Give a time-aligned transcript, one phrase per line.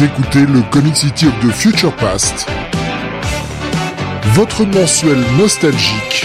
[0.00, 2.46] Écoutez le Comic City of the Future Past,
[4.34, 6.24] votre mensuel nostalgique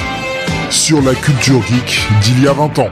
[0.69, 2.89] sur la culture geek d'il y a 20 ans.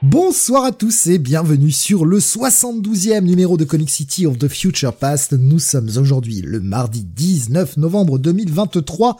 [0.00, 4.94] Bonsoir à tous et bienvenue sur le 72e numéro de Comic City of the Future
[4.94, 5.34] Past.
[5.34, 9.18] Nous sommes aujourd'hui le mardi 19 novembre 2023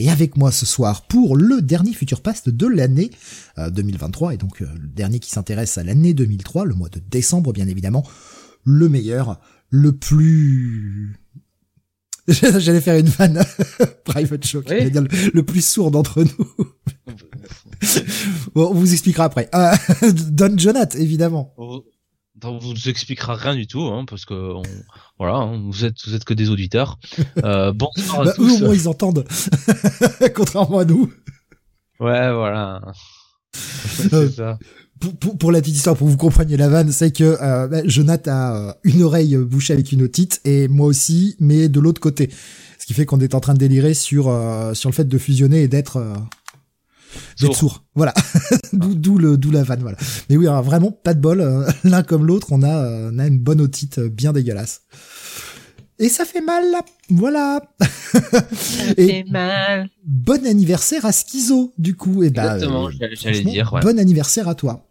[0.00, 3.10] et avec moi ce soir pour le dernier Future Past de l'année
[3.58, 7.52] 2023 et donc euh, le dernier qui s'intéresse à l'année 2003, le mois de décembre
[7.52, 8.04] bien évidemment,
[8.64, 11.20] le meilleur, le plus
[12.28, 13.44] J'allais faire une vanne
[14.04, 16.66] private show, le, plus sourd d'entre nous.
[18.54, 19.48] bon, on vous expliquera après.
[19.54, 19.72] Euh,
[20.30, 21.54] Don Jonathan, évidemment.
[21.56, 24.54] On vous expliquera rien du tout, hein, parce que
[25.20, 26.98] voilà, hein, vous êtes vous êtes que des auditeurs.
[27.44, 28.48] Euh, bonsoir à bah, tous.
[28.48, 29.24] Eux, au moins, ils entendent,
[30.34, 31.10] contrairement à nous.
[32.00, 32.80] Ouais, voilà.
[33.52, 34.58] C'est Euh, ça.
[34.98, 37.68] Pour, pour, pour la petite histoire, pour que vous compreniez la vanne, c'est que euh,
[37.68, 41.80] bah, Jonathan a euh, une oreille bouchée avec une otite et moi aussi, mais de
[41.80, 42.30] l'autre côté.
[42.78, 45.18] Ce qui fait qu'on est en train de délirer sur euh, sur le fait de
[45.18, 45.96] fusionner et euh, d'être
[47.36, 47.56] Sourd.
[47.56, 47.84] sourd.
[47.94, 48.14] Voilà.
[48.72, 49.80] d'où d'où le d'où la vanne.
[49.80, 49.96] Voilà.
[50.28, 51.40] Mais oui, alors, vraiment pas de bol.
[51.40, 54.82] euh, L'un comme l'autre, on a euh, on a une bonne otite euh, bien dégueulasse.
[55.98, 56.80] Et ça fait mal, là.
[57.10, 57.60] voilà.
[58.96, 59.90] Et mal.
[60.04, 62.22] bon anniversaire à Schizo, du coup.
[62.22, 63.82] Et bah, Exactement, euh, j'allais- dire, ouais.
[63.82, 64.86] Bon anniversaire à toi.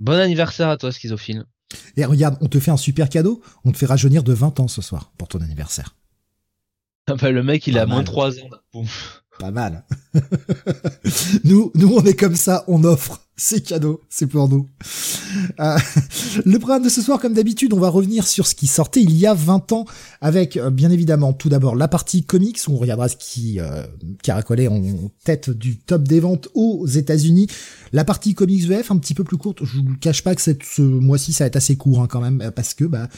[0.00, 1.44] Bon anniversaire à toi, schizophile.
[1.96, 3.42] Et regarde, on te fait un super cadeau.
[3.64, 5.96] On te fait rajeunir de 20 ans ce soir pour ton anniversaire.
[7.08, 8.04] Ah bah, le mec, il Pas a moins mal.
[8.04, 8.48] 3 ans.
[8.72, 8.86] Boum.
[9.38, 9.84] Pas mal.
[11.44, 13.20] nous, nous, on est comme ça, on offre.
[13.36, 14.68] C'est cadeau, c'est pour nous.
[15.58, 15.76] Euh,
[16.44, 19.16] le programme de ce soir, comme d'habitude, on va revenir sur ce qui sortait il
[19.16, 19.86] y a 20 ans,
[20.20, 23.82] avec euh, bien évidemment tout d'abord la partie comics, on regardera ce qui euh,
[24.22, 24.80] caracolait en
[25.24, 27.48] tête du top des ventes aux États-Unis.
[27.92, 29.64] La partie comics VF, un petit peu plus courte.
[29.64, 32.52] Je vous cache pas que ce mois-ci, ça va être assez court hein, quand même,
[32.54, 33.08] parce que bah,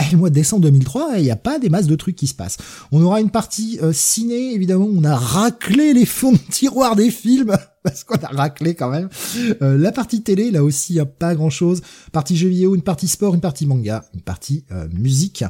[0.00, 2.26] eh, le mois de décembre 2003, il n'y a pas des masses de trucs qui
[2.26, 2.56] se passent.
[2.92, 7.10] On aura une partie euh, ciné, évidemment, on a raclé les fonds de tiroir des
[7.10, 9.08] films, parce qu'on a raclé quand même.
[9.62, 11.82] Euh, la partie télé, là aussi, il a pas grand-chose.
[12.12, 15.44] Partie jeux vidéo, une partie sport, une partie manga, une partie euh, musique.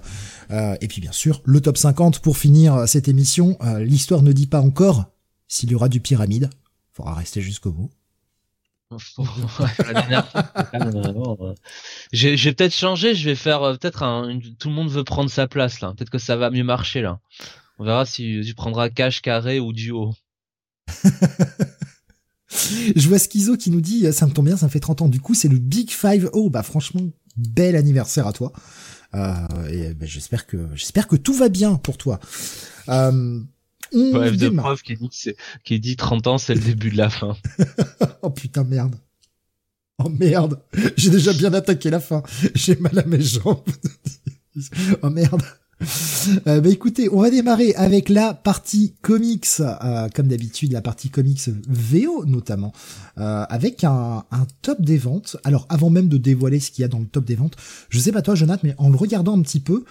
[0.81, 3.59] Et puis bien sûr, le top 50 pour finir cette émission.
[3.81, 5.05] L'histoire ne dit pas encore
[5.47, 6.49] s'il y aura du pyramide.
[6.93, 7.91] Faudra rester jusqu'au bout.
[12.13, 14.39] J'ai j'ai peut-être changé, je vais faire euh, peut-être un.
[14.59, 15.93] Tout le monde veut prendre sa place là.
[15.95, 17.21] Peut-être que ça va mieux marcher là.
[17.79, 20.15] On verra si tu prendras cash carré ou duo.
[22.49, 25.03] Je vois Schizo qui nous dit, euh, ça me tombe bien, ça me fait 30
[25.03, 25.09] ans.
[25.09, 26.31] Du coup, c'est le Big Five.
[26.33, 27.03] Oh, bah franchement,
[27.37, 28.53] bel anniversaire à toi.
[29.15, 32.21] Euh, et bah, j'espère que j'espère que tout va bien pour toi.
[32.89, 33.41] Euh,
[33.93, 35.31] on Bref, de preuve qui dit, que
[35.65, 37.37] qui dit 30 ans, c'est le début de la fin.
[38.23, 38.97] Oh putain merde.
[39.99, 40.61] Oh merde.
[40.97, 42.23] J'ai déjà bien attaqué la fin.
[42.55, 43.63] J'ai mal à mes jambes.
[45.03, 45.43] oh merde.
[46.47, 51.09] Euh, bah écoutez, on va démarrer avec la partie comics, euh, comme d'habitude la partie
[51.09, 52.73] comics VO notamment,
[53.19, 55.37] euh, avec un, un top des ventes.
[55.45, 57.57] Alors avant même de dévoiler ce qu'il y a dans le top des ventes,
[57.91, 59.85] je sais pas toi Jonathan, mais en le regardant un petit peu,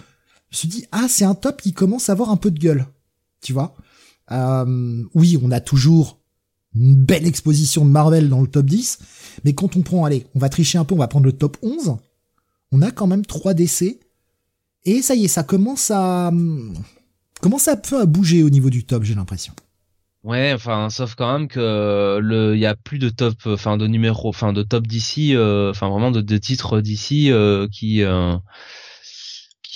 [0.50, 2.58] je me suis dit ah c'est un top qui commence à avoir un peu de
[2.58, 2.86] gueule,
[3.40, 3.74] tu vois?
[4.30, 6.18] Euh, oui, on a toujours
[6.74, 8.98] une belle exposition de Marvel dans le top 10,
[9.44, 11.56] mais quand on prend, allez, on va tricher un peu, on va prendre le top
[11.62, 11.96] 11,
[12.72, 13.98] on a quand même 3 DC,
[14.84, 16.30] et ça y est, ça commence à
[17.40, 19.52] commence un peu à bouger au niveau du top, j'ai l'impression.
[20.24, 23.86] Ouais, enfin, sauf quand même que le, il y a plus de top, enfin de
[23.86, 28.36] numéros, enfin de top d'ici, enfin vraiment de, titres d'ici euh, qui, euh,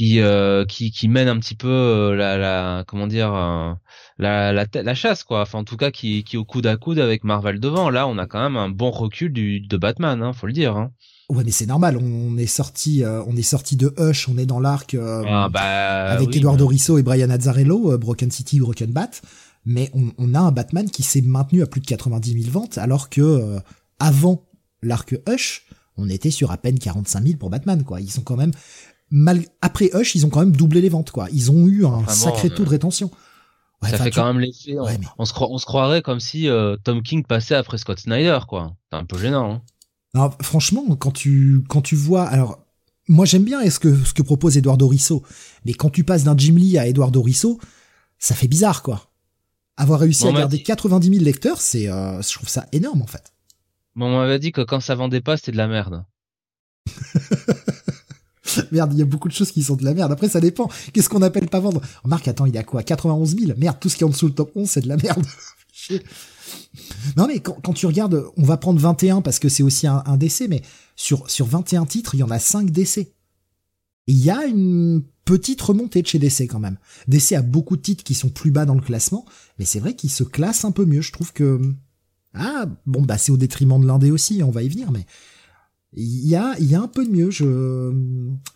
[0.00, 0.64] euh,
[1.08, 3.72] mènent un petit peu euh, la, la, comment dire, euh,
[4.18, 5.42] la, la, la chasse quoi.
[5.42, 7.90] Enfin, en tout cas, qui, qui est au coude à coude avec Marvel devant.
[7.90, 10.76] Là, on a quand même un bon recul du, de Batman, hein, faut le dire.
[10.76, 10.90] Hein.
[11.28, 14.44] Ouais, mais c'est normal, on est sorti, euh, on est sorti de Hush, on est
[14.44, 18.60] dans l'arc euh, Ah, bah, avec oui, Eduardo Risso et Brian Azzarello, euh, Broken City,
[18.60, 19.10] Broken Bat,
[19.64, 22.76] mais on, on a un Batman qui s'est maintenu à plus de 90 000 ventes,
[22.76, 23.60] alors que euh,
[23.98, 24.44] avant
[24.82, 25.64] l'arc Hush,
[25.96, 28.00] on était sur à peine 45 000 pour Batman, quoi.
[28.00, 28.52] Ils sont quand même,
[29.10, 31.28] mal, après Hush, ils ont quand même doublé les ventes, quoi.
[31.32, 33.10] Ils ont eu un sacré euh, taux de rétention.
[33.82, 34.78] Ouais, ça fait tu- quand même l'effet.
[34.78, 37.98] Ouais, mais- on se on se croirait comme si euh, Tom King passait après Scott
[37.98, 38.74] Snyder, quoi.
[38.90, 39.52] C'est un peu gênant.
[39.54, 39.62] Hein.
[40.14, 42.58] Non, franchement, quand tu quand tu vois, alors
[43.08, 45.22] moi j'aime bien ce que ce que propose Eduardo Risso,
[45.64, 47.58] mais quand tu passes d'un Jim Lee à Eduardo Risso,
[48.18, 49.08] ça fait bizarre quoi.
[49.76, 53.02] Avoir réussi Bon, à garder dit- 90 000 lecteurs, c'est euh, je trouve ça énorme
[53.02, 53.32] en fait.
[53.96, 56.04] Bon, on m'avait dit que quand ça vendait pas, c'était de la merde.
[58.72, 60.12] Merde, il y a beaucoup de choses qui sont de la merde.
[60.12, 60.68] Après, ça dépend.
[60.92, 61.80] Qu'est-ce qu'on appelle pas vendre?
[62.04, 62.82] Remarque, attends, il y a quoi?
[62.82, 64.96] 91 000 Merde, tout ce qui est en dessous le top 11, c'est de la
[64.96, 65.24] merde.
[67.16, 70.16] Non mais quand, tu regardes, on va prendre 21 parce que c'est aussi un, un,
[70.16, 70.62] décès, mais
[70.96, 73.12] sur, sur 21 titres, il y en a 5 décès.
[74.06, 76.78] Il y a une petite remontée de chez DC quand même.
[77.08, 79.24] DC a beaucoup de titres qui sont plus bas dans le classement,
[79.58, 81.00] mais c'est vrai qu'ils se classent un peu mieux.
[81.00, 81.60] Je trouve que
[82.34, 85.06] ah bon bah c'est au détriment de l'indé aussi, on va y venir, mais
[85.94, 87.30] il y a y un peu de mieux.
[87.30, 87.92] Je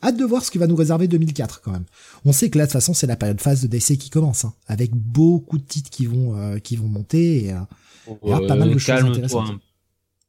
[0.02, 1.84] hâte de voir ce que va nous réserver 2004 quand même.
[2.24, 4.44] On sait que là de toute façon c'est la période phase de DC qui commence,
[4.44, 8.72] hein, avec beaucoup de titres qui vont euh, qui vont monter et, euh, pas mal
[8.72, 9.60] de choses intéressantes.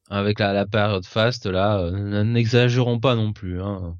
[0.09, 3.61] Avec la, la période fast là, euh, n'exagérons pas non plus.
[3.61, 3.97] Hein.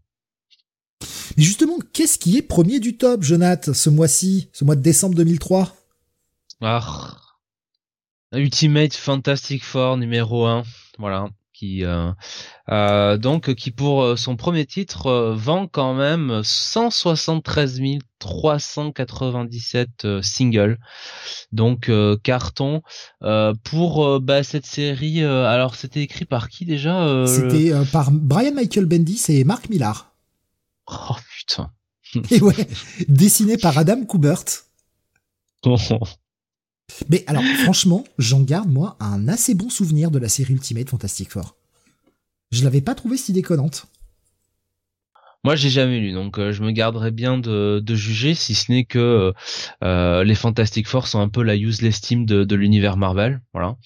[1.36, 5.16] Mais justement, qu'est-ce qui est premier du top, Jonath, ce mois-ci, ce mois de décembre
[5.16, 5.76] 2003
[6.62, 7.18] Ah,
[8.34, 10.64] Ultimate Fantastic Four numéro 1,
[10.98, 12.12] voilà, qui euh,
[12.70, 17.82] euh, donc qui pour euh, son premier titre vend quand même 173
[18.20, 20.78] 397 singles,
[21.52, 21.92] donc
[22.24, 22.82] carton
[23.64, 25.24] pour bah, cette série.
[25.24, 30.14] alors c'était écrit par qui déjà C'était par Brian Michael Bendis et Mark Millar.
[30.90, 31.70] Oh putain.
[32.32, 32.66] Et ouais,
[33.10, 34.46] dessiné par Adam Kubert.
[37.10, 41.32] Mais alors, franchement, j'en garde, moi, un assez bon souvenir de la série Ultimate Fantastic
[41.32, 41.56] Four.
[42.52, 43.88] Je l'avais pas trouvé si déconnante.
[45.44, 48.86] Moi, j'ai jamais lu, donc euh, je me garderai bien de, juger, si ce n'est
[48.86, 49.32] que euh,
[49.84, 53.78] euh, les Fantastic Four sont un peu la useless team de, l'univers Marvel, voilà.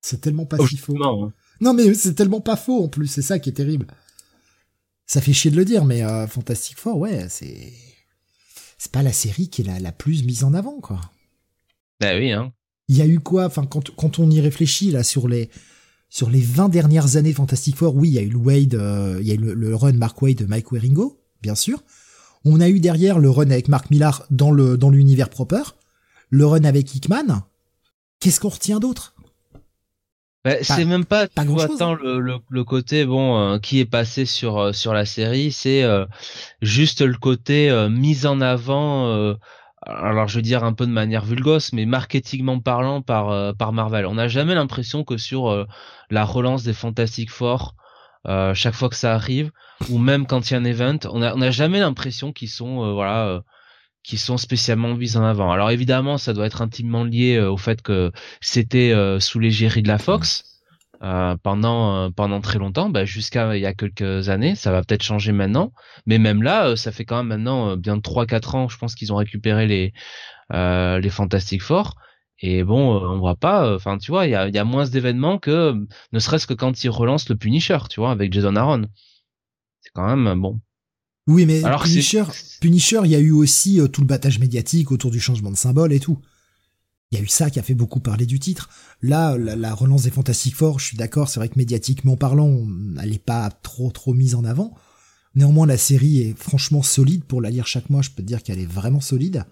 [0.00, 0.96] C'est tellement pas si faux.
[1.04, 1.32] Hein.
[1.60, 3.86] Non, mais c'est tellement pas faux en plus, c'est ça qui est terrible
[5.06, 7.72] ça fait chier de le dire, mais Fantastic Four, ouais, c'est
[8.80, 11.02] c'est pas la série qui est la, la plus mise en avant, quoi.
[12.00, 12.50] Bah oui, hein.
[12.88, 15.50] Il y a eu quoi, enfin, quand, quand on y réfléchit, là, sur les,
[16.08, 19.18] sur les 20 dernières années Fantastic Four, oui, il y a eu le Wade, euh,
[19.20, 21.84] il y a eu le, run Mark Wade de Mike Waringo, bien sûr.
[22.46, 25.62] On a eu derrière le run avec Mark Millar dans le, dans l'univers proper.
[26.30, 27.42] Le run avec Hickman.
[28.18, 29.14] Qu'est-ce qu'on retient d'autre?
[30.42, 34.24] Bah, c'est même pas, vois tant le, le, le, côté bon euh, qui est passé
[34.24, 36.06] sur euh, sur la série, c'est euh,
[36.62, 39.34] juste le côté mise en avant.
[39.82, 44.06] alors je veux dire un peu de manière vulgose, mais marketingment parlant par par Marvel.
[44.06, 45.66] On n'a jamais l'impression que sur
[46.08, 47.74] la relance des Fantastic Four,
[48.54, 49.50] chaque fois que ça arrive,
[49.90, 52.48] ou même quand il y a un event, on a on a jamais l'impression qu'ils
[52.48, 53.42] sont voilà
[54.02, 55.52] qui sont spécialement mises en avant.
[55.52, 59.82] Alors évidemment, ça doit être intimement lié euh, au fait que c'était euh, sous l'égérie
[59.82, 60.44] de la Fox
[61.02, 64.54] euh, pendant pendant très longtemps, bah, jusqu'à il y a quelques années.
[64.54, 65.72] Ça va peut-être changer maintenant,
[66.06, 69.12] mais même là, ça fait quand même maintenant bien de 3-4 ans, je pense qu'ils
[69.12, 69.92] ont récupéré les
[70.52, 71.94] les Fantastic Four.
[72.42, 75.38] Et bon, on voit pas, enfin tu vois, il y a, y a moins d'événements
[75.38, 75.74] que
[76.12, 78.84] ne serait-ce que quand ils relancent le Punisher, tu vois, avec Jason Aaron.
[79.82, 80.60] C'est quand même bon
[81.30, 82.24] oui, mais Alors Punisher,
[82.60, 85.56] Punisher, il y a eu aussi euh, tout le battage médiatique autour du changement de
[85.56, 86.18] symbole et tout.
[87.10, 88.68] Il y a eu ça qui a fait beaucoup parler du titre.
[89.02, 92.66] Là, la, relance des Fantastic Four, je suis d'accord, c'est vrai que médiatiquement parlant,
[93.02, 94.74] elle n'est pas trop trop mise en avant.
[95.34, 98.02] Néanmoins, la série est franchement solide pour la lire chaque mois.
[98.02, 99.44] Je peux te dire qu'elle est vraiment solide.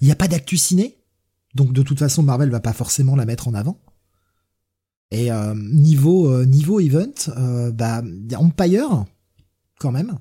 [0.00, 0.98] Il n'y a pas d'actu ciné,
[1.54, 3.80] donc de toute façon, Marvel va pas forcément la mettre en avant.
[5.10, 8.02] Et euh, niveau euh, niveau event, euh, bah
[8.36, 9.04] Empire
[9.78, 10.18] quand même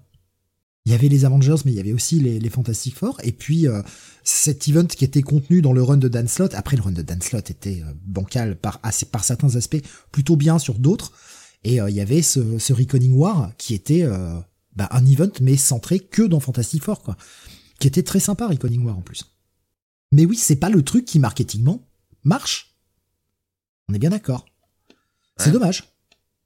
[0.86, 3.20] il y avait les Avengers, mais il y avait aussi les, Fantastic Four.
[3.24, 3.82] Et puis euh,
[4.24, 6.56] cet event qui était contenu dans le run de Dan Slott.
[6.56, 9.82] Après, le run de Dan Slott était euh, bancal par, assez, par certains aspects,
[10.12, 11.12] plutôt bien sur d'autres.
[11.64, 14.08] Et euh, il y avait ce, ce Reckoning War qui était
[14.76, 17.18] bah, un event, mais centré que dans Fantastic Four, quoi.
[17.80, 19.24] Qui était très sympa, Reckoning War en plus.
[20.12, 21.88] Mais oui, c'est pas le truc qui marketingement
[22.24, 22.76] marche.
[23.90, 24.46] On est bien d'accord.
[25.38, 25.84] C'est dommage.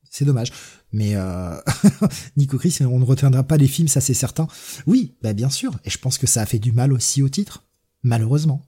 [0.09, 0.51] C'est dommage.
[0.93, 1.59] Mais euh...
[2.37, 4.47] Nico Chris, on ne retiendra pas les films, ça c'est certain.
[4.85, 5.77] Oui, bah bien sûr.
[5.83, 7.65] Et je pense que ça a fait du mal aussi au titre.
[8.03, 8.61] Malheureusement.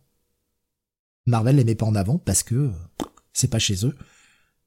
[1.28, 2.72] Marvel les met pas en avant parce que
[3.32, 3.96] c'est pas chez eux.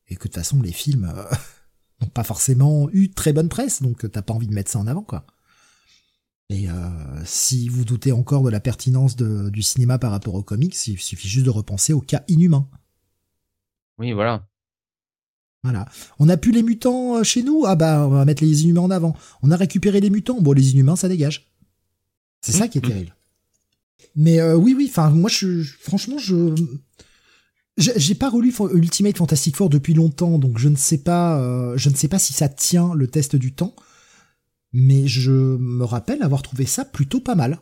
[0.07, 1.25] Et que de toute façon, les films euh,
[2.01, 4.87] n'ont pas forcément eu très bonne presse, donc t'as pas envie de mettre ça en
[4.87, 5.27] avant, quoi.
[6.51, 10.75] Et euh, si vous doutez encore de la pertinence du cinéma par rapport aux comics,
[10.87, 12.67] il suffit juste de repenser au cas inhumain.
[13.99, 14.48] Oui, voilà.
[15.65, 15.87] Voilà.
[16.19, 17.65] On a plus les mutants euh, chez nous?
[17.67, 19.17] Ah bah on va mettre les inhumains en avant.
[19.43, 20.41] On a récupéré les mutants.
[20.41, 21.53] Bon les inhumains ça dégage.
[22.41, 23.15] C'est ça qui est terrible.
[24.15, 24.87] Mais euh, oui oui.
[24.89, 26.55] Enfin moi je franchement je
[27.77, 31.91] j'ai pas relu Ultimate Fantastic Four depuis longtemps donc je ne sais pas euh, je
[31.91, 33.75] ne sais pas si ça tient le test du temps.
[34.73, 37.59] Mais je me rappelle avoir trouvé ça plutôt pas mal.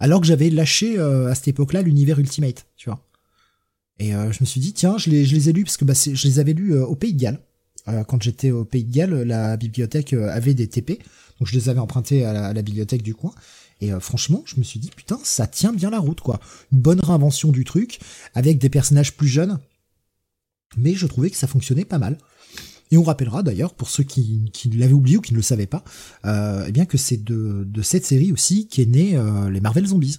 [0.00, 3.06] Alors que j'avais lâché à cette époque-là l'univers Ultimate, tu vois.
[3.98, 6.26] Et euh, je me suis dit, tiens, je les, ai lus parce que bah, je
[6.26, 7.40] les avais lus euh, au Pays de Galles.
[8.08, 10.98] quand j'étais au Pays de Galles, la bibliothèque avait des TP,
[11.38, 13.32] donc je les avais empruntés à la, bibliothèque du coin.
[13.80, 16.38] Et franchement, je me suis dit putain, ça tient bien la route quoi.
[16.70, 17.98] Une bonne réinvention du truc
[18.32, 19.58] avec des personnages plus jeunes,
[20.76, 22.16] mais je trouvais que ça fonctionnait pas mal.
[22.92, 25.82] Et on rappellera d'ailleurs, pour ceux qui, l'avaient oublié ou qui ne le savaient pas,
[26.26, 30.18] euh, eh bien que c'est de, cette série aussi qu'est né euh, les Marvel Zombies.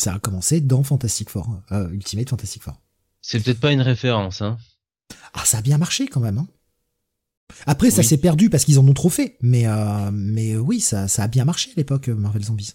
[0.00, 2.80] Ça a commencé dans Fantastic Four, euh, Ultimate Fantastic Four.
[3.20, 4.56] C'est peut-être pas une référence, hein.
[5.34, 6.38] Ah, ça a bien marché quand même.
[6.38, 6.48] Hein.
[7.66, 11.08] Après, ça s'est perdu parce qu'ils en ont trop fait, mais euh, mais oui, ça,
[11.08, 12.74] ça a bien marché à l'époque Marvel Zombies.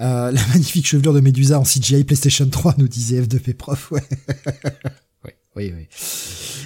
[0.00, 4.02] Euh, la magnifique chevelure de Medusa en CGI PlayStation 3 nous disait F2P prof, ouais.
[5.56, 5.88] Oui, oui.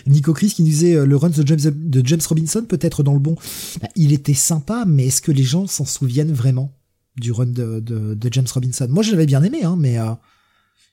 [0.06, 3.04] Nico Chris qui nous disait euh, le run de James, de James Robinson peut être
[3.04, 3.36] dans le bon.
[3.80, 6.72] Bah, il était sympa, mais est-ce que les gens s'en souviennent vraiment?
[7.16, 10.12] Du run de, de, de James Robinson Moi, je l'avais bien aimé, hein, mais euh,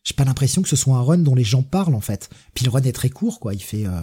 [0.03, 2.29] j'ai pas l'impression que ce soit un run dont les gens parlent en fait.
[2.53, 3.53] Puis le run est très court, quoi.
[3.53, 4.01] Il fait, euh,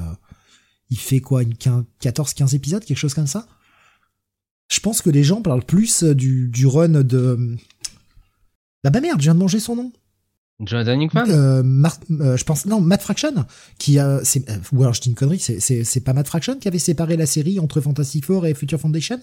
[0.91, 3.47] il fait quoi, une 14-15 épisodes, quelque chose comme ça?
[4.69, 7.57] Je pense que les gens parlent plus du, du run de.
[8.83, 9.93] Bah, bah merde, je viens de manger son nom.
[10.61, 11.25] Jonathan Hickman?
[11.29, 11.63] Euh,
[12.21, 13.45] euh, Je pense non, Matt Fraction
[13.79, 16.69] qui a, c'est, euh, ou alors je dis une connerie, c'est pas Matt Fraction qui
[16.69, 19.21] avait séparé la série entre Fantastic Four et Future Foundation?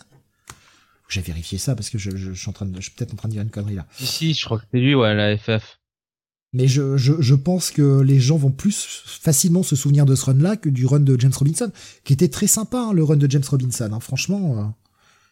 [1.11, 3.17] J'ai vérifié ça parce que je, je, suis en train de, je suis peut-être en
[3.17, 3.85] train de dire une connerie là.
[3.97, 5.79] Si si, je crois que c'est lui, ouais, la FF.
[6.53, 10.25] Mais je, je, je pense que les gens vont plus facilement se souvenir de ce
[10.25, 11.71] run-là que du run de James Robinson,
[12.03, 13.89] qui était très sympa, hein, le run de James Robinson.
[13.93, 14.63] Hein, franchement, euh,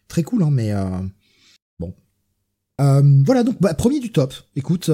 [0.07, 0.99] très cool, hein, mais euh,
[1.79, 1.93] bon.
[2.79, 4.33] Euh, voilà, donc bah, premier du top.
[4.55, 4.89] Écoute,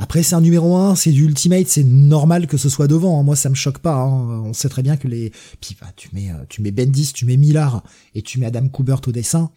[0.00, 3.20] après, c'est un numéro 1, c'est du Ultimate, c'est normal que ce soit devant.
[3.20, 3.22] Hein.
[3.22, 3.96] Moi, ça me choque pas.
[3.96, 4.40] Hein.
[4.46, 5.30] On sait très bien que les...
[5.60, 8.66] Puis, bah, tu mets, euh, tu mets Bendis, tu mets Millard et tu mets Adam
[8.68, 9.50] Kubert au dessin.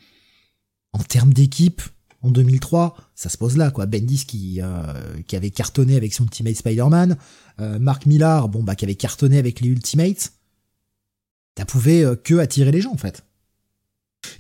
[0.94, 1.82] En termes d'équipe,
[2.22, 3.86] en 2003, ça se pose là, quoi.
[3.86, 4.94] Bendis qui, euh,
[5.28, 7.18] qui avait cartonné avec son Ultimate Spider-Man.
[7.60, 10.34] Euh, Mark Millar, bon, bah, qui avait cartonné avec les Ultimates.
[11.56, 13.24] T'as pouvait que attirer les gens, en fait.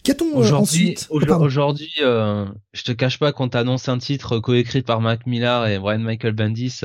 [0.03, 5.01] Qu'a-t-on euh, ensuite Aujourd'hui, euh, je te cache pas qu'on t'annonce un titre coécrit par
[5.01, 6.81] Mac Millar et Brian Michael Bendis.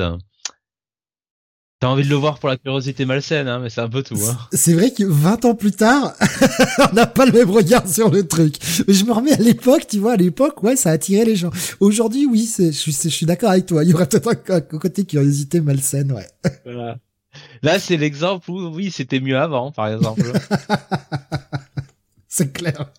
[1.80, 4.18] T'as envie de le voir pour la curiosité malsaine, hein, mais c'est un peu tout.
[4.28, 4.36] Hein.
[4.52, 6.12] C'est vrai que 20 ans plus tard,
[6.90, 8.56] on n'a pas le même regard sur le truc.
[8.88, 11.36] Mais je me remets à l'époque, tu vois, à l'époque, ouais, ça a attiré les
[11.36, 11.50] gens.
[11.78, 13.84] Aujourd'hui, oui, je suis, je suis d'accord avec toi.
[13.84, 16.26] Il y aurait peut-être un, côté curiosité malsaine, ouais.
[16.64, 16.98] Voilà.
[17.62, 20.24] Là, c'est l'exemple où, oui, c'était mieux avant, par exemple.
[22.28, 22.90] c'est clair.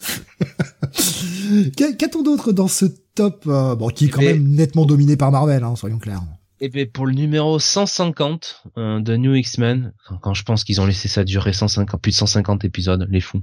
[1.76, 2.84] Qu'a-t-on d'autre dans ce
[3.16, 6.22] top euh, bon, qui est quand même nettement dominé par Marvel, hein, soyons clairs.
[6.60, 10.80] Et eh bien pour le numéro 150 euh, de New X-Men, quand je pense qu'ils
[10.80, 13.42] ont laissé ça durer 150, plus de 150 épisodes, les fous.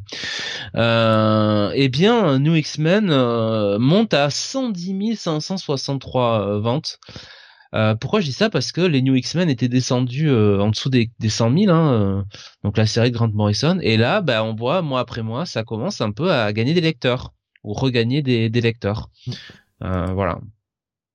[0.75, 6.99] Euh, eh bien, New X-Men euh, monte à 110 563 ventes.
[7.75, 8.49] Euh, pourquoi je dis ça?
[8.49, 11.93] Parce que les New X-Men étaient descendus euh, en dessous des, des 100 000, hein,
[11.93, 12.23] euh,
[12.63, 13.79] donc la série de Grant Morrison.
[13.81, 16.81] Et là, bah, on voit mois après mois, ça commence un peu à gagner des
[16.81, 19.09] lecteurs ou regagner des, des lecteurs.
[19.79, 20.39] Voilà.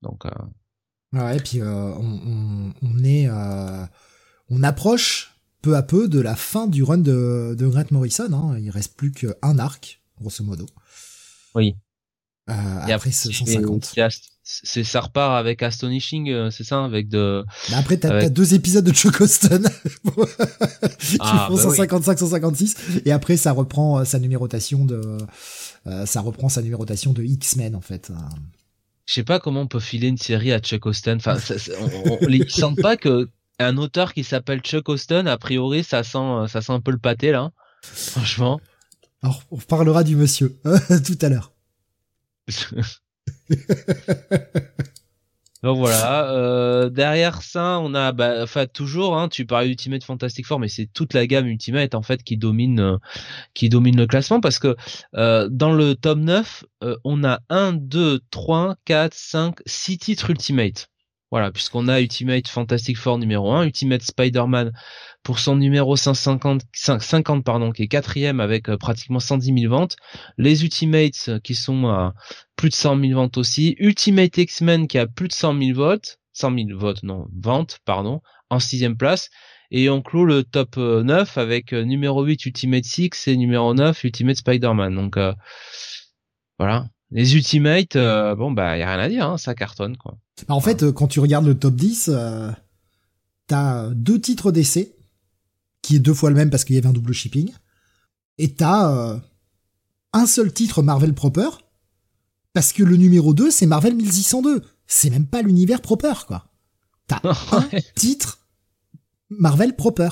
[0.02, 0.25] Donc.
[1.12, 3.29] Ouais, et puis on, on, on, est,
[4.49, 8.33] on approche peu à peu de la fin du run de, de Grant Morrison.
[8.33, 8.59] Hein.
[8.59, 10.67] Il reste plus qu'un arc, grosso modo.
[11.55, 11.76] Oui.
[12.49, 13.95] Euh, après 150
[14.43, 17.45] c'est ça repart avec Astonishing, euh, c'est ça, avec de.
[17.71, 19.69] Bah après, t'as deux épisodes de Chocoston
[20.99, 25.19] qui ah, font 155, bah 156, et après ça reprend euh, sa numérotation de,
[25.87, 28.11] euh, ça reprend sa numérotation de X-Men en fait.
[29.11, 31.17] Je sais pas comment on peut filer une série à Chuck Austin.
[31.17, 31.37] Enfin,
[31.81, 36.05] on, on, ils sentent pas que un auteur qui s'appelle Chuck Austin, a priori, ça
[36.05, 37.50] sent, ça sent un peu le pâté là.
[37.83, 38.61] Franchement.
[39.21, 40.61] Alors, on parlera du monsieur
[41.05, 41.52] tout à l'heure.
[45.62, 50.47] Donc voilà, euh, derrière ça, on a, bah, enfin toujours, hein, tu parlais Ultimate Fantastic
[50.47, 52.97] Four, mais c'est toute la gamme Ultimate en fait qui domine, euh,
[53.52, 54.75] qui domine le classement parce que
[55.17, 60.31] euh, dans le top 9, euh, on a 1, 2, 3, 4, 5, 6 titres
[60.31, 60.88] Ultimate.
[61.31, 64.73] Voilà, puisqu'on a Ultimate Fantastic Four numéro 1, Ultimate Spider-Man
[65.23, 69.97] pour son numéro 150, 50, pardon, qui est quatrième avec euh, pratiquement 110 000 ventes.
[70.39, 72.15] Les Ultimates euh, qui sont à
[72.57, 73.77] plus de 100 000 ventes aussi.
[73.79, 78.23] Ultimate X-Men qui a plus de 100 000 votes, 100 000 votes, non, ventes, pardon,
[78.49, 79.31] en sixième place.
[79.71, 84.03] Et on clôt le top 9 euh, avec numéro 8 Ultimate 6 et numéro 9
[84.03, 84.97] Ultimate Spider-Man.
[84.97, 85.17] Donc
[86.59, 90.19] voilà, les Ultimates, bon bah y a rien à dire, hein, ça cartonne quoi.
[90.49, 92.50] Bah, en fait, quand tu regardes le top 10, euh,
[93.47, 94.97] t'as deux titres d'essai,
[95.82, 97.52] qui est deux fois le même parce qu'il y avait un double shipping,
[98.38, 99.18] et t'as euh,
[100.12, 101.49] un seul titre Marvel proper,
[102.52, 104.62] parce que le numéro 2, c'est Marvel 1602.
[104.87, 106.47] C'est même pas l'univers proper, quoi.
[107.06, 107.20] T'as
[107.52, 108.40] un titre
[109.30, 110.11] Marvel proper.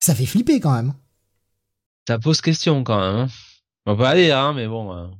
[0.00, 0.94] Ça fait flipper quand même.
[2.06, 3.16] Ça pose question quand même.
[3.16, 3.28] Hein.
[3.86, 5.10] On va pas aller, hein, mais bon.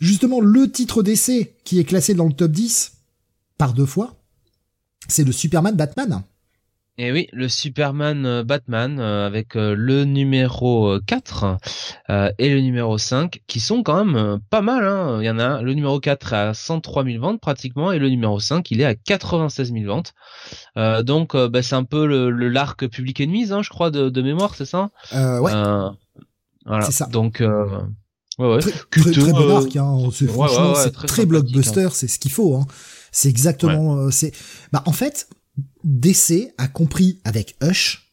[0.00, 2.92] Justement, le titre d'essai qui est classé dans le top 10
[3.58, 4.14] par deux fois,
[5.08, 6.22] c'est le Superman Batman.
[6.96, 11.56] Et oui, le Superman euh, Batman euh, avec euh, le numéro euh, 4
[12.08, 14.84] euh, et le numéro 5 qui sont quand même pas mal.
[14.86, 15.18] Hein.
[15.20, 18.08] Il y en a le numéro 4 est à 103 000 ventes pratiquement et le
[18.10, 20.14] numéro 5 il est à 96 000 ventes.
[20.76, 24.08] Euh, donc bah, c'est un peu le, le l'arc public ennemi, hein, je crois, de,
[24.08, 24.90] de mémoire, c'est ça?
[25.14, 25.88] Euh, ouais, Euh,
[26.64, 26.84] Voilà.
[26.86, 27.06] C'est ça.
[27.06, 27.42] Donc
[28.38, 28.60] ouais, ouais.
[28.60, 29.76] très, très, Cuteux, très bon euh, arc.
[29.76, 30.10] Hein.
[30.12, 32.56] C'est- ouais, franchement, ouais, c'est très très, sympathique, blockbuster, c'est ce qu'il faut.
[32.56, 32.66] Hein.
[33.12, 33.96] C'est exactement.
[33.96, 34.32] euh, c'est.
[34.72, 35.28] Bah en fait,
[35.84, 38.12] DC a compris avec Hush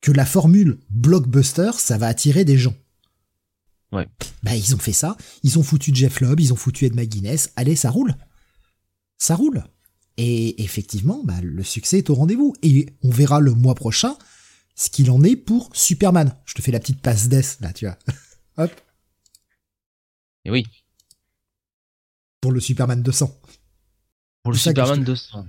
[0.00, 2.74] que la formule blockbuster, ça va attirer des gens.
[3.92, 4.08] Ouais.
[4.42, 5.16] Bah ils ont fait ça.
[5.42, 7.52] Ils ont foutu Jeff Lobb, ils ont foutu Ed McGuinness.
[7.56, 8.14] Allez, ça roule.
[9.18, 9.64] Ça roule.
[10.18, 12.54] Et effectivement, bah, le succès est au rendez-vous.
[12.62, 14.16] Et on verra le mois prochain
[14.74, 16.34] ce qu'il en est pour Superman.
[16.44, 17.98] Je te fais la petite passe d'ess là, tu vois.
[18.58, 18.70] Hop.
[20.44, 20.66] Et oui,
[22.40, 23.30] Pour le Superman 200.
[24.42, 25.46] pour le je Superman te- 200.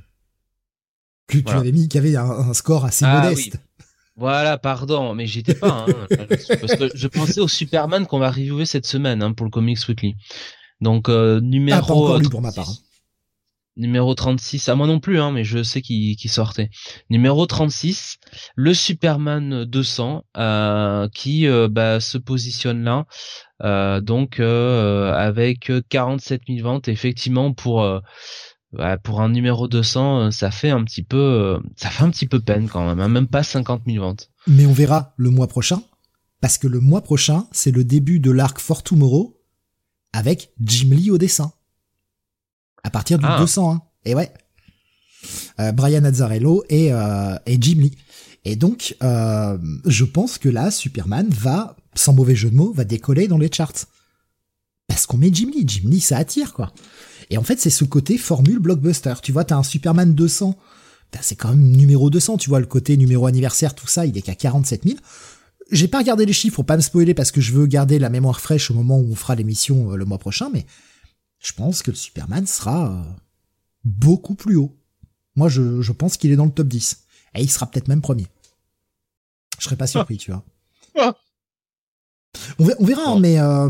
[1.28, 3.58] que tu avais mis, qui avait un, un score assez Ah modeste.
[4.16, 5.88] Voilà, pardon, mais j'étais pas.
[5.90, 6.08] Hein,
[6.62, 9.88] parce que je pensais au Superman qu'on va reviewer cette semaine hein, pour le Comics
[9.88, 10.16] Weekly.
[10.82, 12.44] Donc euh, numéro Ah, pas encore lu pour 36.
[12.44, 12.70] ma part.
[12.70, 12.78] hein.
[13.76, 16.70] Numéro 36, à moi non plus, hein, mais je sais qui qui sortait.
[17.10, 18.18] Numéro 36,
[18.56, 26.41] le Superman 200, euh, qui euh, bah, se positionne là, euh, donc euh, avec 47
[26.48, 26.88] 000 ventes.
[26.88, 28.00] Effectivement, pour euh,
[28.74, 32.10] bah, pour un numéro 200, euh, ça fait un petit peu, euh, ça fait un
[32.10, 34.32] petit peu peine quand même, hein, même pas 50 000 ventes.
[34.48, 35.84] Mais on verra le mois prochain,
[36.41, 39.39] parce que le mois prochain, c'est le début de l'arc For Tomorrow
[40.12, 41.53] avec Jim Lee au dessin.
[42.84, 43.38] À partir du Ah.
[43.39, 43.82] 201.
[44.05, 44.32] Et ouais.
[45.60, 47.96] Euh, Brian Azzarello et, euh, et Jim Lee.
[48.43, 52.84] Et donc, euh, je pense que là, Superman va, sans mauvais jeu de mots, va
[52.84, 53.86] décoller dans les charts.
[54.88, 55.64] Parce qu'on met Jim Lee.
[55.66, 56.74] Jim Lee, ça attire, quoi.
[57.30, 59.13] Et en fait, c'est ce côté formule blockbuster.
[59.22, 60.58] Tu vois, t'as un Superman 200.
[61.13, 64.17] Ben, c'est quand même numéro 200, tu vois, le côté numéro anniversaire, tout ça, il
[64.17, 64.98] est qu'à 47 000.
[65.72, 68.10] J'ai pas regardé les chiffres pour pas me spoiler parce que je veux garder la
[68.10, 70.65] mémoire fraîche au moment où on fera l'émission euh, le mois prochain, mais
[71.39, 73.02] je pense que le Superman sera euh,
[73.84, 74.76] beaucoup plus haut.
[75.36, 77.06] Moi, je, je pense qu'il est dans le top 10.
[77.36, 78.28] Et il sera peut-être même premier.
[79.60, 80.44] Je serais pas surpris, tu vois.
[80.98, 81.15] Ah.
[82.60, 83.69] On verra, on verra, hein, mais euh,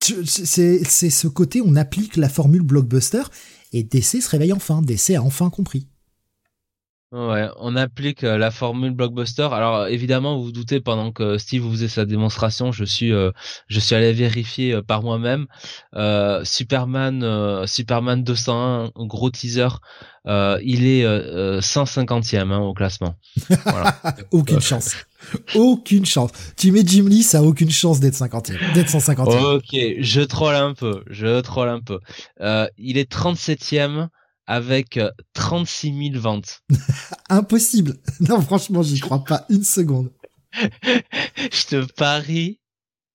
[0.00, 3.22] c'est ce côté, on applique la formule blockbuster
[3.72, 4.82] et DC se réveille enfin.
[4.82, 5.86] DC a enfin compris.
[7.12, 9.46] Ouais, on applique euh, la formule blockbuster.
[9.52, 13.30] Alors évidemment, vous vous doutez pendant que Steve vous faisait sa démonstration, je suis euh,
[13.66, 15.46] je suis allé vérifier euh, par moi-même.
[15.94, 19.68] Euh, Superman Superman 201, un gros teaser,
[20.26, 23.14] il est euh, euh, 150e hein, au classement.
[23.64, 23.96] Voilà.
[24.30, 24.96] Aucune chance.
[25.54, 26.30] Aucune chance.
[26.56, 29.56] Tu mets Jim Lee, ça a aucune chance d'être 50e, d'être 150e.
[29.56, 32.00] ok, je troll un peu, je troll un peu.
[32.40, 34.08] Euh, il est 37e
[34.46, 36.62] avec euh, 36 000 ventes.
[37.30, 37.96] Impossible.
[38.20, 40.10] Non, franchement, j'y crois pas une seconde.
[40.52, 42.60] je te parie,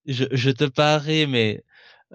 [0.06, 1.62] je, je te parie, mais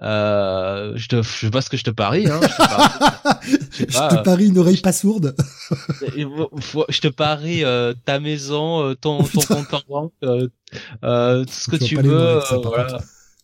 [0.02, 2.40] euh, je te, je sais pas ce que je te parie, hein.
[2.42, 5.36] Je te parie, je pas, te euh, parie une oreille pas sourde.
[6.16, 10.48] je te parie euh, ta maison, euh, ton, ton compte en banque, euh,
[11.04, 12.98] euh, tout ce que Tu veux, ça, voilà.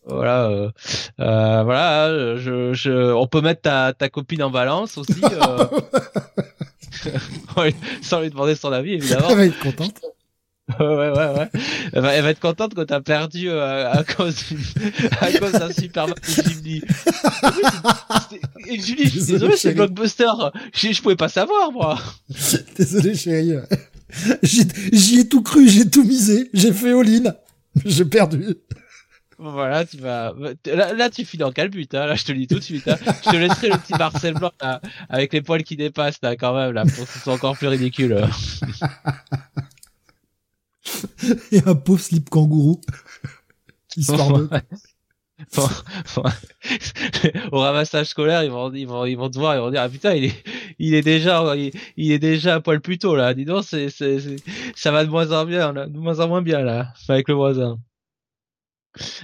[0.05, 0.71] Voilà,
[1.17, 5.65] voilà, je, je, on peut mettre ta, ta copine en balance aussi, euh,
[8.01, 9.27] sans lui demander son avis évidemment.
[9.29, 10.01] Elle va être contente.
[10.79, 11.49] Ouais, ouais, ouais.
[11.93, 14.43] Elle va, elle va être contente quand t'as perdu euh, à cause
[15.21, 16.81] à cause d'un Superman c'était-
[18.67, 19.73] et Julie, je suis Désolé, c'est.
[19.73, 20.29] Blockbuster.
[20.73, 21.99] Je, je pouvais pas savoir, moi.
[22.77, 23.53] Désolé, chérie.
[24.43, 27.33] J'y ai tout cru, j'ai tout misé, j'ai fait all-in.
[27.85, 28.45] J'ai perdu.
[29.43, 30.33] Voilà, tu vas,
[30.65, 32.05] là, là, tu files en calbut, hein.
[32.05, 32.97] Là, je te le dis tout de suite, hein.
[33.25, 36.53] Je te laisserai le petit Marcel Blanc, là, avec les poils qui dépassent, là, quand
[36.55, 38.21] même, là, pour que ce soit encore plus ridicule.
[41.51, 42.81] Et un pauvre slip kangourou.
[43.95, 44.49] Histoire de.
[47.51, 49.89] Au ramassage scolaire, ils vont, ils vont, ils vont te voir, ils vont dire, ah
[49.89, 50.43] putain, il est,
[50.79, 53.33] il est déjà, il, est déjà à poil plus tôt, là.
[53.33, 54.19] Dis donc, c'est, c'est,
[54.75, 57.79] ça va de moins en bien, de moins en moins bien, là, avec le voisin.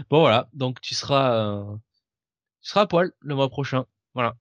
[0.10, 0.50] Bon, voilà.
[0.54, 1.76] Donc, tu seras, euh,
[2.62, 3.86] tu seras à poil le mois prochain.
[4.14, 4.36] Voilà.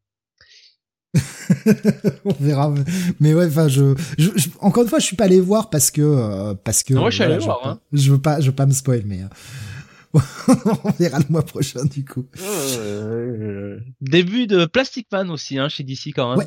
[2.24, 2.72] On verra.
[3.20, 5.90] Mais ouais, enfin, je, je, je- encore une fois, je suis pas allé voir parce
[5.90, 6.94] que, euh, parce que.
[6.94, 7.78] Non, moi, je suis allé je veux voir, pas- hein.
[7.92, 9.20] Je veux pas, je veux pas me spoil, mais.
[10.16, 12.26] Euh, on verra le mois prochain, du coup.
[12.78, 16.46] Euh, début de Plastic Man aussi, hein, chez DC quand même.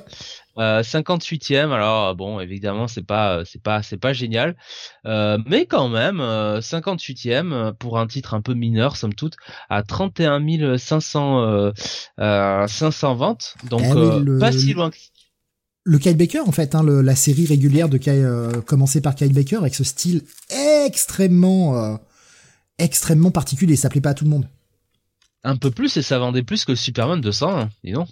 [0.58, 1.72] Euh, 58e.
[1.72, 4.58] Alors bon, évidemment, c'est pas, c'est pas, c'est pas génial,
[5.06, 9.36] euh, mais quand même, 58e pour un titre un peu mineur, somme toute,
[9.70, 11.72] à 31 500,
[12.18, 13.56] 500 ventes.
[13.70, 14.90] Donc eh pas si loin.
[14.90, 14.98] Que...
[15.86, 19.58] Le Kyle Baker, en fait, hein, la série régulière de Kyle, commencée par Kyle Baker
[19.58, 20.24] avec ce style
[20.86, 22.00] extrêmement,
[22.80, 23.76] extrêmement particulier.
[23.76, 24.48] Ça plaît pas à tout le monde
[25.44, 28.10] un peu plus et ça vendait plus que Superman 200, hein, dis donc.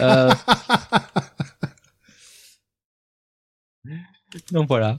[0.00, 0.32] Euh...
[4.52, 4.96] donc voilà.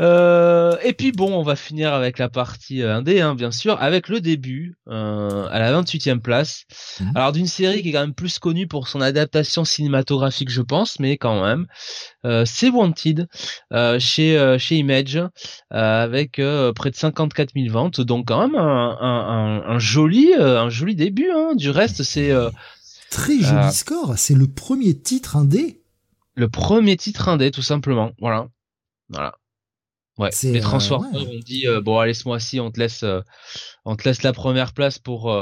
[0.00, 3.80] Euh, et puis bon, on va finir avec la partie euh, indé, hein, bien sûr,
[3.80, 6.64] avec le début euh, à la 28e place.
[7.00, 7.12] Mhm.
[7.14, 11.00] Alors d'une série qui est quand même plus connue pour son adaptation cinématographique, je pense,
[11.00, 11.66] mais quand même,
[12.44, 13.28] c'est Wanted
[13.98, 15.20] chez chez Image
[15.70, 16.40] avec
[16.74, 21.30] près de 54 000 ventes, donc quand même un, un, joli un joli début.
[21.34, 21.54] Hein.
[21.56, 22.32] Du reste, c'est
[23.10, 24.14] très joli score.
[24.16, 25.82] C'est le premier titre indé.
[26.34, 28.12] Le premier titre indé, tout simplement.
[28.20, 28.48] Voilà.
[29.08, 29.34] Voilà.
[30.18, 33.20] Ouais, les euh, Transformers ont dit euh, bon allez ce mois-ci on te laisse euh,
[33.84, 35.34] on te laisse la première place pour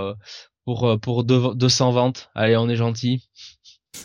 [0.64, 2.28] pour pour 200 ventes.
[2.34, 3.28] Allez, on est gentil.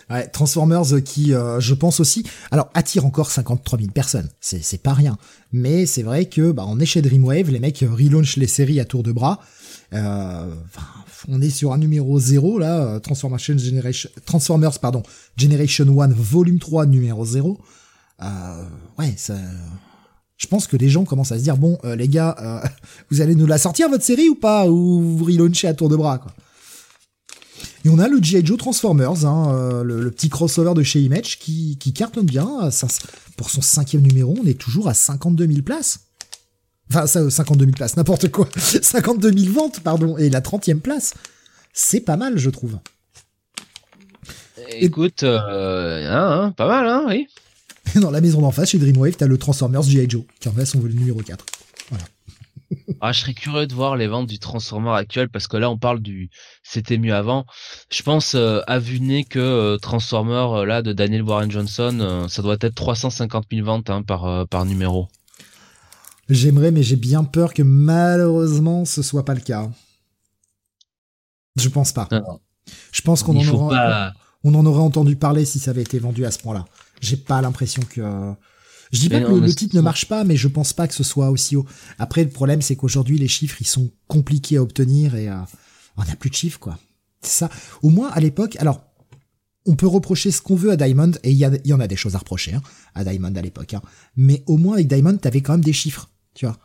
[0.10, 4.93] Ouais, Transformers qui, je pense aussi, alors attire encore 53 000 personnes, c'est c'est pas
[4.93, 5.17] rien.
[5.51, 8.86] Mais c'est vrai que bah on est chez Dreamwave, les mecs relaunch les séries à
[8.86, 9.39] tour de bras.
[9.91, 15.03] on est sur un numéro 0 là, Transformation Generation, Transformers pardon,
[15.36, 17.60] Generation 1 Volume 3 numéro 0.
[18.97, 19.36] ouais, ça
[20.41, 22.67] je pense que les gens commencent à se dire bon euh, les gars euh,
[23.12, 24.67] vous allez nous la sortir votre série ou pas?
[24.67, 26.34] Ou vous relaunchez à tour de bras quoi.
[27.86, 28.45] Et on a le G.I.
[28.45, 32.69] Joe Transformers, hein, euh, le, petit crossover de chez Image qui, cartonne bien.
[32.69, 32.88] Ça,
[33.38, 36.01] pour son cinquième numéro, on est toujours à 52 000 places.
[36.91, 38.47] Enfin, ça, 52 000 places, n'importe quoi.
[38.56, 40.15] 52 000 ventes, pardon.
[40.19, 41.15] Et la 30e place,
[41.73, 42.77] c'est pas mal, je trouve.
[44.80, 47.27] Écoute, hein, pas mal, hein, oui.
[48.02, 50.10] dans la maison d'en face, chez Dreamwave, t'as le Transformers G.I.
[50.10, 51.46] Joe, qui en fait son volume numéro 4.
[51.89, 52.06] Voilà.
[53.02, 55.78] ah, je serais curieux de voir les ventes du Transformer actuel parce que là on
[55.78, 56.30] parle du
[56.63, 57.46] c'était mieux avant.
[57.91, 62.26] Je pense euh, à vue nez que euh, Transformer euh, là de Daniel Warren Johnson,
[62.30, 65.08] ça doit être 350 000 ventes hein, par par numéro.
[66.30, 69.70] J'aimerais, mais j'ai bien peur que malheureusement ce soit pas le cas.
[71.58, 72.08] Je pense pas.
[72.94, 74.13] Je pense qu'on en aura,
[74.44, 76.65] on en aurait entendu parler si ça avait été vendu à ce point-là.
[77.02, 78.02] J'ai pas l'impression que.
[78.92, 81.04] Je dis pas que le, titre ne marche pas, mais je pense pas que ce
[81.04, 81.66] soit aussi haut.
[81.98, 85.36] Après, le problème, c'est qu'aujourd'hui, les chiffres, ils sont compliqués à obtenir et euh,
[85.96, 86.78] on n'a plus de chiffres, quoi.
[87.22, 87.50] C'est ça.
[87.82, 88.82] Au moins, à l'époque, alors,
[89.66, 91.96] on peut reprocher ce qu'on veut à Diamond, et il y, y, en a des
[91.96, 92.62] choses à reprocher hein,
[92.94, 93.74] à Diamond à l'époque.
[93.76, 93.82] Hein.
[94.18, 96.58] Mais au moins, avec Diamond, t'avais quand même des chiffres, tu vois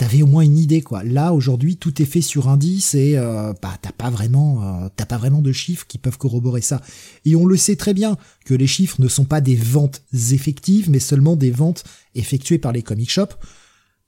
[0.00, 1.04] t'avais au moins une idée quoi.
[1.04, 5.04] Là aujourd'hui tout est fait sur indice et euh, bah t'as pas vraiment euh, t'as
[5.04, 6.80] pas vraiment de chiffres qui peuvent corroborer ça.
[7.26, 10.00] Et on le sait très bien que les chiffres ne sont pas des ventes
[10.32, 11.84] effectives mais seulement des ventes
[12.14, 13.36] effectuées par les comic shops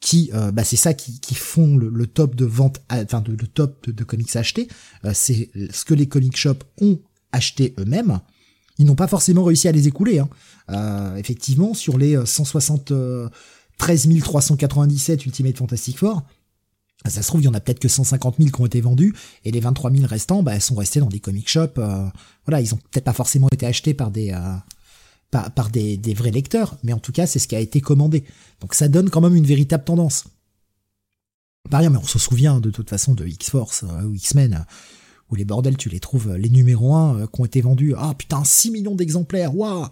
[0.01, 3.91] qui euh, bah c'est ça qui, qui font le, top de vente enfin le top
[3.91, 4.69] de, comics achetés.
[5.13, 7.01] c'est ce que les comic shops ont
[7.33, 8.19] acheté eux-mêmes.
[8.79, 10.21] Ils n'ont pas forcément réussi à les écouler.
[10.21, 11.17] Hein.
[11.19, 12.93] effectivement sur les 160
[13.83, 16.23] 13 397 Ultimate Fantastic Four,
[17.05, 19.13] ça se trouve, il y en a peut-être que 150 000 qui ont été vendus,
[19.45, 21.79] et les 23 000 restants, bah, sont restés dans des comic shops.
[21.79, 22.07] Euh,
[22.47, 24.55] voilà, ils ont peut-être pas forcément été achetés par des euh,
[25.33, 28.23] par, des, des, vrais lecteurs, mais en tout cas, c'est ce qui a été commandé.
[28.61, 30.27] Donc ça donne quand même une véritable tendance.
[31.69, 34.65] Par mais on se souvient de toute façon de X-Force euh, ou X-Men,
[35.29, 37.95] où les bordels, tu les trouves, les numéros 1 qui ont été vendus.
[37.99, 39.89] Ah putain, 6 millions d'exemplaires, waouh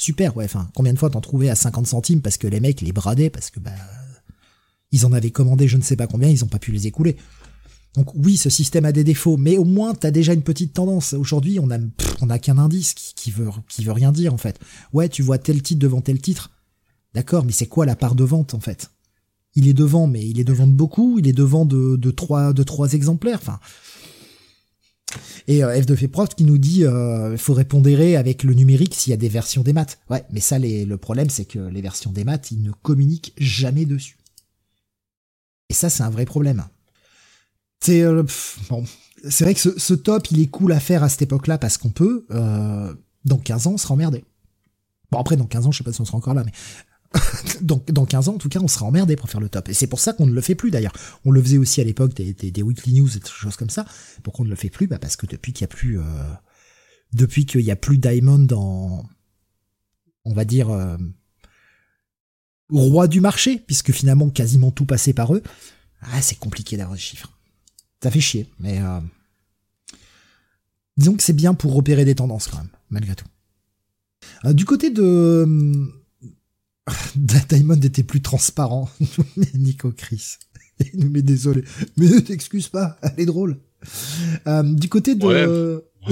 [0.00, 2.80] Super, ouais, enfin, combien de fois t'en trouvais à 50 centimes parce que les mecs
[2.80, 3.70] les bradaient, parce que bah,
[4.92, 7.18] ils en avaient commandé je ne sais pas combien, ils ont pas pu les écouler.
[7.92, 11.12] Donc oui, ce système a des défauts, mais au moins t'as déjà une petite tendance.
[11.12, 11.76] Aujourd'hui, on a,
[12.22, 14.58] on qu'un indice qui, veut, qui veut rien dire en fait.
[14.94, 16.50] Ouais, tu vois tel titre devant tel titre.
[17.12, 18.90] D'accord, mais c'est quoi la part de vente en fait?
[19.54, 21.18] Il est devant, mais il est devant de beaucoup.
[21.18, 23.40] Il est devant de, de trois, de trois exemplaires.
[23.42, 23.60] Enfin,
[25.48, 29.10] et euh, F de Feproft qui nous dit euh, faut répondre avec le numérique s'il
[29.10, 29.98] y a des versions des maths.
[30.08, 33.84] Ouais, mais ça le problème c'est que les versions des maths, ils ne communiquent jamais
[33.84, 34.16] dessus.
[35.68, 36.64] Et ça c'est un vrai problème.
[37.80, 38.22] C'est euh,
[38.68, 38.84] bon,
[39.24, 41.90] vrai que ce, ce, top, il est cool à faire à cette époque-là parce qu'on
[41.90, 42.94] peut euh,
[43.24, 44.24] dans 15 ans on sera emmerdé.
[45.10, 46.52] Bon après dans 15 ans, je sais pas si on sera encore là mais
[47.60, 49.68] donc dans 15 ans, en tout cas, on sera emmerdé pour faire le top.
[49.68, 50.92] Et c'est pour ça qu'on ne le fait plus d'ailleurs.
[51.24, 53.84] On le faisait aussi à l'époque des, des, weekly news et des choses comme ça.
[54.22, 54.86] Pourquoi on ne le fait plus?
[54.86, 55.98] Bah Parce que depuis qu'il y a plus...
[55.98, 56.02] Euh,
[57.12, 59.04] depuis qu'il y a plus Diamond dans...
[60.24, 60.70] On va dire...
[60.70, 60.96] Euh,
[62.72, 65.42] roi du marché, puisque finalement quasiment tout passait par eux,
[66.02, 67.36] ah, c'est compliqué d'avoir des chiffres.
[68.02, 68.80] Ça fait chier, mais...
[68.80, 69.00] Euh,
[70.96, 73.26] disons que c'est bien pour repérer des tendances quand même, malgré tout.
[74.44, 75.99] Euh, du côté de
[77.16, 78.88] Diamond était plus transparent.
[79.54, 80.36] Nico Chris.
[80.94, 81.64] Il nous met désolé.
[81.96, 83.58] Mais ne t'excuse pas, elle est drôle.
[84.46, 85.26] Euh, du côté de...
[85.26, 85.46] Ouais,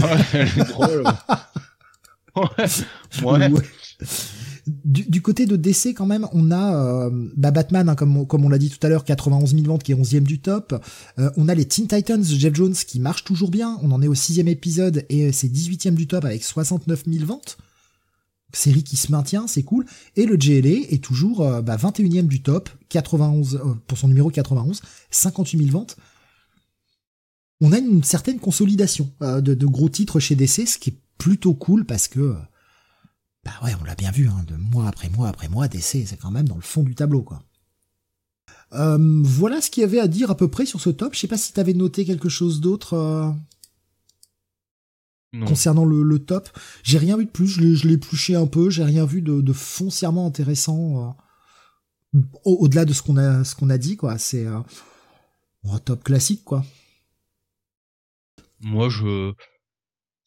[0.02, 1.04] ouais elle est drôle.
[2.37, 3.48] ouais.
[3.50, 3.62] ouais.
[4.85, 8.44] Du, du, côté de DC quand même, on a euh, bah Batman, hein, comme, comme
[8.44, 10.74] on l'a dit tout à l'heure, 91 000 ventes qui est 11e du top.
[11.18, 13.78] Euh, on a les Teen Titans Jeff Jones qui marchent toujours bien.
[13.83, 17.57] On en est au sixième épisode et c'est 18e du top avec 69 000 ventes
[18.52, 19.84] série qui se maintient, c'est cool.
[20.16, 24.30] Et le GLA est toujours euh, bah, 21e du top, 91 euh, pour son numéro
[24.30, 24.80] 91,
[25.11, 25.96] 58 000 ventes.
[27.61, 31.54] On a une certaine consolidation euh, de, gros titres chez DC, ce qui est plutôt
[31.54, 32.37] cool parce que
[33.44, 36.18] bah ouais, on l'a bien vu, hein, de mois après mois après mois, DC c'est
[36.20, 37.42] quand même dans le fond du tableau quoi.
[38.70, 41.14] voilà ce qu'il y avait à dire à peu près sur ce top.
[41.14, 43.34] Je sais pas si t'avais noté quelque chose d'autre.
[45.46, 46.48] Concernant le, le top,
[46.82, 49.52] j'ai rien vu de plus, je l'ai épluché un peu, j'ai rien vu de, de
[49.52, 51.14] foncièrement intéressant
[52.14, 54.60] euh, au-delà de ce qu'on a ce qu'on a dit quoi, c'est euh,
[55.70, 56.64] un top classique quoi.
[58.60, 59.34] Moi je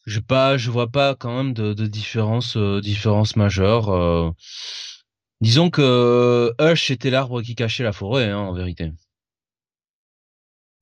[0.06, 4.34] je pas je vois pas quand même de, de différence euh, différence majeure
[5.40, 8.92] disons que Hush était l'arbre qui cachait la forêt hein, en vérité.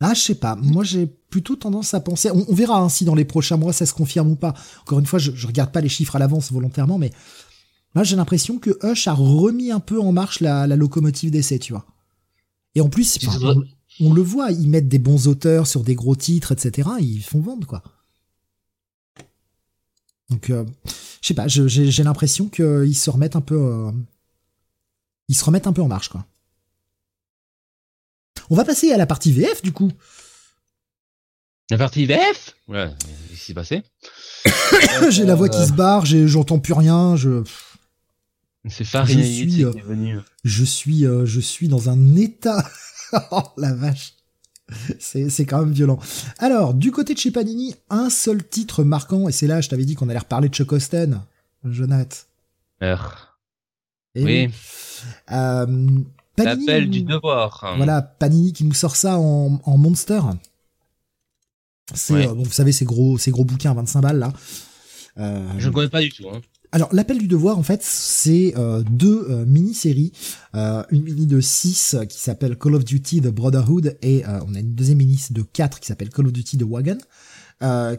[0.01, 0.57] Ah, je sais pas.
[0.57, 2.31] Moi, j'ai plutôt tendance à penser.
[2.31, 4.55] On, verra hein, si dans les prochains mois ça se confirme ou pas.
[4.83, 7.11] Encore une fois, je, je regarde pas les chiffres à l'avance volontairement, mais
[7.95, 11.73] moi, j'ai l'impression que Hush a remis un peu en marche la, locomotive d'essai, tu
[11.73, 11.87] vois.
[12.75, 13.19] Et en plus,
[14.01, 16.89] on, le voit, ils mettent des bons auteurs sur des gros titres, etc.
[17.01, 17.83] ils font vendre, quoi.
[20.29, 20.65] Donc, euh,
[21.21, 21.49] je sais pas.
[21.49, 23.57] J'ai l'impression qu'ils se remettent un peu.
[23.57, 23.91] Euh,
[25.29, 26.25] ils se remettent un peu en marche, quoi.
[28.51, 29.93] On va passer à la partie VF du coup.
[31.71, 32.91] La partie VF Ouais,
[33.29, 33.83] qu'est-ce qui s'est passé?
[35.11, 37.45] J'ai la voix qui se barre, j'entends plus rien, je.
[38.69, 39.73] C'est Farid je suis, euh,
[40.45, 42.69] je suis, euh, je suis dans un état.
[43.31, 44.15] oh la vache.
[44.99, 45.99] C'est quand même violent.
[46.39, 49.85] Alors, du côté de chez Panini, un seul titre marquant, et c'est là, je t'avais
[49.85, 51.21] dit qu'on allait reparler de Chuck Austen,
[51.65, 52.17] Jonathan.
[54.17, 54.51] oui.
[55.33, 55.67] Euh,
[56.39, 57.75] L'appel du devoir.
[57.77, 60.21] Voilà, Panini qui nous sort ça en, en monster.
[61.95, 64.33] C'est, euh, vous savez, ces gros, ces gros bouquins à 25 balles là.
[65.19, 66.29] Euh, je ne connais pas du tout.
[66.29, 66.41] Hein.
[66.73, 70.13] Alors, l'appel du devoir, en fait, c'est euh, deux mini-séries.
[70.55, 74.75] Une mini de 6 qui s'appelle Call of Duty The Brotherhood et on a une
[74.75, 76.99] deuxième mini de 4 qui s'appelle Call of Duty The Wagon.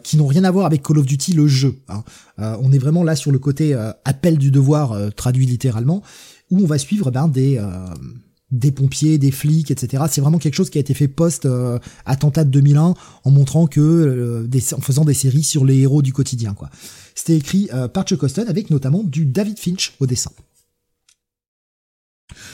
[0.02, 1.76] qui n'ont rien à voir avec Call of Duty le jeu.
[1.88, 2.02] Hein.
[2.38, 3.74] on est vraiment là sur le côté
[4.06, 6.02] appel du devoir traduit littéralement,
[6.52, 7.58] où on va suivre ben, des
[8.52, 10.04] des pompiers, des flics, etc.
[10.10, 13.80] C'est vraiment quelque chose qui a été fait post euh, de 2001 en montrant que
[13.80, 16.70] euh, en faisant des séries sur les héros du quotidien quoi.
[17.14, 20.30] C'était écrit euh, par Chuck Austen avec notamment du David Finch au dessin.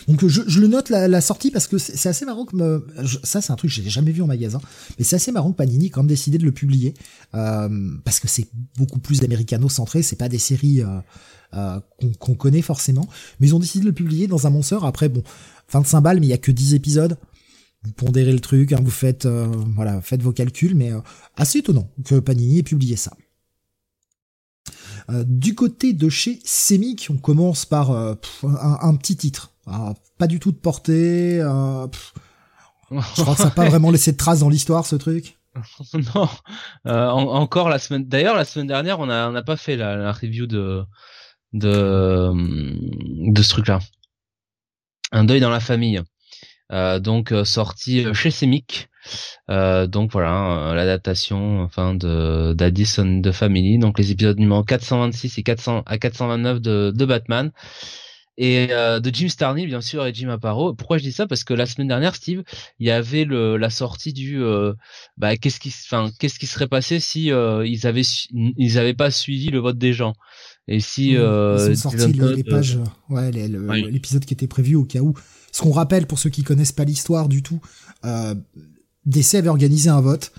[0.07, 2.85] Donc je, le note la, sortie parce que c'est assez marrant que
[3.25, 4.61] ça c'est un truc que j'ai jamais vu en magasin,
[4.99, 6.95] mais c'est assez marrant que Panini ait quand même décidé de le publier
[7.35, 7.69] euh,
[8.05, 11.01] parce que c'est beaucoup plus américano centré, c'est pas des séries euh,
[11.53, 13.09] qu'on connaît forcément,
[13.41, 14.79] mais ils ont décidé de le publier dans un monster.
[14.83, 15.23] Après bon,
[15.71, 17.17] 25 balles, mais il y a que 10 épisodes.
[17.85, 21.01] Vous pondérez le truc, hein, vous faites, euh, voilà, faites vos calculs, mais euh,
[21.37, 23.13] assez étonnant que Panini ait publié ça.
[25.11, 28.17] Euh, du côté de chez Semic, on commence par un,
[28.97, 29.53] petit titre.
[30.19, 31.39] pas du tout de portée.
[31.39, 35.39] je crois que ça n'a pas vraiment laissé de traces dans l'histoire, ce truc.
[36.15, 36.29] non,
[36.85, 38.05] encore la semaine.
[38.07, 40.85] D'ailleurs, la semaine dernière, on n'a on a pas fait la, la review de
[41.53, 42.33] de
[43.33, 43.81] de ce truc-là.
[45.13, 46.01] Un deuil dans la famille.
[46.73, 48.89] Euh, donc euh, sorti euh, chez Semic.
[49.51, 55.45] Euh, donc voilà, l'adaptation enfin de d'Addison de Family, donc les épisodes numéro 426 et
[55.45, 57.53] 400 à 429 de, de Batman
[58.39, 60.75] et de Jim Starney bien sûr et Jim Aparo.
[60.75, 61.27] Pourquoi je dis ça?
[61.27, 62.45] Parce que la semaine dernière, Steve,
[62.81, 64.41] il y avait le, la sortie du
[65.19, 69.51] bah qu'est-ce qui enfin qu'est-ce qui serait passé si ils avaient ils avaient pas suivi
[69.51, 70.15] le vote des gens?
[70.69, 72.79] Et si euh, ils sorti les, pages,
[73.09, 75.15] ouais, l'épisode qui était prévu au cas où.
[75.51, 77.61] Ce qu'on rappelle pour ceux qui connaissent pas l'histoire du tout,
[78.05, 78.35] euh,
[79.07, 80.33] DC avait organisé un vote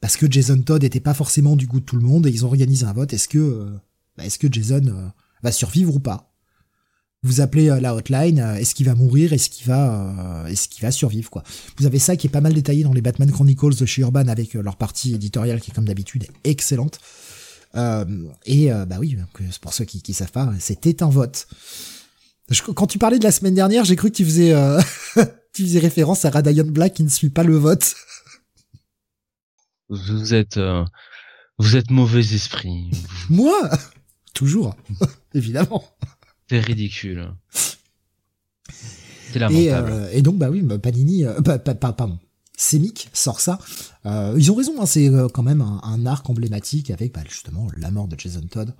[0.00, 2.44] parce que Jason Todd était pas forcément du goût de tout le monde et ils
[2.44, 3.12] ont organisé un vote.
[3.12, 3.70] Est-ce que, euh,
[4.16, 5.06] bah, est-ce que Jason euh,
[5.42, 6.34] va survivre ou pas?
[7.22, 8.38] Vous appelez la hotline.
[8.38, 9.34] Est-ce qu'il va mourir?
[9.34, 11.44] Est-ce qu'il va, est-ce qu'il va survivre quoi?
[11.76, 14.26] Vous avez ça qui est pas mal détaillé dans les Batman Chronicles de chez Urban
[14.28, 16.98] avec leur partie éditoriale qui est comme d'habitude excellente.
[17.76, 18.04] Euh,
[18.46, 19.16] et euh, bah oui,
[19.60, 21.46] pour ceux qui, qui savent pas, c'était un vote.
[22.74, 24.80] quand tu parlais de la semaine dernière, j'ai cru que tu faisais, euh,
[25.52, 27.94] tu faisais référence à Radiant Black qui ne suit pas le vote.
[29.88, 30.58] Vous êtes,
[31.58, 32.90] Vous êtes mauvais esprit.
[33.30, 33.70] Moi?
[34.34, 34.76] Toujours,
[35.34, 35.84] évidemment.
[36.48, 37.32] C'est ridicule.
[38.68, 39.90] C'est Et, lamentable.
[39.92, 42.18] euh, et donc, bah oui, bah, Panini, euh, pa- pa- pardon,
[42.60, 43.58] Semic sort ça.
[44.04, 47.66] Euh, ils ont raison, hein, c'est euh, quand même un, arc emblématique avec bah, justement
[47.78, 48.74] la mort de Jason Todd.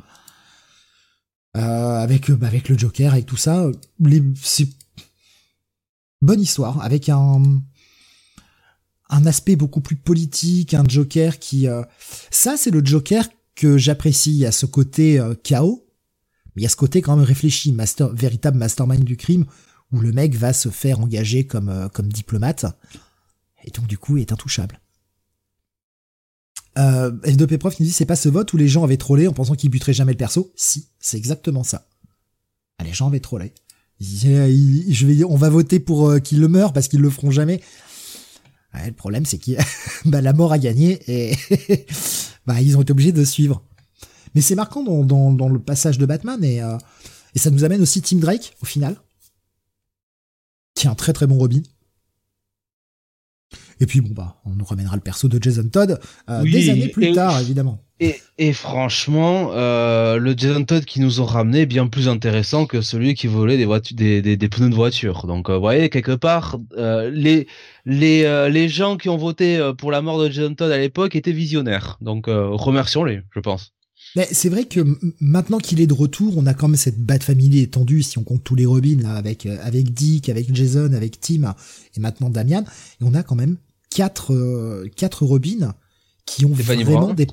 [1.57, 3.71] Euh, avec, euh, bah, avec le Joker, avec tout ça.
[4.43, 4.69] C'est
[6.21, 7.43] bonne histoire, avec un,
[9.09, 11.67] un aspect beaucoup plus politique, un Joker qui...
[12.31, 14.45] ça, c'est le Joker que j'apprécie.
[14.45, 15.87] A ce côté chaos,
[16.55, 19.47] mais il y a ce côté quand même réfléchi, master, véritable mastermind du crime,
[19.91, 22.67] où le mec va se faire engager comme, comme diplomate,
[23.65, 24.81] et donc du coup est intouchable.
[26.79, 29.33] Euh, F2P Prof nous dit c'est pas ce vote où les gens avaient trollé en
[29.33, 30.53] pensant qu'ils buteraient jamais le perso?
[30.57, 31.87] Si, c'est exactement ça.
[32.79, 33.53] Ah, les gens avaient trollé.
[34.01, 37.61] Je vais on va voter pour euh, qu'il le meure parce qu'ils le feront jamais.
[38.73, 39.53] Le problème c'est que
[40.09, 41.37] bah, la mort a gagné et
[42.47, 43.63] bah, ils ont été obligés de suivre.
[44.35, 46.79] Mais c'est marquant dans, le passage de Batman et, euh,
[47.35, 48.97] et ça nous amène aussi Tim Drake au final
[50.81, 51.61] qui est un très très bon Robin.
[53.81, 56.71] Et puis bon bah, on nous ramènera le perso de Jason Todd euh, Oui, des
[56.71, 57.83] années plus et- tard évidemment.
[58.03, 62.65] Et, et franchement, euh, le Jason Todd qui nous ont ramené est bien plus intéressant
[62.65, 65.27] que celui qui volait des, voitures, des, des, des pneus de voiture.
[65.27, 67.47] Donc, euh, vous voyez, quelque part, les,
[67.85, 71.31] les, les gens qui ont voté pour la mort de Jason Todd à l'époque étaient
[71.33, 71.99] visionnaires.
[72.01, 73.73] Donc, remercions-les, je pense.
[74.17, 74.81] Mais c'est vrai que
[75.21, 78.25] maintenant qu'il est de retour, on a quand même cette Bat Family étendue, si on
[78.25, 81.55] compte tous les Robins, là, avec, avec Dick, avec Jason, avec Tim,
[81.95, 82.63] et maintenant Damian.
[82.63, 83.57] Et on a quand même
[83.91, 85.75] quatre, euh, quatre Robins
[86.27, 87.17] qui ont Stéphanie vraiment Brown.
[87.17, 87.27] des...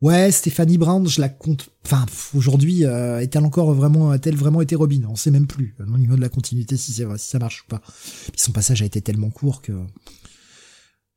[0.00, 1.70] Ouais, Stéphanie Brown, je la compte.
[1.84, 5.02] Enfin, aujourd'hui, euh, est-elle encore vraiment, a-t-elle vraiment été Robin?
[5.08, 7.38] On sait même plus euh, au niveau de la continuité si c'est vrai, si ça
[7.38, 7.80] marche ou pas.
[8.32, 9.72] Puis son passage a été tellement court que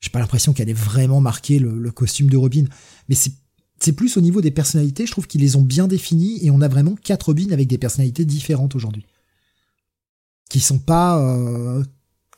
[0.01, 2.65] j'ai pas l'impression qu'elle ait vraiment marqué le, le costume de Robin.
[3.09, 3.31] Mais c'est
[3.79, 6.61] c'est plus au niveau des personnalités, je trouve qu'ils les ont bien définis et on
[6.61, 9.05] a vraiment quatre Robins avec des personnalités différentes aujourd'hui.
[10.49, 11.83] Qui sont pas euh,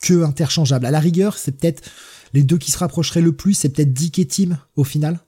[0.02, 0.86] que interchangeables.
[0.86, 1.88] À la rigueur, c'est peut-être
[2.34, 5.20] les deux qui se rapprocheraient le plus, c'est peut-être Dick et Tim au final.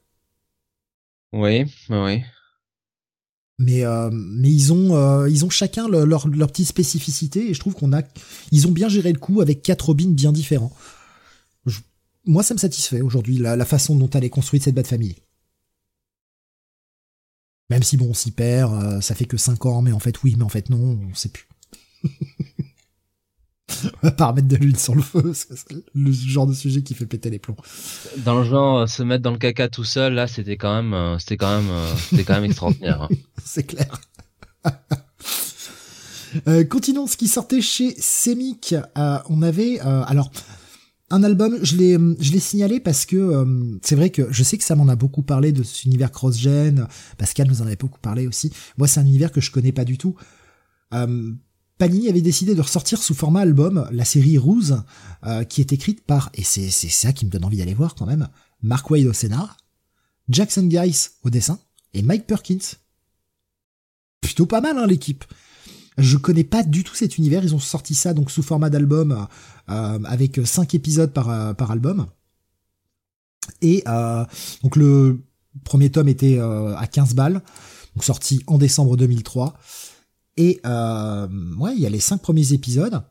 [1.32, 2.22] Oui, oui.
[3.60, 7.54] Mais euh, mais ils ont euh, ils ont chacun le- leur leur petite spécificité et
[7.54, 8.02] je trouve qu'on a
[8.52, 10.72] ils ont bien géré le coup avec quatre Robins bien différents.
[11.66, 11.80] Je-
[12.24, 15.16] moi ça me satisfait aujourd'hui la, la façon dont elle est construite cette Bat Family.
[17.70, 20.22] Même si bon on s'y perd, euh, ça fait que 5 ans, mais en fait
[20.22, 21.48] oui, mais en fait non, on sait plus.
[24.02, 25.48] on va pas remettre de l'huile sur le feu, c'est
[25.94, 27.56] le genre de sujet qui fait péter les plombs.
[28.18, 30.94] Dans le genre, euh, se mettre dans le caca tout seul, là, c'était quand même,
[30.94, 33.02] euh, c'était quand même, euh, c'était quand même extraordinaire.
[33.02, 33.08] hein.
[33.44, 34.00] c'est clair.
[36.46, 38.74] Euh, continuons ce qui sortait chez Semic.
[38.98, 40.30] Euh, on avait euh, alors
[41.08, 41.58] un album.
[41.62, 44.76] Je l'ai je l'ai signalé parce que euh, c'est vrai que je sais que ça
[44.76, 46.86] m'en a beaucoup parlé de cet univers cross-gen.
[47.16, 48.52] Pascal nous en avait beaucoup parlé aussi.
[48.76, 50.16] Moi, c'est un univers que je connais pas du tout.
[50.92, 51.32] Euh,
[51.78, 54.82] Panini avait décidé de ressortir sous format album la série Ruse,
[55.24, 58.04] euh, qui est écrite par et c'est ça qui me donne envie d'aller voir quand
[58.04, 58.28] même.
[58.62, 59.56] Mark Wade au scénar,
[60.28, 61.58] Jackson Guice au dessin
[61.94, 62.76] et Mike Perkins
[64.20, 65.24] plutôt pas mal hein, l'équipe.
[65.96, 67.44] Je connais pas du tout cet univers.
[67.44, 69.26] Ils ont sorti ça donc sous format d'album
[69.70, 72.06] euh, avec cinq épisodes par euh, par album.
[73.62, 73.84] Et
[74.62, 75.20] donc le
[75.64, 77.40] premier tome était à 15 balles,
[77.94, 79.58] donc sorti en décembre 2003.
[80.38, 83.02] Et euh, ouais, il y a les cinq premiers épisodes.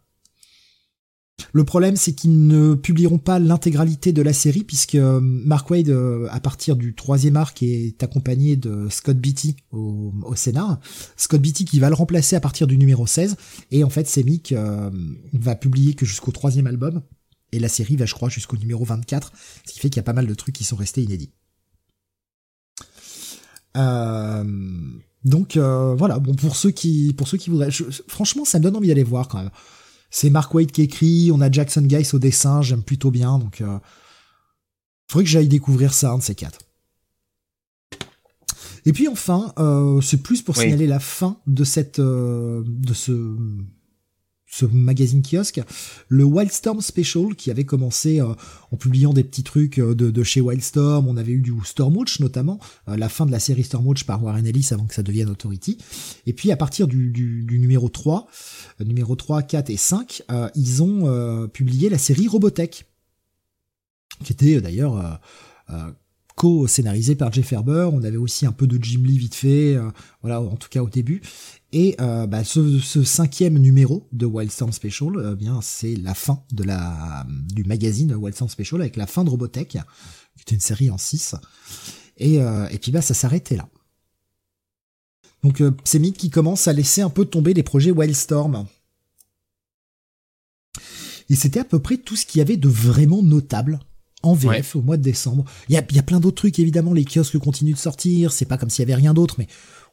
[1.53, 5.89] Le problème, c'est qu'ils ne publieront pas l'intégralité de la série puisque euh, Mark Wade,
[5.89, 10.79] euh, à partir du troisième arc, est accompagné de Scott Beatty au, scénar.
[11.15, 13.35] Scott Beatty qui va le remplacer à partir du numéro 16.
[13.71, 14.89] Et en fait, Semic euh,
[15.33, 17.03] va publier que jusqu'au troisième album.
[17.51, 19.31] Et la série va, je crois, jusqu'au numéro 24.
[19.65, 21.31] Ce qui fait qu'il y a pas mal de trucs qui sont restés inédits.
[23.77, 24.43] Euh,
[25.25, 28.63] donc euh, voilà, bon pour ceux qui pour ceux qui voudraient, je- franchement ça me
[28.63, 29.51] donne envie d'aller voir quand même.
[30.09, 33.59] C'est Mark Waid qui écrit, on a Jackson Guice au dessin, j'aime plutôt bien, donc
[33.61, 33.77] euh,
[35.09, 36.59] faudrait que j'aille découvrir ça, un de ces quatre.
[38.85, 40.63] Et puis enfin, euh, c'est plus pour Oui.
[40.63, 43.35] signaler la fin de cette euh, de ce
[44.49, 45.61] ce magazine kiosque,
[46.07, 48.33] le Wildstorm Special qui avait commencé euh,
[48.71, 51.07] en publiant des petits trucs euh, de, de chez Wildstorm.
[51.07, 54.45] On avait eu du Stormwatch notamment, euh, la fin de la série Stormwatch par Warren
[54.45, 55.77] Ellis avant que ça devienne Authority.
[56.25, 58.27] Et puis à partir du, numéro 3,
[58.81, 62.85] euh, numéro 3, 4 et 5, euh, ils ont publié la série Robotech,
[64.23, 65.19] qui était d'ailleurs
[66.35, 67.89] co-scénarisée par Jeff Herber.
[67.91, 69.77] On avait aussi un peu de Jim Lee vite fait,
[70.21, 71.21] voilà, en tout cas au début.
[71.73, 76.43] Et euh, bah, ce, ce cinquième numéro de Wildstorm Special, euh, bien c'est la fin
[76.51, 80.89] de la du magazine Wildstorm Special avec la fin de Robotech, qui était une série
[80.89, 81.35] en 6.
[82.19, 83.69] Et, et puis bah ça s'arrêtait là.
[85.43, 88.65] Donc c'est Mick qui commence à laisser un peu tomber les projets Wildstorm.
[91.29, 93.79] Et c'était à peu près tout ce qu'il y avait de vraiment notable
[94.23, 95.45] en VF au mois de décembre.
[95.69, 98.45] Il y a, y a plein d'autres trucs, évidemment, les kiosques continuent de sortir, c'est
[98.45, 99.47] pas comme s'il y avait rien d'autre, mais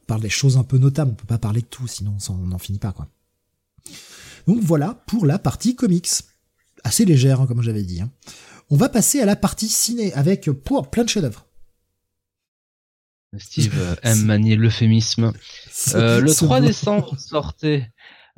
[0.05, 2.59] parle des choses un peu notables, on peut pas parler de tout, sinon on n'en
[2.59, 3.09] finit pas, quoi.
[4.47, 6.11] Donc voilà pour la partie comics.
[6.83, 8.01] Assez légère, hein, comme j'avais dit.
[8.03, 8.11] Hein.
[8.71, 11.47] On va passer à la partie ciné, avec pour plein de chefs-d'œuvre.
[13.39, 15.33] Steve euh, aime manier l'euphémisme.
[15.95, 17.89] Euh, le 3 décembre sortait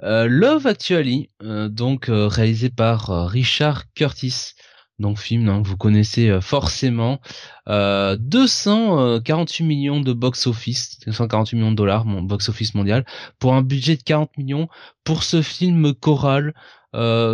[0.02, 4.52] euh, Love Actually, euh, donc euh, réalisé par Richard Curtis.
[4.98, 7.20] Donc film hein, vous connaissez forcément.
[7.66, 13.04] 248 millions de box-office, 248 millions de dollars, mon box-office mondial,
[13.38, 14.68] pour un budget de 40 millions
[15.04, 16.54] pour ce film choral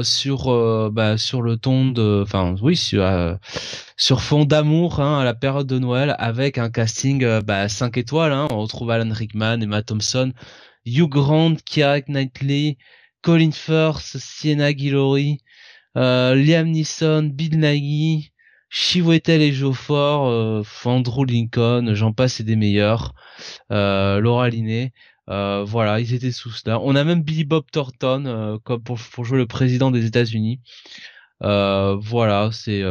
[0.03, 3.39] sur bah, sur le ton de enfin oui sur
[3.97, 8.33] sur fond d'amour hein, à la période de Noël avec un casting bah, 5 étoiles
[8.33, 8.49] hein.
[8.51, 10.33] on retrouve Alan Rickman Emma Thompson
[10.85, 12.77] Hugh Grant, Keira Knightley,
[13.23, 15.52] Colin Firth, Sienna Guillory, euh,
[15.95, 18.33] Liam Neeson, Bill Nighy,
[18.71, 23.15] Chiwetel et Joe Ford, euh, Andrew Lincoln, j'en passe et des meilleurs,
[23.71, 24.93] euh, Laura Linney.
[25.29, 26.81] Euh, voilà, ils étaient sous là.
[26.81, 30.61] On a même Billy Bob Thornton euh, comme pour, pour, jouer le président des États-Unis.
[31.43, 32.83] Euh, voilà, c'est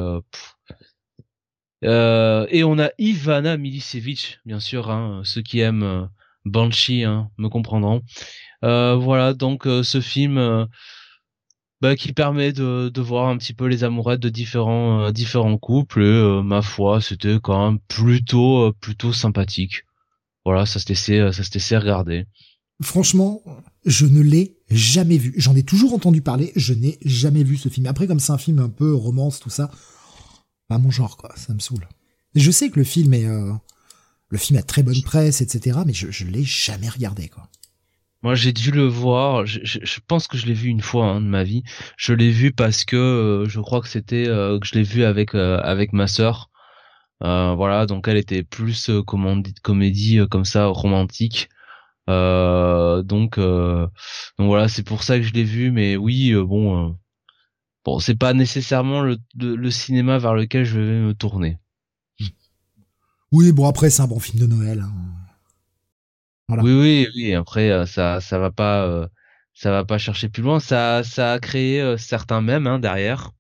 [1.84, 6.10] et on a Ivana Milicevic, bien sûr, hein, ceux qui aiment
[6.46, 8.02] Banshee hein, me comprendront.
[8.64, 10.66] Euh, voilà donc euh, ce film euh,
[11.82, 16.04] bah, qui permet de, de, voir un petit peu les amourettes de différents différents couples
[16.04, 19.84] et ma foi c'était quand même plutôt plutôt sympathique.
[20.46, 22.26] Voilà ça se laissait ça se laissait regarder.
[22.82, 23.44] Franchement,
[23.86, 25.34] je ne l'ai jamais vu.
[25.38, 27.86] J'en ai toujours entendu parler, je n'ai jamais vu ce film.
[27.86, 29.70] Après, comme c'est un film un peu romance, tout ça,
[30.68, 31.32] pas mon genre, quoi.
[31.36, 31.88] Ça me saoule.
[32.34, 33.28] Je sais que le film est,
[34.30, 35.80] le film a très bonne presse, etc.
[35.86, 37.50] Mais je, je l'ai jamais regardé, quoi.
[38.24, 39.46] Moi, j'ai dû le voir.
[39.46, 41.64] Je, je, pense que je l'ai vu une fois hein, de ma vie.
[41.98, 45.04] Je l'ai vu parce que euh, je crois que c'était euh, que je l'ai vu
[45.04, 46.50] avec euh, avec ma sœur.
[47.22, 51.50] voilà, donc elle était plus comédie, comédie comme ça romantique.
[52.08, 55.72] donc donc voilà, c'est pour ça que je l'ai vu.
[55.72, 56.98] Mais oui, bon,
[57.86, 61.58] bon, c'est pas nécessairement le, le cinéma vers lequel je vais me tourner.
[63.32, 64.82] Oui, bon après c'est un bon film de Noël.
[64.82, 64.92] Hein.
[66.52, 66.64] Voilà.
[66.64, 67.34] Oui, oui, oui.
[67.34, 69.08] Après euh, ça, ça va pas, euh,
[69.54, 70.60] ça va pas chercher plus loin.
[70.60, 73.32] Ça, ça a créé euh, certains mèmes hein, derrière.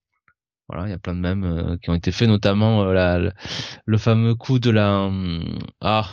[0.70, 3.20] Voilà, il y a plein de mèmes qui ont été faits, notamment la,
[3.86, 5.12] le, fameux coup de la,
[5.82, 6.08] ah,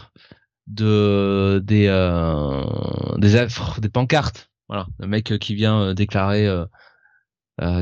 [0.66, 1.86] de des
[3.18, 3.46] des
[3.78, 4.50] des pancartes.
[4.68, 6.48] Voilà, le mec qui vient déclarer.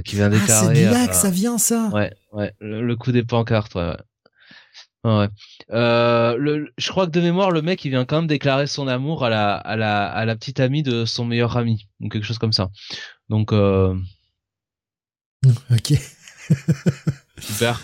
[0.05, 0.67] qui vient déclarer.
[0.69, 1.89] Ah, c'est là que ça vient ça.
[1.95, 3.89] Ouais, ouais, le, le coup des pancartes, ouais.
[3.89, 3.97] ouais.
[5.07, 5.29] Ouais.
[5.71, 8.89] Euh, le, je crois que de mémoire, le mec, il vient quand même déclarer son
[8.89, 12.25] amour à la, à la, à la petite amie de son meilleur ami, ou quelque
[12.25, 12.71] chose comme ça.
[13.29, 13.95] Donc, euh...
[15.71, 15.93] ok.
[17.39, 17.81] super.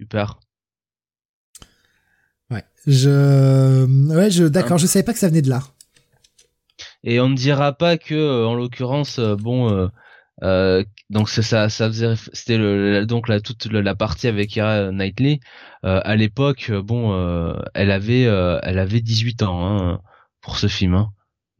[0.00, 0.38] Super.
[2.50, 2.64] Ouais.
[2.86, 5.62] Je, ouais, je, d'accord, je savais pas que ça venait de là.
[7.02, 9.90] Et on ne dira pas que, euh, en l'occurrence, bon,
[10.44, 14.90] euh, donc ça, ça, ça faisait, c'était le, donc la toute la partie avec Kira
[14.90, 15.40] Knightley.
[15.84, 20.00] Euh, à l'époque, euh, bon, euh, elle avait, elle avait 18 ans hein,
[20.40, 20.94] pour ce film.
[20.94, 21.10] Hein.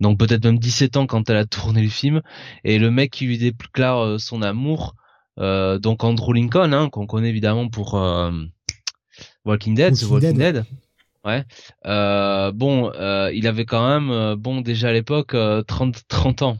[0.00, 2.22] Donc peut-être même 17 ans quand elle a tourné le film.
[2.64, 4.94] Et le mec qui lui déclare son amour,
[5.36, 7.94] donc Andrew Lincoln, hein, qu'on connaît évidemment pour
[9.44, 10.64] Walking Dead, Walking, Dead.
[11.24, 11.44] Ouais.
[12.52, 12.90] bon,
[13.32, 15.36] il avait quand même, bon, déjà à l'époque,
[15.66, 16.58] 30, 30 ans.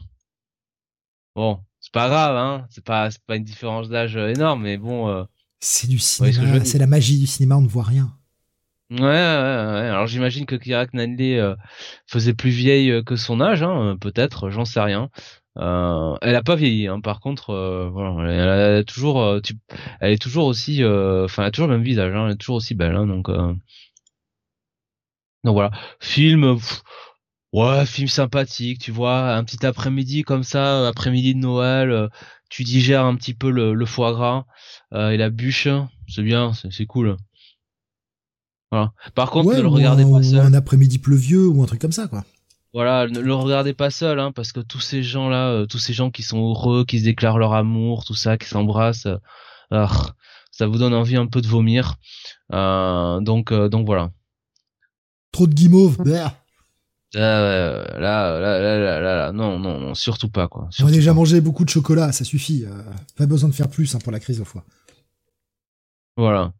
[1.35, 1.59] Bon,
[1.95, 2.67] pas grave, hein.
[2.69, 5.07] C'est pas, c'est pas une différence d'âge euh, énorme, mais bon.
[5.07, 5.23] Euh,
[5.61, 8.13] c'est du cinéma, c'est la magie du cinéma, on ne voit rien.
[8.91, 9.87] Ouais, ouais, ouais.
[9.89, 11.55] Alors j'imagine que Kira Knightley euh,
[12.05, 15.09] faisait plus vieille que son âge, hein, peut-être, j'en sais rien.
[15.57, 17.53] Euh, elle a pas vieilli, hein, par contre,
[17.93, 19.53] voilà, elle, a toujours, tu,
[20.01, 22.57] elle est toujours aussi, enfin, elle a toujours le même visage, hein, elle est toujours
[22.57, 23.29] aussi belle, hein, donc.
[25.45, 25.71] donc voilà,
[26.01, 26.57] film.
[27.55, 32.09] Ouais, film sympathique, tu vois, un petit après-midi comme ça, euh, après-midi de Noël, euh,
[32.49, 34.43] tu digères un petit peu le, foie gras
[34.91, 35.69] euh, et la bûche,
[36.09, 37.15] c'est bien, c'est cool.
[38.71, 38.91] Voilà.
[39.13, 40.39] Par contre, ne le regardez pas seul.
[40.41, 42.25] un après-midi pleuvieux ou un truc comme ça, quoi.
[42.73, 46.11] Voilà, ne le regardez pas seul, hein, parce que tous ces gens-là, tous ces gens
[46.11, 49.07] qui sont heureux, qui se déclarent leur amour, tout ça, qui s'embrassent,
[49.71, 49.89] ah,
[50.51, 51.95] ça vous donne envie un peu de vomir.
[52.51, 54.11] donc, donc voilà.
[55.31, 56.03] Trop de guimauve.
[56.03, 56.35] là,
[57.19, 60.69] là, là, là, là, non, non, non, surtout pas, quoi.
[60.81, 62.65] On a déjà mangé beaucoup de chocolat, ça suffit.
[62.65, 62.81] Euh,
[63.17, 64.63] pas besoin de faire plus hein, pour la crise au foie.
[66.17, 66.53] Voilà.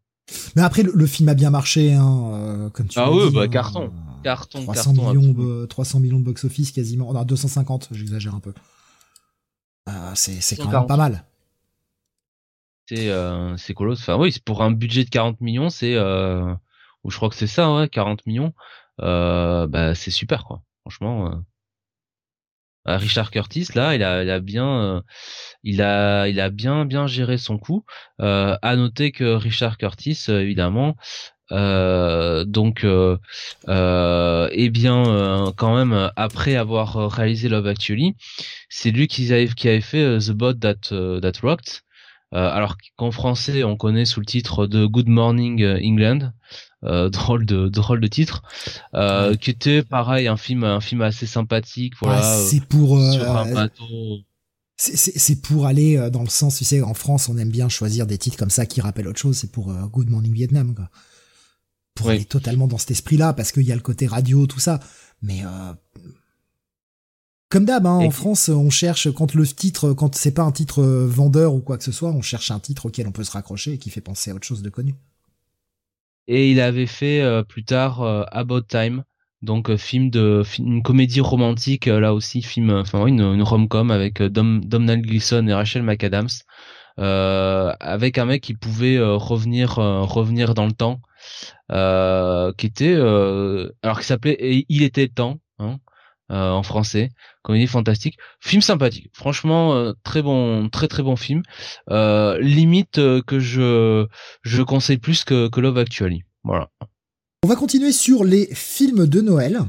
[0.56, 3.42] Mais après, le, film a bien marché, hein, euh, comme tu Ah oui, dit, bah,
[3.42, 3.48] hein.
[3.48, 3.92] carton.
[4.24, 5.60] Carton, 300 carton, millions, absolument.
[5.60, 7.12] de- 300 millions de box-office quasiment.
[7.12, 8.52] Non, 250, j'exagère un peu.
[9.88, 10.88] Euh, c'est c'est quand même 140.
[10.88, 11.24] pas mal.
[12.88, 14.00] C'est euh, c'est colosse.
[14.00, 16.52] Enfin oui, c'est pour un budget de 40 millions, c'est euh,
[17.04, 18.52] ou je crois que c'est ça, ouais, 40 millions.
[19.00, 20.62] Euh, bah c'est super quoi.
[20.82, 21.32] Franchement.
[21.32, 21.36] euh.
[22.88, 25.00] Euh, Richard Curtis là, il a, il a bien, euh,
[25.64, 27.84] il a, il a bien, bien géré son coup.
[28.20, 30.96] Euh, à noter que Richard Curtis, euh, évidemment,
[31.52, 38.14] euh, donc, eh bien, quand même, après avoir réalisé Love Actually,
[38.68, 41.80] c'est lui qui avait, qui avait fait The Boat That That Rocked.
[42.32, 46.32] Alors qu'en français, on connaît sous le titre de Good Morning England.
[46.84, 48.42] Euh, drôle de drôle de titre,
[48.94, 53.36] euh, qui était pareil un film un film assez sympathique voilà c'est pour, euh, sur
[53.36, 54.18] un bateau
[54.76, 58.18] c'est- pour aller dans le sens, tu sais, en France, on aime bien choisir des
[58.18, 59.38] titres comme ça qui rappellent autre chose.
[59.38, 60.90] C'est pour Good Morning Vietnam, quoi.
[61.94, 62.16] Pour Oui.
[62.16, 64.78] aller totalement dans cet esprit-là, parce qu'il y a le côté radio, tout ça.
[65.22, 65.44] Mais
[67.48, 70.82] comme d'hab, hein, en France, on cherche quand le titre, quand c'est pas un titre
[70.84, 73.74] vendeur ou quoi que ce soit, on cherche un titre auquel on peut se raccrocher
[73.74, 74.94] et qui fait penser à autre chose de connu.
[76.28, 79.04] Et il avait fait euh, plus tard euh, About Time
[79.42, 83.42] donc euh, film de une comédie romantique euh, là aussi film euh, enfin une, une
[83.42, 86.28] rom-com avec Dom, Domhnall Gleeson et Rachel McAdams
[86.98, 91.00] avec un mec qui pouvait revenir revenir dans le temps
[92.56, 95.76] qui était alors qui s'appelait il était temps hein,
[96.32, 97.10] euh, en français
[97.42, 101.42] comédie fantastique film sympathique franchement euh, très bon très très bon film
[101.90, 102.94] euh, limite
[103.26, 104.08] que je
[104.42, 106.68] je conseille plus que, que Love Actually voilà
[107.44, 109.60] On va continuer sur les films de Noël.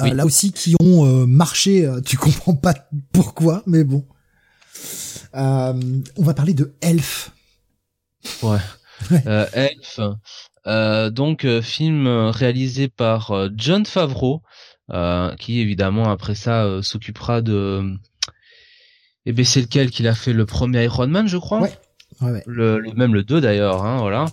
[0.00, 0.12] Oui.
[0.14, 2.74] Là aussi, qui ont marché, tu comprends pas
[3.12, 4.06] pourquoi, mais bon.
[5.34, 7.32] On va parler de Elf.
[8.42, 8.60] Ouais.
[9.52, 10.00] Elf.
[11.12, 14.42] Donc film réalisé par John Favreau,
[15.38, 17.94] qui évidemment après ça euh, s'occupera de.
[19.26, 21.60] Et ben c'est lequel qu'il a fait le premier Iron Man, je crois.
[21.60, 21.72] Ouais.
[22.20, 22.42] Ouais, ouais.
[22.46, 24.26] Le, le- même le 2 d'ailleurs, hein, voilà.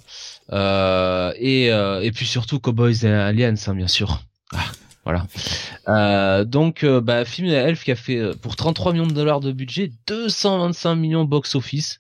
[0.53, 4.21] Euh, et euh, et puis surtout Cowboys et Aliens, hein, bien sûr.
[4.53, 4.63] Ah,
[5.03, 5.27] voilà.
[5.89, 9.39] Euh, donc euh, bah film Elf qui a fait euh, pour 33 millions de dollars
[9.41, 11.99] de budget, 225 millions box office.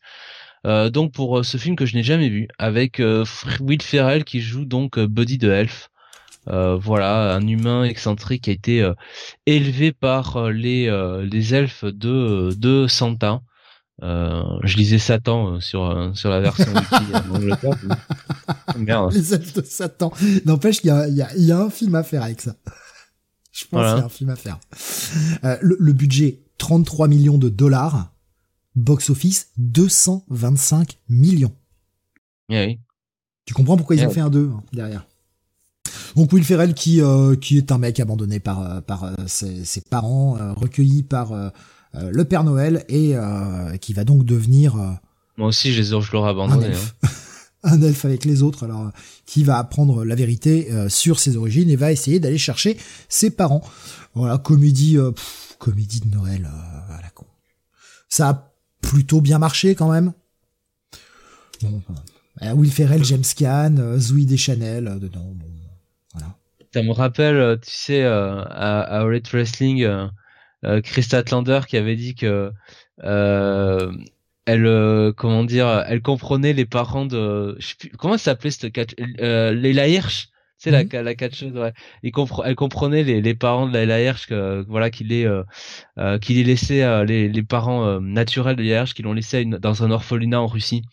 [0.65, 3.25] Euh, donc pour euh, ce film que je n'ai jamais vu, avec euh,
[3.59, 5.89] Will Ferrell qui joue donc euh, Buddy de Elf.
[6.47, 8.93] Euh, voilà, un humain excentrique qui a été euh,
[9.45, 10.89] élevé par euh, les
[11.23, 13.41] les elfes de de Santa.
[14.01, 16.71] Je lisais Satan sur sur la version
[17.33, 17.65] wiki.
[18.77, 19.13] Merde.
[19.13, 20.11] Les elfes de Satan.
[20.45, 22.41] N'empêche qu'il y a, il y, a, il y a un film à faire avec
[22.41, 22.55] ça.
[23.51, 23.91] Je pense Voilà.
[23.93, 24.59] qu'il y a un film à faire.
[25.61, 28.11] Le, le budget, 33 millions de dollars.
[28.75, 31.55] Box office, 225 millions.
[32.49, 32.79] Eh oui.
[33.45, 35.07] Tu comprends pourquoi ils Eh ont fait un 2 derrière.
[36.15, 39.65] Donc Will Ferrell qui euh, qui est un mec abandonné par euh, par euh, ses,
[39.65, 41.33] ses parents, euh, recueilli par
[41.93, 44.91] le Père Noël et euh, qui va donc devenir euh,
[45.37, 46.67] Moi aussi, je les ai- je l'aurais un abandonné.
[46.67, 47.07] elfe, hein.
[47.63, 48.63] un elfe avec les autres.
[48.65, 48.89] Alors euh,
[49.25, 52.77] qui va apprendre la vérité euh, sur ses origines et va essayer d'aller chercher
[53.09, 53.63] ses parents.
[54.13, 57.25] Voilà comédie euh, pff, comédie de Noël euh, à la con.
[58.09, 60.13] Ça a plutôt bien marché quand même.
[61.61, 61.81] Bon,
[62.55, 65.33] Will Ferrell, James Caan, Zoe Deschanel dedans.
[65.33, 65.45] Bon.
[66.75, 69.81] Ça me rappelle, euh, tu sais, euh, à, à All Elite Wrestling,
[70.65, 72.51] euh, Chris Statlander qui avait dit que
[74.45, 78.73] elle, euh, comment dire, elle comprenait les parents de, je sais plus, comment s'appelait cette
[78.73, 78.89] catch,
[79.21, 80.89] euh, Leila Hirsch, c'est Mhm.
[80.91, 81.71] la, la catcheuse, ouais.
[82.11, 86.37] Compre- elle comprenait les, les parents de Leila Hirsch, que, voilà, qu'il est, euh, qu'il
[86.37, 89.91] ait laissé les, les parents naturels de Leila Hirsch, qu'ils l'ont laissé une- dans un
[89.91, 90.83] orphelinat en Russie,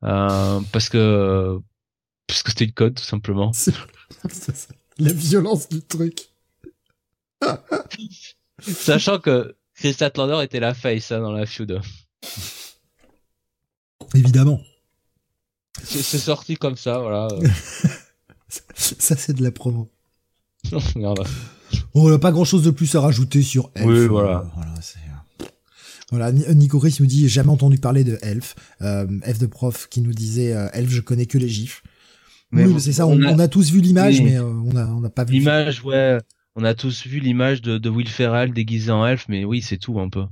[0.00, 1.58] parce que,
[2.26, 3.52] parce que c'était le code tout simplement.
[5.04, 6.28] La violence du truc.
[8.60, 11.80] Sachant que Chris Statlander était la face hein, dans la feud.
[14.14, 14.60] Évidemment.
[15.82, 17.28] C'est sorti comme ça, voilà.
[17.32, 17.48] euh.
[18.74, 19.90] Ça, c'est de la promo.
[20.96, 21.26] Merde.
[21.94, 23.86] On n'a pas grand chose de plus à rajouter sur Elf.
[23.86, 24.44] Oui, Euh, voilà.
[24.54, 25.46] voilà, c'est, euh,
[26.10, 28.54] voilà, Ni- Nico Chris nous dit jamais entendu parler de Elf.
[28.82, 31.82] Euh, F de prof qui nous disait euh, Elf, je connais que les gifs.
[32.52, 33.06] Mais oui, c'est ça.
[33.06, 35.34] On, on a- on a tous vu l'image, mais euh, on n'a pas vu.
[35.34, 36.18] L'image, ouais.
[36.54, 39.78] On a tous vu l'image de, de Will Ferrell déguisé en elfe, mais oui, c'est
[39.78, 40.24] tout un peu.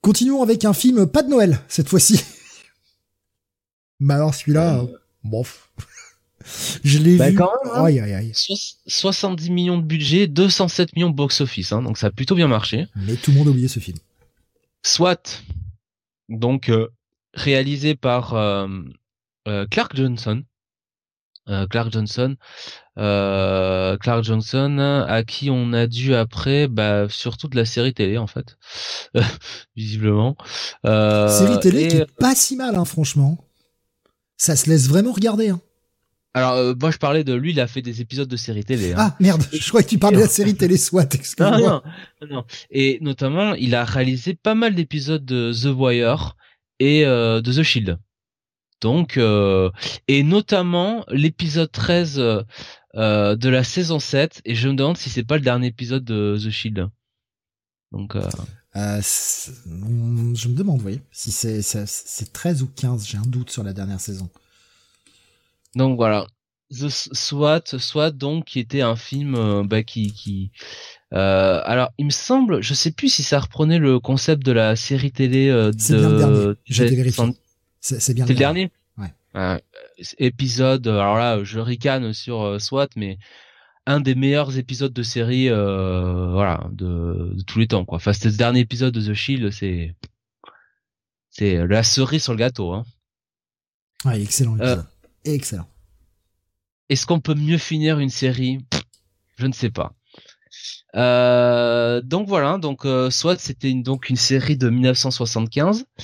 [0.00, 2.20] Continuons avec un film pas de Noël cette fois-ci.
[4.00, 4.86] Mais alors celui-là, euh,
[5.22, 5.70] bof.
[6.84, 7.36] je l'ai Bah, vu.
[7.36, 7.84] quand même, hein.
[7.84, 8.30] Aïe aïe aïe.
[8.34, 8.56] Soix-
[8.86, 12.86] 70 millions de budget, 207 millions de box-office, hein, donc ça a plutôt bien marché.
[12.96, 13.96] Mais tout le monde a oublié ce film.
[14.82, 15.42] Soit,
[16.28, 16.88] donc euh,
[17.34, 18.68] réalisé par euh,
[19.70, 20.42] Clark Johnson.
[21.70, 22.36] Clark Johnson,
[22.96, 28.26] Clark Johnson, à qui on a dû après, bah, surtout de la série télé en
[28.26, 28.56] fait,
[29.76, 30.36] visiblement.
[30.84, 33.38] série télé qui est pas si mal, hein, franchement.
[34.36, 35.50] Ça se laisse vraiment regarder.
[35.50, 35.60] Hein.
[36.36, 38.92] Alors euh, moi je parlais de lui, il a fait des épisodes de séries télé.
[38.92, 38.96] Hein.
[38.98, 41.06] Ah merde, je crois que tu parlais de la série télé SWAT.
[41.14, 41.60] Excuse-moi.
[41.60, 41.82] Non,
[42.22, 46.36] non, non, Et notamment, il a réalisé pas mal d'épisodes de The Wire
[46.80, 47.98] et euh, de The Shield.
[48.84, 49.70] Donc euh,
[50.08, 55.24] et notamment l'épisode 13 euh, de la saison 7 et je me demande si c'est
[55.24, 56.90] pas le dernier épisode de The Shield.
[57.92, 58.14] Donc
[58.74, 63.72] je me demande, oui, si c'est c'est 13 ou 15, j'ai un doute sur la
[63.72, 64.28] dernière saison.
[65.74, 66.26] Donc voilà,
[66.70, 70.50] The SWAT, SWAT donc qui était un film euh, bah, qui qui
[71.14, 74.74] euh, alors il me semble, je sais plus si ça reprenait le concept de la
[74.74, 76.56] série télé euh, de.
[77.84, 78.70] C'est bien le dernier.
[78.96, 79.12] C'est le dernier.
[79.34, 79.64] Ouais.
[80.18, 80.86] épisode.
[80.88, 83.18] Alors là, je ricane sur SWAT, mais
[83.86, 87.96] un des meilleurs épisodes de série, voilà, de, de, tous les temps quoi.
[87.96, 89.94] Enfin, c'était ce dernier épisode de The Shield, c'est
[91.30, 92.72] c'est la cerise sur le gâteau.
[92.72, 92.84] Hein.
[94.04, 94.56] Ouais, excellent.
[95.24, 95.68] Excellent.
[96.88, 98.58] Est-ce qu'on peut mieux finir une série?
[99.36, 99.92] Je ne sais pas.
[100.94, 106.02] Euh, donc voilà, donc euh, soit c'était donc une série de 1975 euh,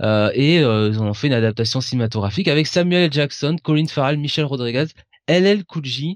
[0.00, 3.12] et ils ont fait une adaptation cinématographique avec Samuel.
[3.12, 4.86] Jackson, Colin Farrell, Michel Rodriguez,
[5.28, 6.14] LL Cool J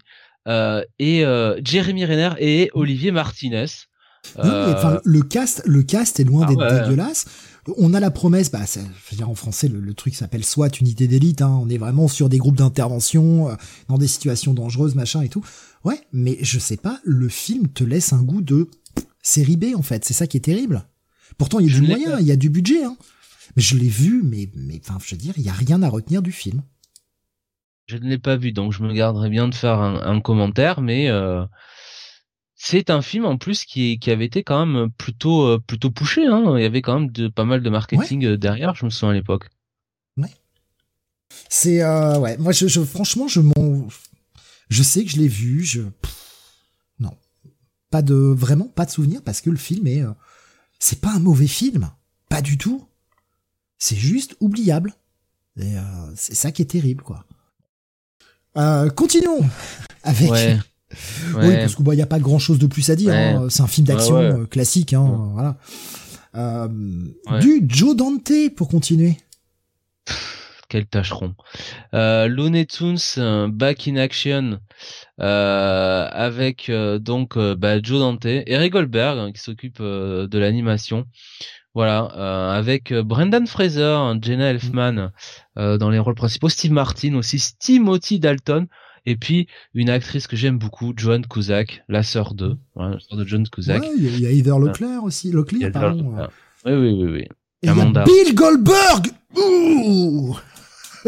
[0.99, 1.25] et
[1.63, 3.67] Jeremy Renner et Olivier Martinez.
[4.37, 7.27] le cast, le cast est loin ah d'être dégueulasse
[7.77, 11.09] on a la promesse, bah, je veux dire en français, le, truc s'appelle SWAT, unité
[11.09, 11.43] d'élite.
[11.43, 13.55] Hein, on est vraiment sur des groupes d'intervention, euh,
[13.89, 15.45] dans des situations dangereuses, machin et tout.
[15.85, 18.69] Ouais, mais je sais pas, le film te laisse un goût de
[19.23, 20.05] série B en fait.
[20.05, 20.85] C'est ça qui est terrible.
[21.39, 22.85] Pourtant, il y a du moyen, il y a du budget.
[22.85, 22.97] Hein.
[23.57, 26.21] Je l'ai vu, mais, mais enfin, je veux dire, il y a rien à retenir
[26.23, 26.63] du film.
[27.87, 31.09] Je ne l'ai pas vu, donc je me garderai bien de faire un, commentaire, mais
[31.09, 31.45] euh,
[32.57, 36.27] c'est un film en plus qui, qui avait été quand même plutôt euh, plutôt poussé.
[36.27, 36.55] Hein.
[36.57, 39.11] Il y avait quand même de, pas mal de marketing euh, derrière, je me souviens
[39.11, 39.49] à l'époque.
[40.17, 40.31] Ouais.
[41.49, 42.37] C'est euh, ouais.
[42.39, 43.87] Moi, je, franchement, je m'en,
[44.69, 45.65] je sais que je l'ai vu.
[45.65, 45.83] Je
[46.99, 47.17] non,
[47.91, 50.03] pas de vraiment pas de souvenir parce que le film est,
[50.81, 51.91] c'est pas un mauvais film,
[52.29, 52.86] pas du tout.
[53.79, 54.95] C'est juste oubliable.
[55.61, 55.75] Et
[56.15, 57.25] c'est ça qui est terrible, quoi.
[58.95, 59.41] continuons
[60.03, 60.31] avec.
[61.35, 63.13] Oui, parce qu'il n'y a pas grand chose de plus à dire.
[63.13, 63.49] Hein.
[63.51, 64.93] C'est un film d'action euh, classique.
[64.93, 65.57] Hein, voilà.
[66.37, 66.69] Euh,
[67.41, 69.17] du Joe Dante pour continuer.
[70.69, 71.35] Quel tâcheron.
[71.95, 74.59] Euh, Looney Tunes euh, Back in Action
[75.21, 76.71] euh, avec
[77.01, 81.07] donc bah, Joe Dante, Eric Goldberg hein, qui s'occupe de l'animation.
[81.77, 82.05] Voilà,
[82.57, 85.13] avec Brendan Fraser, Jenna Elfman
[85.57, 88.67] dans les rôles principaux, Steve Martin aussi, Timothy Dalton.
[89.07, 93.25] Et puis une actrice que j'aime beaucoup, Joan Cusack, la sœur de, la sœur de
[93.25, 93.85] Joan Cusack.
[93.97, 96.17] il y, a Heather Leclerc aussi, Leclerc, pardon.
[96.65, 97.29] Oui, oui, oui, oui.
[97.63, 98.05] Et Amanda.
[98.07, 99.07] Y a Bill Goldberg.
[99.37, 100.37] Ouh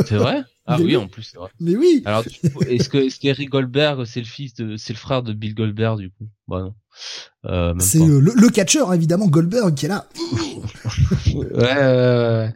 [0.06, 0.44] c'est vrai?
[0.66, 1.48] Ah oui, en plus, c'est vrai.
[1.60, 2.02] Mais oui.
[2.04, 2.24] Alors,
[2.68, 5.98] est-ce que est-ce qu'Eric Goldberg, c'est le fils de, c'est le frère de Bill Goldberg
[5.98, 6.28] du coup?
[6.46, 6.74] Bah non.
[7.46, 10.06] Euh, c'est le, le catcheur évidemment Goldberg qui est là.
[11.34, 12.54] Ouais,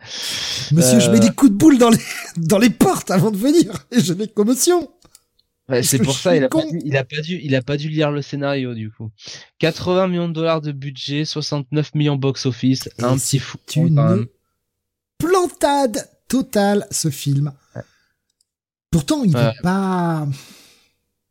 [0.72, 1.98] Monsieur, je mets euh, des coups de boule dans les
[2.36, 4.90] dans les portes avant de venir et je mets commotion
[5.80, 7.88] c'est pour ça, il a, pas dû, il a pas dû, il a pas dû
[7.88, 9.10] lire le scénario du coup.
[9.60, 13.58] 80 millions de dollars de budget, 69 millions box office, un petit fou.
[13.76, 14.26] Une
[15.18, 17.52] plantade totale ce film.
[18.90, 20.28] Pourtant, il n'est pas.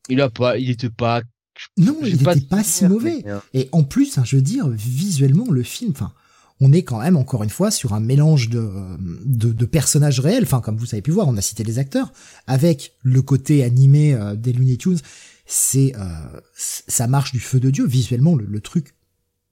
[0.09, 1.21] Il a pas, il était pas.
[1.77, 3.23] Non, il n'était pas, si mauvais.
[3.53, 6.13] Et en plus, hein, je veux dire, visuellement, le film, enfin,
[6.62, 10.62] on est quand même encore une fois sur un mélange de, de, personnages réels, enfin
[10.62, 12.14] comme vous avez pu voir, on a cité les acteurs,
[12.45, 14.99] avec le côté animé euh, des Looney Tunes,
[15.47, 18.93] c'est euh, ça marche du feu de dieu visuellement le, truc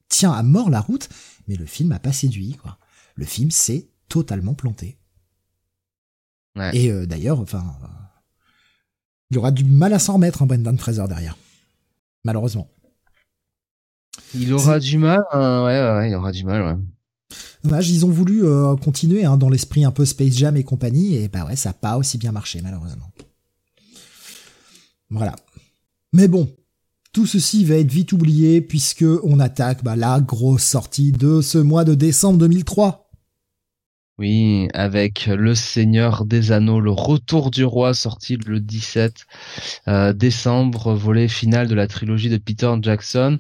[0.08, 1.10] tient à mort la route,
[1.48, 2.78] mais le film a pas séduit quoi.
[3.16, 4.98] Le film s'est totalement planté.
[6.74, 7.64] Et euh, d'ailleurs, enfin,
[9.32, 11.38] il aura du mal à s'en remettre, un hein, Brendan Fraser derrière,
[12.24, 12.70] malheureusement.
[14.36, 16.84] Il aura du mal, hein, ouais, ouais, il aura du mal, ouais.
[17.64, 21.16] Dommage, ils ont voulu euh, continuer hein, dans l'esprit un peu Space Jam et compagnie,
[21.16, 23.12] et bah ouais, ça n'a pas aussi bien marché, malheureusement.
[25.10, 25.36] Voilà.
[26.14, 26.50] Mais bon,
[27.12, 31.58] tout ceci va être vite oublié puisque on attaque bah, la grosse sortie de ce
[31.58, 33.09] mois de décembre 2003.
[34.20, 39.26] Oui, avec Le Seigneur des Anneaux, le retour du roi sorti le 17
[39.88, 43.40] euh, décembre, volet final de la trilogie de Peter Jackson.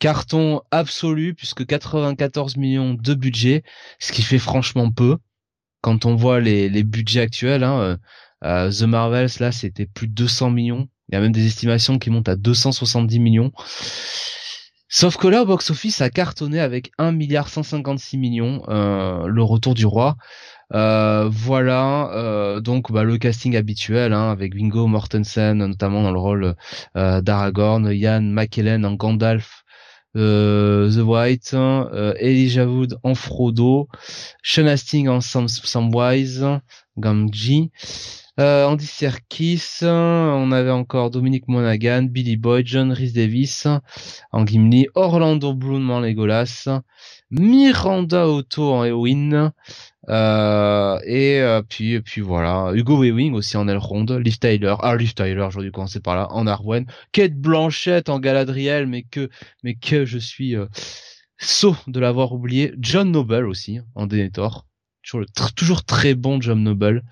[0.00, 3.62] Carton absolu puisque 94 millions de budget,
[4.00, 5.18] ce qui fait franchement peu
[5.80, 7.62] quand on voit les, les budgets actuels.
[7.62, 7.98] Hein,
[8.42, 10.88] The Marvels, là, c'était plus de 200 millions.
[11.08, 13.52] Il y a même des estimations qui montent à 270 millions.
[14.88, 19.74] Sauf que là, au box-office, a cartonné avec 1 milliard 156 millions, euh, le retour
[19.74, 20.16] du roi.
[20.74, 26.18] Euh, voilà, euh, donc bah, le casting habituel hein, avec Bingo Mortensen notamment dans le
[26.18, 26.56] rôle
[26.96, 29.64] euh, d'Aragorn, Ian McKellen en Gandalf,
[30.16, 33.88] The White, euh, Elijah Wood en Frodo,
[34.42, 36.42] Sean Hastings en Sam Samwise,
[36.96, 37.70] Gamgee,
[38.40, 43.66] euh, Andy Serkis, on avait encore Dominique Monaghan, Billy Boyd, John Rhys Davis
[44.32, 46.68] en Gimli, Orlando Bloom en Legolas,
[47.30, 49.52] Miranda Otto en Eowyn,
[50.08, 55.14] euh, et euh, puis puis voilà, Hugo Weaving aussi en Elrond, Liv Tyler, ah Liv
[55.14, 59.28] Tyler, j'aurais dû commencer par là, en Arwen, Kate Blanchett en Galadriel, mais que
[59.64, 60.66] mais que je suis euh,
[61.38, 64.66] sot de l'avoir oublié, John Noble aussi en Denethor,
[65.02, 65.26] toujours
[65.56, 67.02] toujours très bon John Noble.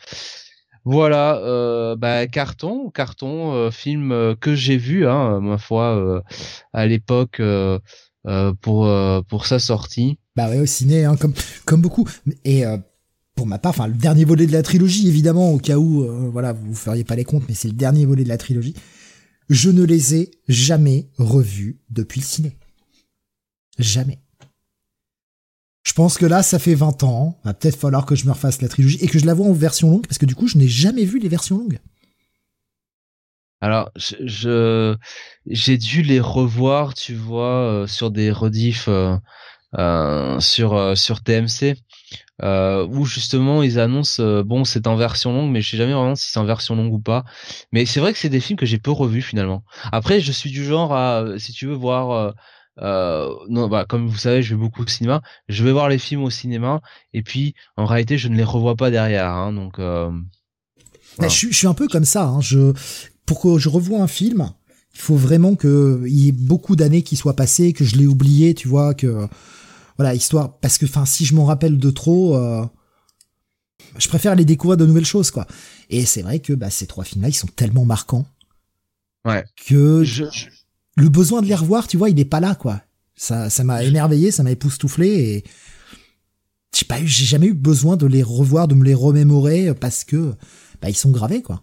[0.86, 6.22] Voilà, euh, bah, carton, carton, film que j'ai vu, hein, ma foi,
[6.74, 7.40] à l'époque
[8.60, 8.90] pour
[9.28, 10.18] pour sa sortie.
[10.36, 12.08] Bah ouais, au ciné, hein, comme comme beaucoup.
[12.44, 12.64] Et
[13.34, 16.52] pour ma part, enfin le dernier volet de la trilogie, évidemment, au cas où, voilà,
[16.52, 18.74] vous feriez pas les comptes, mais c'est le dernier volet de la trilogie.
[19.50, 22.56] Je ne les ai jamais revus depuis le ciné.
[23.78, 24.18] Jamais.
[25.86, 27.38] Je pense que là, ça fait 20 ans.
[27.44, 29.52] Va peut-être falloir que je me refasse la trilogie et que je la vois en
[29.52, 31.78] version longue parce que du coup, je n'ai jamais vu les versions longues.
[33.64, 34.94] Alors, je
[35.46, 39.16] j'ai dû les revoir, tu vois, euh, sur des rediffs euh,
[39.78, 41.76] euh, sur sur TMC
[42.42, 46.30] où justement ils annoncent bon c'est en version longue, mais je sais jamais vraiment si
[46.30, 47.24] c'est en version longue ou pas.
[47.72, 49.64] Mais c'est vrai que c'est des films que j'ai peu revus finalement.
[49.92, 52.34] Après, je suis du genre à si tu veux voir
[52.82, 55.22] euh, non, bah, comme vous savez, je vais beaucoup au cinéma.
[55.48, 56.82] Je vais voir les films au cinéma
[57.14, 59.30] et puis en réalité, je ne les revois pas derrière.
[59.30, 60.08] Hein, donc, je,
[61.28, 62.24] suis un peu comme ça.
[62.24, 62.74] Hein, je
[63.26, 64.50] pour que je revoie un film,
[64.94, 68.06] il faut vraiment que il y ait beaucoup d'années qui soient passées, que je l'ai
[68.06, 69.26] oublié, tu vois, que
[69.96, 72.36] voilà, histoire parce que enfin si je m'en rappelle de trop.
[72.36, 72.64] Euh,
[73.98, 75.46] je préfère aller découvrir de nouvelles choses, quoi.
[75.90, 78.26] Et c'est vrai que bah, ces trois films-là, ils sont tellement marquants
[79.24, 79.44] ouais.
[79.66, 80.24] que je,
[80.96, 82.82] le besoin de les revoir, tu vois, il est pas là, quoi.
[83.16, 85.44] Ça, ça m'a émerveillé, ça m'a époustouflé et
[86.76, 90.02] j'ai pas eu, j'ai jamais eu besoin de les revoir, de me les remémorer parce
[90.02, 90.34] que
[90.82, 91.62] bah, ils sont gravés, quoi.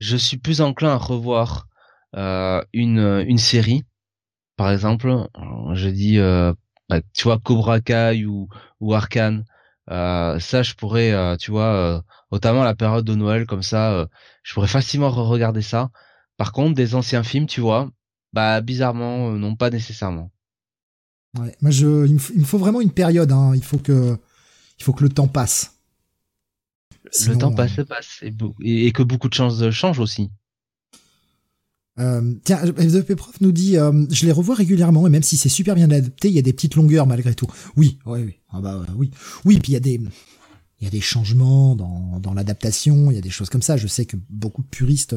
[0.00, 1.68] Je suis plus enclin à revoir
[2.16, 3.84] euh, une une série,
[4.56, 5.28] par exemple.
[5.74, 6.52] Je dis, euh,
[6.88, 8.48] bah, tu vois, Cobra Kai ou
[8.80, 9.44] ou Arcane.
[9.90, 12.00] Euh, ça, je pourrais, euh, tu vois, euh,
[12.32, 14.06] notamment la période de Noël comme ça,
[14.42, 15.90] je pourrais facilement re-regarder ça.
[16.38, 17.90] Par contre, des anciens films, tu vois,
[18.32, 20.30] bah bizarrement, euh, non pas nécessairement.
[21.38, 23.32] Ouais, moi je, il me, faut vraiment une période.
[23.32, 23.52] Hein.
[23.54, 24.16] Il faut que,
[24.78, 25.77] il faut que le temps passe.
[27.26, 28.22] Le temps passe, euh, passe,
[28.62, 30.30] et, que beaucoup de choses changent aussi.
[31.98, 35.48] Euh, tiens, FDP Prof nous dit, euh, je les revois régulièrement et même si c'est
[35.48, 37.48] super bien adapté, il y a des petites longueurs malgré tout.
[37.76, 38.34] Oui, oui, oui.
[38.50, 39.10] Ah bah oui,
[39.44, 39.58] oui.
[39.58, 40.00] Puis il y a des,
[40.80, 43.76] il y a des changements dans, dans l'adaptation, il y a des choses comme ça.
[43.76, 45.16] Je sais que beaucoup de puristes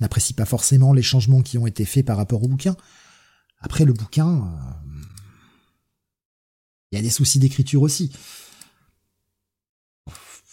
[0.00, 2.76] n'apprécient pas forcément les changements qui ont été faits par rapport au bouquin.
[3.62, 5.06] Après, le bouquin, euh,
[6.90, 8.10] il y a des soucis d'écriture aussi.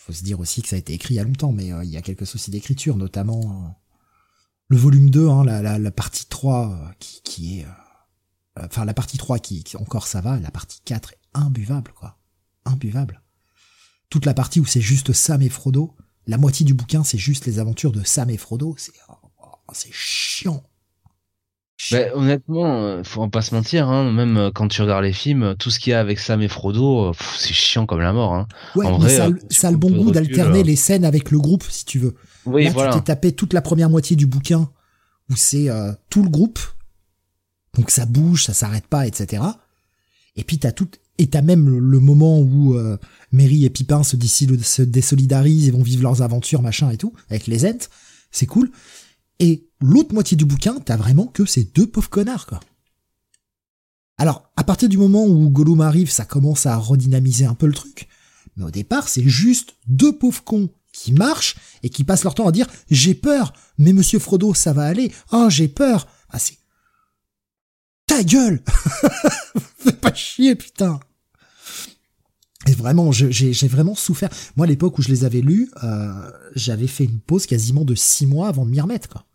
[0.10, 1.84] Faut se dire aussi que ça a été écrit il y a longtemps, mais euh,
[1.84, 3.70] il y a quelques soucis d'écriture, notamment euh,
[4.70, 7.68] le volume 2, hein, la, partie 3 qui, qui est...
[8.60, 12.18] enfin, la partie 3 qui, encore ça va, la partie 4 est imbuvable, quoi.
[12.66, 13.22] Imbuvable
[14.10, 15.96] toute la partie où c'est juste Sam et Frodo,
[16.28, 19.16] la moitié du bouquin c'est juste les aventures de Sam et Frodo, c'est oh,
[19.72, 20.64] c'est chiant.
[21.92, 25.56] Ben, honnêtement, euh, faut pas se mentir, hein, même euh, quand tu regardes les films,
[25.58, 28.34] tout ce qu'il y a avec Sam et Frodo, euh, c'est chiant comme la mort.
[28.34, 28.48] Hein.
[28.76, 31.64] Ouais, en mais vrai, ça, a le bon goût d'alterner les scènes avec le groupe,
[31.70, 32.16] si tu veux.
[32.46, 32.92] Oui, Là, voilà.
[32.92, 34.70] tu t'es tapé toute la première moitié du bouquin
[35.30, 35.70] où c'est
[36.10, 36.60] tout le groupe,
[37.76, 39.44] donc ça bouge, ça s'arrête pas, etc.
[40.36, 42.98] Et puis t'as tout, et t'as même le, moment où euh,
[43.34, 47.46] Mary et Pipin se, se désolidarisent et vont vivre leurs aventures, machin et tout, avec
[47.46, 47.90] les Ents.
[48.32, 48.72] C'est cool.
[49.40, 52.60] Et l'autre moitié du bouquin, t'as vraiment que ces deux pauvres connards, quoi.
[54.18, 57.74] Alors, à partir du moment où Gollum arrive, ça commence à redynamiser un peu le
[57.74, 58.10] truc.
[58.58, 62.48] Mais au départ, c'est juste deux pauvres cons qui marchent et qui passent leur temps
[62.48, 65.14] à dire j'ai peur, mais monsieur Frodo, ça va aller.
[65.32, 66.08] Oh, j'ai peur.
[66.30, 66.58] Ah, c'est
[68.08, 68.62] ta gueule
[69.78, 71.00] Fais pas chier, putain
[72.68, 74.30] et vraiment, j'ai vraiment souffert.
[74.56, 77.96] Moi, à l'époque où je les avais lus, euh, j'avais fait une pause quasiment de
[77.96, 79.26] six mois avant de m'y remettre, quoi.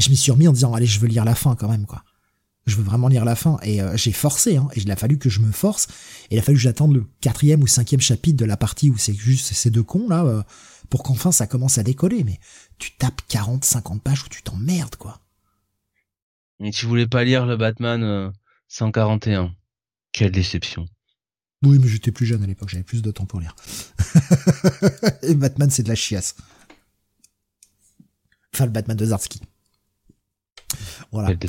[0.00, 1.84] Et je m'y suis remis en disant, allez, je veux lire la fin quand même,
[1.84, 2.02] quoi.
[2.64, 3.58] Je veux vraiment lire la fin.
[3.62, 4.66] Et euh, j'ai forcé, hein.
[4.72, 5.88] Et il a fallu que je me force.
[6.30, 8.96] Et il a fallu que j'attende le quatrième ou cinquième chapitre de la partie où
[8.96, 10.42] c'est juste ces deux cons, là, euh,
[10.88, 12.24] pour qu'enfin ça commence à décoller.
[12.24, 12.40] Mais
[12.78, 15.20] tu tapes 40, 50 pages où tu t'emmerdes, quoi.
[16.60, 18.32] Et tu voulais pas lire le Batman
[18.68, 19.44] 141.
[19.44, 19.48] Euh,
[20.12, 20.86] Quelle déception.
[21.62, 23.54] Oui, mais j'étais plus jeune à l'époque, j'avais plus de temps pour lire.
[25.24, 26.36] Et Batman, c'est de la chiasse.
[28.54, 29.42] Enfin, le Batman de Zarski.
[31.12, 31.34] Voilà.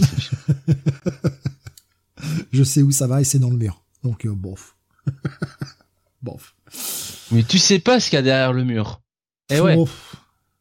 [2.51, 3.84] Je sais où ça va et c'est dans le mur.
[4.03, 4.76] Donc, euh, bof.
[6.22, 6.55] bof.
[7.32, 9.01] Mais tu sais pas ce qu'il y a derrière le mur.
[9.49, 9.78] Eh ouais.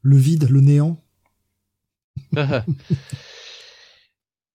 [0.02, 1.02] Le vide, le néant.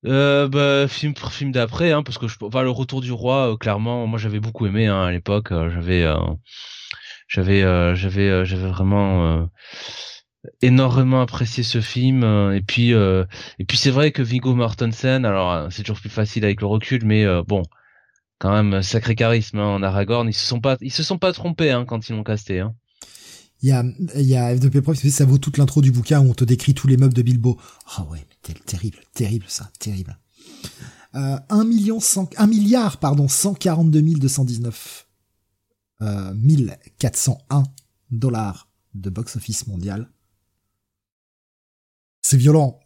[0.08, 3.58] Euh, bah, film film d'après, hein, parce que je, enfin, le Retour du Roi, euh,
[3.58, 5.49] clairement, moi j'avais beaucoup aimé hein, à l'époque.
[5.49, 6.20] J'avais, euh,
[7.28, 7.62] j'avais,
[7.95, 9.49] j'avais, j'avais vraiment
[10.62, 12.24] énormément apprécié ce film.
[12.54, 16.62] et puis, et puis c'est vrai que Viggo Mortensen, alors c'est toujours plus facile avec
[16.62, 17.64] le recul, mais bon,
[18.39, 20.28] quand même sacré charisme hein, en Aragorn.
[20.28, 22.60] Ils se sont pas, ils se sont pas trompés hein, quand ils l'ont casté.
[22.60, 22.76] Hein.
[23.62, 23.84] Il y a,
[24.16, 26.88] il y a Prof, ça vaut toute l'intro du bouquin où on te décrit tous
[26.88, 27.60] les meubles de Bilbo.
[27.98, 28.26] Ah ouais,
[28.66, 30.20] terrible, terrible ça, terrible.
[31.16, 35.08] Euh, 1 million 100, 1 milliard, pardon, 142 219
[36.02, 37.64] euh, 1401
[38.12, 40.10] dollars de box-office mondial.
[42.28, 42.80] C'est violent.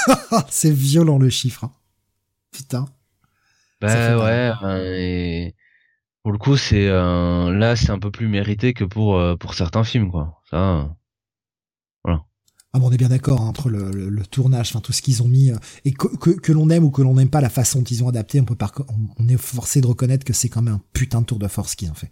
[0.48, 1.64] c'est violent le chiffre.
[1.64, 1.72] Hein.
[2.50, 2.86] Putain.
[3.82, 4.54] Bah ouais,
[4.98, 5.54] et
[6.22, 9.52] pour le coup, c'est euh, là, c'est un peu plus mérité que pour euh, pour
[9.52, 10.40] certains films, quoi.
[10.50, 10.96] Ça,
[12.04, 12.24] voilà.
[12.72, 15.22] Ah bon, on est bien d'accord hein, entre le, le, tournage, enfin tout ce qu'ils
[15.22, 17.50] ont mis, euh, et que, que, que l'on aime ou que l'on n'aime pas la
[17.50, 18.72] façon dont ils ont adapté, on peut pas,
[19.18, 21.74] on, est forcé de reconnaître que c'est quand même un putain de tour de force
[21.74, 22.10] qu'ils ont fait.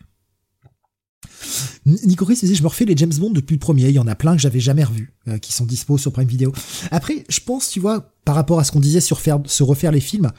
[1.86, 3.88] Nico Chris disait, je me refais les James Bond depuis le premier.
[3.88, 5.12] Il y en a plein que j'avais jamais revus,
[5.42, 6.52] qui sont dispo sur Prime Video.
[6.90, 9.92] Après, je pense, tu vois, par rapport à ce qu'on disait sur faire, se refaire
[9.92, 10.30] les films,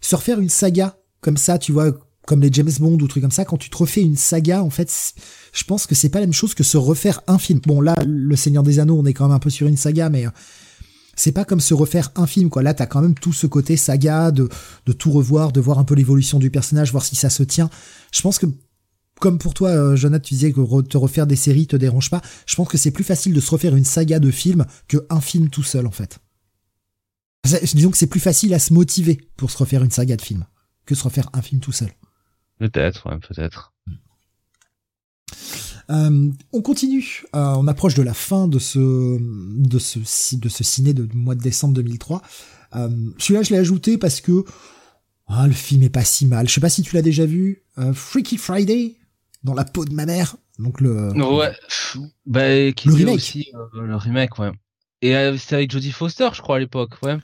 [0.00, 1.92] se refaire une saga comme ça, tu vois,
[2.26, 4.70] comme les James Bond ou trucs comme ça, quand tu te refais une saga, en
[4.70, 4.92] fait,
[5.52, 7.60] je pense que c'est pas la même chose que se refaire un film.
[7.64, 10.10] Bon, là, Le Seigneur des Anneaux, on est quand même un peu sur une saga,
[10.10, 10.30] mais euh,
[11.14, 12.62] c'est pas comme se refaire un film, quoi.
[12.62, 14.48] Là, t'as quand même tout ce côté saga, de
[14.92, 17.70] tout revoir, de voir un peu l'évolution du personnage, voir si ça se tient.
[18.12, 18.46] Je pense que,
[19.20, 22.20] comme pour toi, euh, Jonathan, tu disais que te refaire des séries te dérange pas.
[22.46, 25.20] Je pense que c'est plus facile de se refaire une saga de films que un
[25.20, 26.18] film tout seul, en fait.
[27.74, 30.44] Disons que c'est plus facile à se motiver pour se refaire une saga de films
[30.84, 31.90] que se refaire un film tout seul.
[32.58, 33.72] Peut-être, ouais, peut-être.
[35.90, 37.24] Euh, on continue.
[37.34, 39.98] Euh, on approche de la fin de ce de ce
[40.36, 42.22] de ce ciné de mois de décembre 2003.
[42.74, 42.88] Euh,
[43.18, 44.44] Celui-là, je l'ai ajouté parce que
[45.28, 46.48] ah, le film est pas si mal.
[46.48, 47.62] Je sais pas si tu l'as déjà vu.
[47.92, 48.96] Freaky Friday
[49.46, 50.36] dans la peau de ma mère.
[50.58, 51.52] Donc le ouais,
[52.26, 53.14] bah, qui le remake.
[53.14, 54.50] Aussi, euh, le remake, ouais.
[55.02, 57.16] Et c'était avec Jodie Foster, je crois à l'époque, ouais.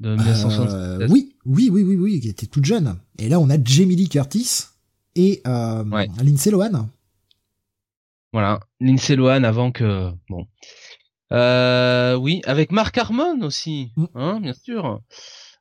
[0.00, 1.10] De 1977.
[1.10, 2.98] oui, oui, oui, oui, oui, qui était toute jeune.
[3.18, 4.64] Et là, on a Jamie Lee Curtis
[5.14, 5.84] et euh,
[6.22, 6.88] Lindsay Lohan.
[8.32, 10.46] Voilà, Lindsay Lohan avant que bon.
[11.32, 14.04] Euh, oui, avec Mark Harmon aussi, mm.
[14.14, 15.00] hein, bien sûr.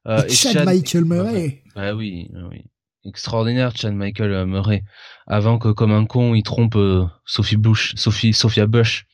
[0.08, 1.64] Euh, et, Chad, Michael Murray.
[1.76, 2.66] Bah, oui, oui,
[3.06, 4.84] extraordinaire Chad Michael Murray.
[5.28, 9.06] Avant que comme un con il trompe euh, Sophie Bush, Sophie Sophia Bush.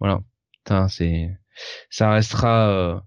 [0.00, 0.20] Voilà,
[0.88, 1.30] c'est
[1.90, 3.00] ça restera euh,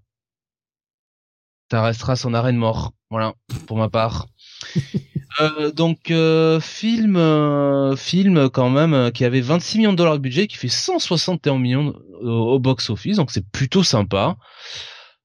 [1.70, 2.92] ça restera son arrêt de mort.
[3.08, 3.34] Voilà,
[3.66, 4.26] pour ma part.
[5.40, 10.14] euh, donc euh, film, euh, film quand même euh, qui avait 26 millions de dollars
[10.14, 14.36] de budget, qui fait 161 millions au box office, donc c'est plutôt sympa.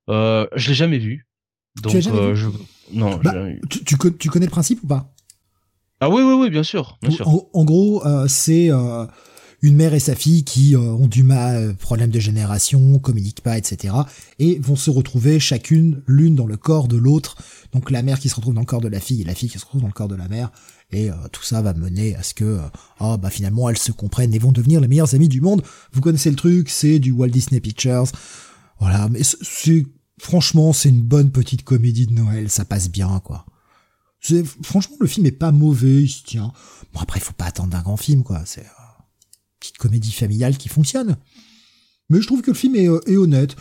[0.10, 1.26] Euh, je l'ai jamais vu.
[1.82, 2.47] Donc, tu jamais je...
[2.93, 3.34] non, bah,
[3.69, 5.13] tu, tu, tu, connais le principe ou pas?
[5.99, 7.28] Ah oui, oui, oui, bien sûr, bien sûr.
[7.28, 8.71] En, en gros, c'est
[9.61, 13.41] une mère et sa fille qui euh, ont du mal, euh, problème de génération, communiquent
[13.41, 13.93] pas, etc.
[14.39, 17.38] Et vont se retrouver chacune, l'une dans le corps de l'autre.
[17.73, 19.49] Donc la mère qui se retrouve dans le corps de la fille et la fille
[19.49, 20.51] qui se retrouve dans le corps de la mère.
[20.91, 22.59] Et euh, tout ça va mener à ce que,
[22.99, 25.63] oh, bah finalement elles se comprennent et vont devenir les meilleures amies du monde.
[25.91, 28.05] Vous connaissez le truc, c'est du Walt Disney Pictures.
[28.80, 29.86] Voilà, mais c'est
[30.20, 33.45] franchement c'est une bonne petite comédie de Noël, ça passe bien quoi.
[34.61, 36.51] Franchement, le film est pas mauvais, il se tient.
[36.93, 38.41] Bon après, il faut pas attendre d'un grand film, quoi.
[38.45, 38.65] C'est
[39.59, 41.18] petite comédie familiale qui fonctionne.
[42.09, 43.55] Mais je trouve que le film est, euh, honnête.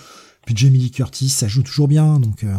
[0.44, 2.56] Puis Jamie Lee Curtis, ça joue toujours bien, donc euh,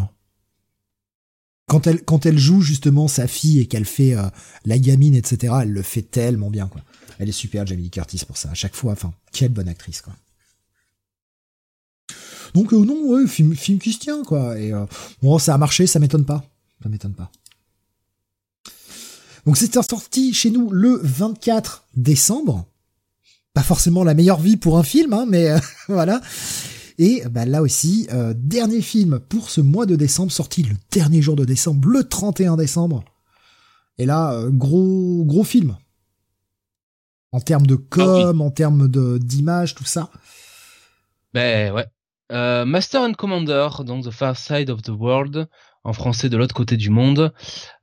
[1.68, 4.28] quand elle joue justement sa fille et qu'elle fait euh,
[4.66, 5.54] la gamine, etc.
[5.62, 6.82] Elle le fait tellement bien, quoi.
[7.20, 8.52] Elle est super, Jamie Curtis pour ça.
[8.52, 10.14] À chaque fois, enfin, quelle bonne actrice, quoi.
[12.58, 14.60] Donc non, ouais, film film qui se tient, quoi.
[14.60, 14.72] Et
[15.22, 16.44] bon, ça a marché, ça m'étonne pas,
[16.82, 17.32] ça m'étonne pas.
[19.46, 22.66] Donc c'était sorti chez nous le 24 décembre
[23.58, 26.22] pas forcément la meilleure vie pour un film, hein, mais euh, voilà.
[27.00, 31.24] Et bah, là aussi, euh, dernier film pour ce mois de décembre, sorti le dernier
[31.24, 33.04] jour de décembre, le 31 décembre.
[33.98, 35.76] Et là, euh, gros gros film.
[37.32, 38.88] En termes de com, en termes
[39.18, 40.12] d'image, tout ça.
[41.34, 41.88] Ben ouais.
[42.32, 45.48] Euh, Master and Commander, donc The Far Side of the World,
[45.88, 47.34] en français de l'autre côté du monde,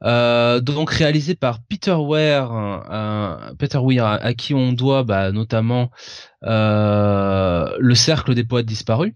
[0.02, 5.90] euh, donc réalisé par Peter Weir, euh, Peter Weir à, qui on doit bah, notamment
[6.42, 9.14] euh, le Cercle des poètes disparus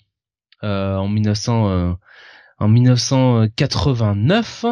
[0.65, 1.99] euh, en 1900
[2.61, 4.65] en 1989.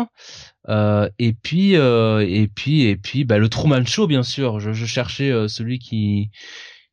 [1.18, 4.60] et puis et puis et puis bah, le Truman Show bien sûr.
[4.60, 6.30] Je, je cherchais celui qui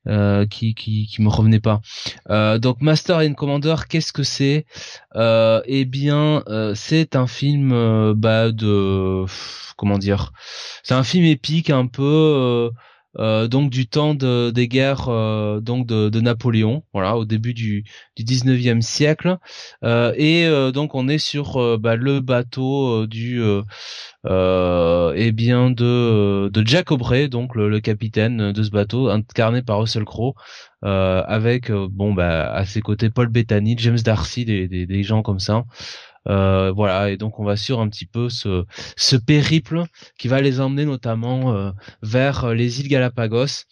[0.08, 1.82] euh, qui, qui qui me revenait pas.
[2.30, 4.66] Euh, donc Master and Commander, qu'est-ce que c'est?
[5.16, 9.26] Euh, Eh bien, euh, c'est un film euh, bah, de
[9.78, 10.34] comment dire?
[10.84, 12.72] C'est un film épique un peu
[13.20, 17.84] euh, donc du temps de, des guerres euh, donc de, Napoléon, voilà, au début du,
[18.16, 19.38] du 19e siècle.
[19.84, 23.42] Euh, et donc on est sur bah, le bateau du
[24.26, 29.80] eh bien de, de Jack Aubrey, donc le, le, capitaine de ce bateau, incarné par
[29.80, 30.34] Russell Crowe,
[30.82, 35.40] avec bon bah à ses côtés Paul Bettany, James Darcy, des, des, des gens comme
[35.40, 35.66] ça.
[36.30, 38.66] Euh, voilà, et donc on va sur un petit peu ce,
[38.96, 39.84] ce périple
[40.18, 41.72] qui va les emmener notamment euh,
[42.02, 43.66] vers euh, les îles Galapagos.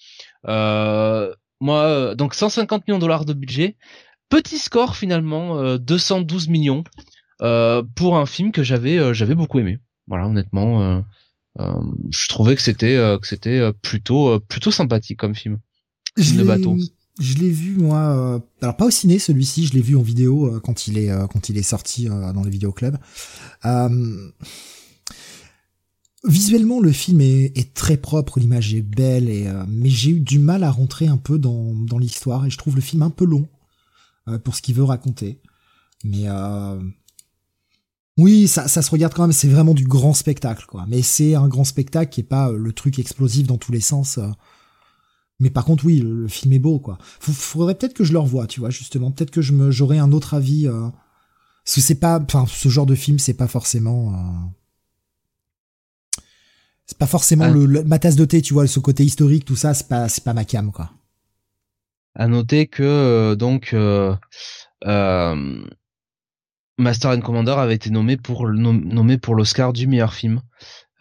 [0.45, 3.78] moi, donc 150 millions de dollars de budget,
[4.30, 6.84] petit score finalement, 212 millions
[7.95, 9.80] pour un film que j'avais j'avais beaucoup aimé.
[10.08, 11.04] Voilà, honnêtement,
[11.58, 15.60] je trouvais que c'était que c'était plutôt plutôt sympathique comme film.
[16.18, 16.78] de bateau
[17.22, 20.47] je l'ai vu moi, euh, alors pas au ciné celui-ci, je l'ai vu en vidéo
[20.47, 22.97] euh, quand il est euh, quand il est sorti dans les vidéoclubs.
[26.24, 30.39] visuellement, le film est, est très propre, l'image est belle, et mais j'ai eu du
[30.39, 33.26] mal à rentrer un peu dans dans l'histoire et je trouve le film un peu
[33.26, 33.47] long
[34.43, 35.41] pour ce qu'il veut raconter.
[36.03, 36.26] Mais
[38.17, 39.32] oui, ça, ça se regarde quand même.
[39.32, 40.86] C'est vraiment du grand spectacle, quoi.
[40.88, 44.19] Mais c'est un grand spectacle qui est pas le truc explosif dans tous les sens.
[45.42, 47.00] Mais par contre, oui, le, film est beau, quoi.
[47.20, 49.12] faudrait peut-être que je le revoie, tu vois, justement.
[49.12, 50.68] Peut-être que je me, j'aurais un autre avis.
[50.68, 50.88] Euh,
[51.66, 54.14] parce que c'est pas, enfin, ce genre de film, c'est pas forcément.
[54.14, 56.22] Euh,
[56.86, 59.74] c'est pas forcément le, ma tasse de thé, tu vois, ce côté historique, tout ça,
[59.74, 60.92] c'est pas, c'est pas ma cam, quoi.
[62.14, 63.74] À noter que euh, donc
[66.78, 70.42] Master and Commander avait été nommé pour nommé pour l'Oscar du meilleur film.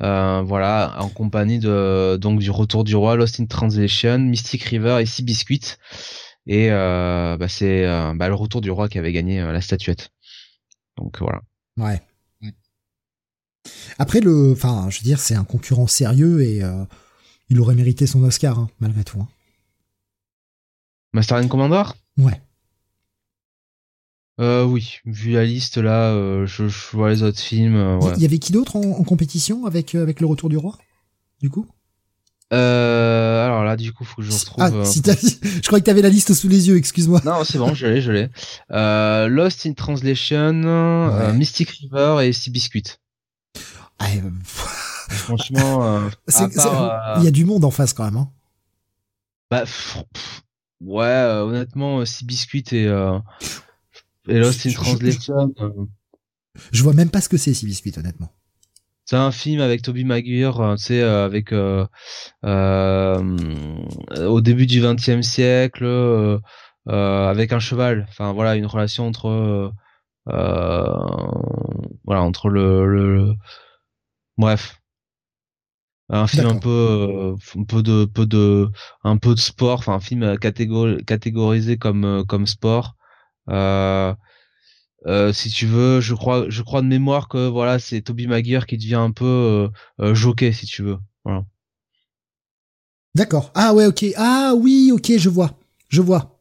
[0.02, 4.98] Euh, voilà, en compagnie de donc du Retour du Roi, Lost in Translation, Mystic River
[5.00, 5.76] et Sea Biscuit.
[6.46, 10.10] Et euh, bah, c'est euh, bah, le Retour du Roi qui avait gagné la statuette.
[10.96, 11.42] Donc voilà.
[11.76, 12.00] Ouais.
[13.98, 16.62] Après le, enfin, je veux dire, c'est un concurrent sérieux et
[17.50, 19.20] il aurait mérité son Oscar hein, malgré tout.
[19.20, 19.28] Hein.
[21.12, 21.82] Master and Commander?
[22.16, 22.40] Ouais.
[24.40, 27.76] Euh, oui, vu la liste là, euh, je, vois les autres films.
[27.76, 30.78] Euh, il y avait qui d'autre en, compétition avec euh, avec le Retour du Roi,
[31.42, 31.66] du coup?
[32.52, 34.64] Euh, alors là, du coup, faut que je retrouve.
[34.64, 36.78] Ah, si je croyais que t'avais la liste sous les yeux.
[36.78, 37.20] Excuse-moi.
[37.24, 38.28] Non, c'est bon, je l'ai, je l'ai.
[38.70, 42.96] Euh, Lost in Translation, Mystic River et Sea Biscuit.
[43.98, 44.06] Ah,
[45.10, 46.08] Franchement,
[47.18, 48.16] il y a du monde en face quand même.
[48.16, 48.30] Hein.
[49.50, 49.64] Bah,
[50.80, 52.88] ouais, honnêtement, Sea Biscuit et
[54.28, 55.54] et Lost in Translation.
[55.60, 55.70] Euh,
[56.72, 58.32] je vois même pas ce que c'est, Biscuit, honnêtement.
[59.04, 61.84] C'est un film avec Toby Maguire, euh, tu sais, euh, avec euh,
[62.44, 66.38] au début du XXe siècle, euh,
[66.86, 68.06] avec un cheval.
[68.08, 69.72] Enfin voilà, une relation entre
[70.26, 73.34] voilà entre le, le...
[74.36, 74.80] bref,
[76.08, 78.70] un film un peu un peu de peu de
[79.02, 82.94] un peu de sport enfin un film catégorisé comme comme sport
[83.50, 84.14] euh,
[85.06, 88.66] euh, si tu veux, je crois, je crois de mémoire que voilà, c'est Toby Maguire
[88.66, 89.70] qui devient un peu
[90.00, 90.98] euh, jockey, si tu veux.
[91.24, 91.44] Voilà.
[93.14, 93.50] D'accord.
[93.54, 94.04] Ah ouais, ok.
[94.16, 96.40] Ah oui, ok, je vois, je vois.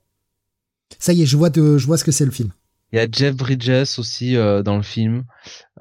[1.00, 2.52] Ça y est, je vois, de, je vois ce que c'est le film.
[2.92, 5.24] Il y a Jeff Bridges aussi dans le film.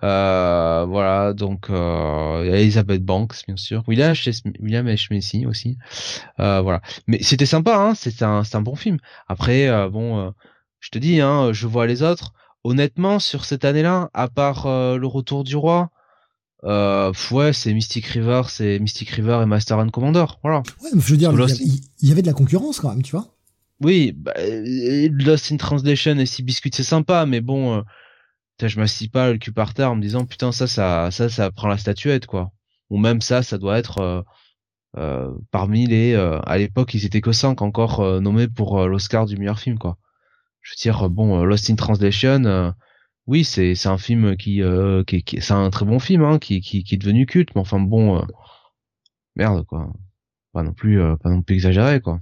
[0.05, 3.83] Euh, voilà, donc il y a Elizabeth Banks bien sûr.
[3.89, 4.43] William H.
[4.61, 5.13] William H.
[5.13, 5.79] Macy aussi.
[6.37, 6.83] voilà.
[7.07, 7.95] Mais c'était sympa, hein.
[7.95, 8.99] C'était un, un bon film.
[9.27, 10.35] Après, bon
[10.81, 12.33] je te dis, hein, je vois les autres.
[12.65, 15.91] Honnêtement, sur cette année-là, à part euh, le retour du roi,
[16.65, 20.63] euh, ouais, c'est Mystic River, c'est Mystic River et Master and Commander, voilà.
[20.83, 23.27] Ouais, mais je veux dire, il y, avait de la concurrence quand même, tu vois.
[23.81, 27.83] Oui, bah, Lost in Translation et Sea Biscuit, c'est sympa, mais bon, euh,
[28.67, 31.51] je m'assis pas le cul par terre en me disant putain ça, ça, ça, ça
[31.53, 32.51] prend la statuette, quoi.
[32.91, 34.23] Ou même ça, ça doit être euh,
[34.97, 39.61] euh parmi les, à l'époque, ils étaient que 5 encore nommés pour l'Oscar du meilleur
[39.61, 39.97] film, quoi
[40.69, 42.71] je veux dire bon euh, Lost in Translation euh,
[43.27, 46.39] oui c'est c'est un film qui euh, qui, qui c'est un très bon film hein,
[46.39, 48.23] qui, qui qui est devenu culte mais enfin bon
[49.37, 49.93] merde quoi
[50.53, 52.21] pas non plus, pas non plus exagéré, quoi.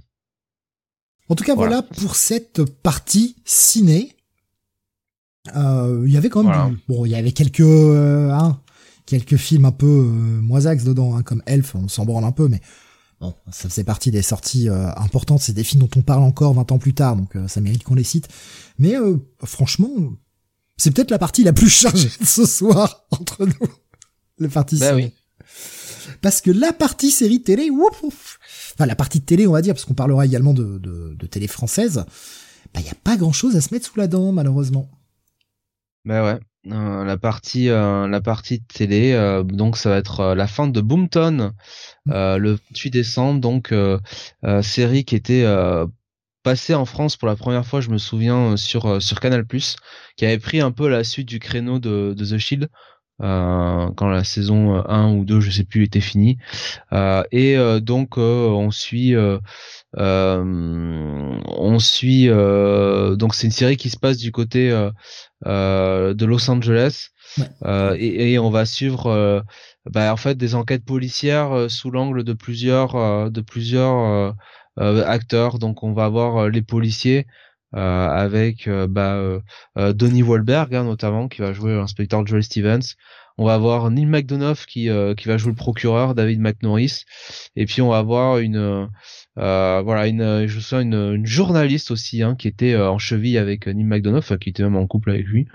[1.29, 4.15] En tout cas, voilà, pour cette partie ciné.
[5.55, 8.59] Il y avait quand même, bon, il y avait quelques, hein,
[9.05, 12.61] quelques films un peu moisax dedans, hein, comme Elf, on s'en branle un peu, mais
[13.19, 16.53] Bon, ça faisait partie des sorties euh, importantes, c'est des films dont on parle encore
[16.53, 18.27] 20 ans plus tard, donc euh, ça mérite qu'on les cite.
[18.77, 19.89] Mais euh, franchement,
[20.77, 23.67] c'est peut-être la partie la plus chargée de ce soir entre nous.
[24.37, 25.11] La partie bah oui.
[26.21, 29.73] Parce que la partie série télé, ouf, enfin la partie de télé on va dire,
[29.73, 32.05] parce qu'on parlera également de, de, de télé française,
[32.73, 34.91] bah y a pas grand chose à se mettre sous la dent malheureusement.
[36.05, 36.39] Bah ouais.
[36.71, 40.81] Euh, la partie euh, la partie télé euh, donc ça va être la fin de
[40.81, 41.53] Boomton
[42.05, 42.35] mm.
[42.37, 43.73] le 8 décembre donc
[44.61, 45.45] série qui était
[46.43, 49.45] passée en France pour la première fois je me souviens sur sur Canal+
[50.17, 52.69] qui avait pris un peu la suite du créneau de, de The Shield
[53.19, 56.37] quand la saison 1 ou 2 je sais plus était finie
[57.31, 59.15] et donc on suit
[59.95, 64.71] on suit donc c'est une série qui se passe du côté
[65.45, 67.09] euh, de Los Angeles.
[67.63, 69.41] Euh, et, et, on va suivre euh,
[69.85, 74.35] bah, en fait des enquêtes policières sous l'angle de plusieurs de plusieurs
[74.77, 75.59] acteurs.
[75.59, 77.27] Donc on va avoir les policiers
[77.73, 79.39] avec bah,
[79.75, 82.95] Donnie Wahlberg hein, notamment qui va jouer l'inspecteur Joel Stevens.
[83.37, 87.03] On va avoir Neil McDonough qui qui va jouer le procureur David McNorris
[87.55, 88.89] et puis on va avoir une
[89.37, 93.37] euh, voilà, une, je sens une, une journaliste aussi hein, qui était euh, en cheville
[93.37, 95.47] avec euh, Neil McDonough, qui était même en couple avec lui.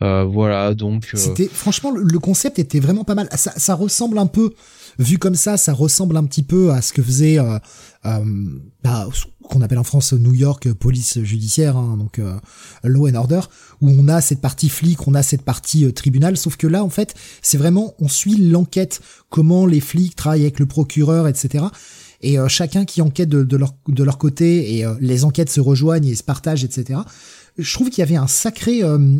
[0.00, 1.10] voilà, donc.
[1.14, 3.28] C'était franchement le concept était vraiment pas mal.
[3.34, 4.54] Ça, ça, ressemble un peu,
[4.98, 7.38] vu comme ça, ça ressemble un petit peu à ce que faisait.
[7.38, 7.58] Euh,
[8.82, 9.08] bah,
[9.42, 12.20] qu'on appelle en France New York police judiciaire, hein, donc
[12.84, 13.40] Law and Order,
[13.80, 16.90] où on a cette partie flic, on a cette partie tribunal, sauf que là en
[16.90, 19.00] fait c'est vraiment on suit l'enquête,
[19.30, 21.64] comment les flics travaillent avec le procureur, etc
[22.20, 25.60] et euh, chacun qui enquête de, leur, de leur côté et euh, les enquêtes se
[25.60, 27.00] rejoignent et se partagent, etc.
[27.56, 29.18] Je trouve qu'il y avait un sacré, euh,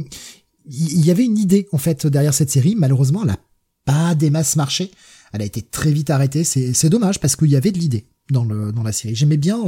[0.66, 2.74] il y avait une idée en fait derrière cette série.
[2.76, 3.38] Malheureusement, elle a
[3.84, 4.90] pas des masses marché.
[5.32, 6.44] Elle a été très vite arrêtée.
[6.44, 9.14] C'est, c'est dommage parce qu'il y avait de l'idée dans le dans la série.
[9.14, 9.58] J'aimais bien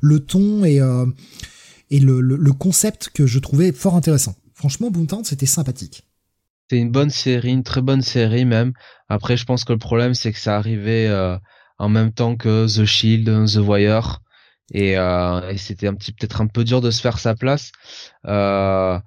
[0.00, 0.80] le ton et
[1.90, 4.34] et le, le, concept que je trouvais fort intéressant.
[4.54, 6.04] Franchement, Boomtown, c'était sympathique.
[6.70, 8.72] C'est une bonne série, une très bonne série même.
[9.08, 11.08] Après, je pense que le problème, c'est que ça arrivait
[11.78, 14.20] en même temps que The Shield, The Wire,
[14.72, 17.72] et, euh, et c'était un petit peut-être un peu dur de se faire sa place.
[18.26, 18.98] Euh,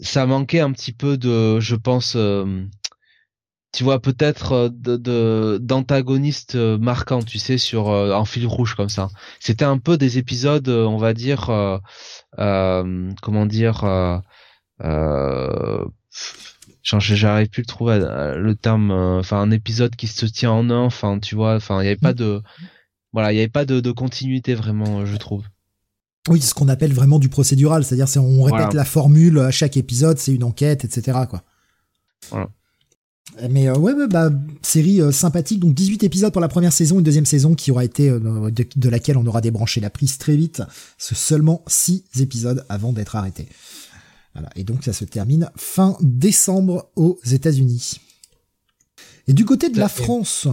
[0.00, 2.64] ça manquait un petit peu de, je pense, euh,
[3.72, 8.88] tu vois peut-être euh, de d'antagonistes euh, marquants, tu sais, sur en fil rouge comme
[8.88, 9.08] ça.
[9.40, 11.46] C'était un peu des épisodes, on va dire,
[12.36, 14.20] comment dire.
[14.82, 15.84] Euh,
[16.86, 20.70] j'arrive plus à trouver euh, le terme euh, enfin un épisode qui se tient en
[20.70, 22.42] un enfin tu vois enfin il y avait pas de
[23.12, 25.44] voilà il y avait pas de, de continuité vraiment euh, je trouve.
[26.28, 29.50] Oui c'est ce qu'on appelle vraiment du procédural c'est-à-dire c'est on répète la formule à
[29.50, 31.42] chaque épisode c'est une enquête etc quoi.
[32.30, 32.48] Voilà.
[33.50, 34.30] Mais ouais, bah
[34.62, 38.08] série sympathique donc 18 épisodes pour la première saison une deuxième saison qui aura été
[38.08, 40.62] de, de, laquelle on aura débranché la prise très vite
[40.96, 43.46] c'est seulement 6 épisodes avant d'être arrêté
[44.54, 48.00] et donc ça se termine fin décembre aux États-Unis.
[49.28, 50.46] Et du côté de la France,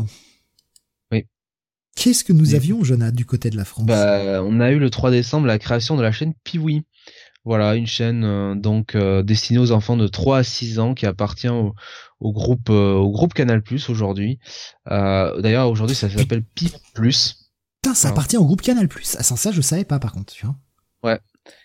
[1.11, 1.25] oui.
[1.95, 3.85] qu'est-ce que nous avions, Jonah, du côté de la France?
[3.85, 6.85] Bah, On a eu le 3 décembre la création de la chaîne Piwi.
[7.45, 11.05] Voilà, une chaîne euh, donc euh, destinée aux enfants de 3 à 6 ans qui
[11.05, 11.73] appartient au,
[12.21, 14.39] groupe euh, au groupe Canal Plus aujourd'hui.
[14.85, 17.51] D'ailleurs, aujourd'hui, ça s'appelle Pi Plus.
[17.81, 19.17] Putain, ça appartient au groupe Canal Plus.
[19.19, 20.55] Ah, ça, je savais pas par contre, tu vois.
[21.03, 21.19] Ouais,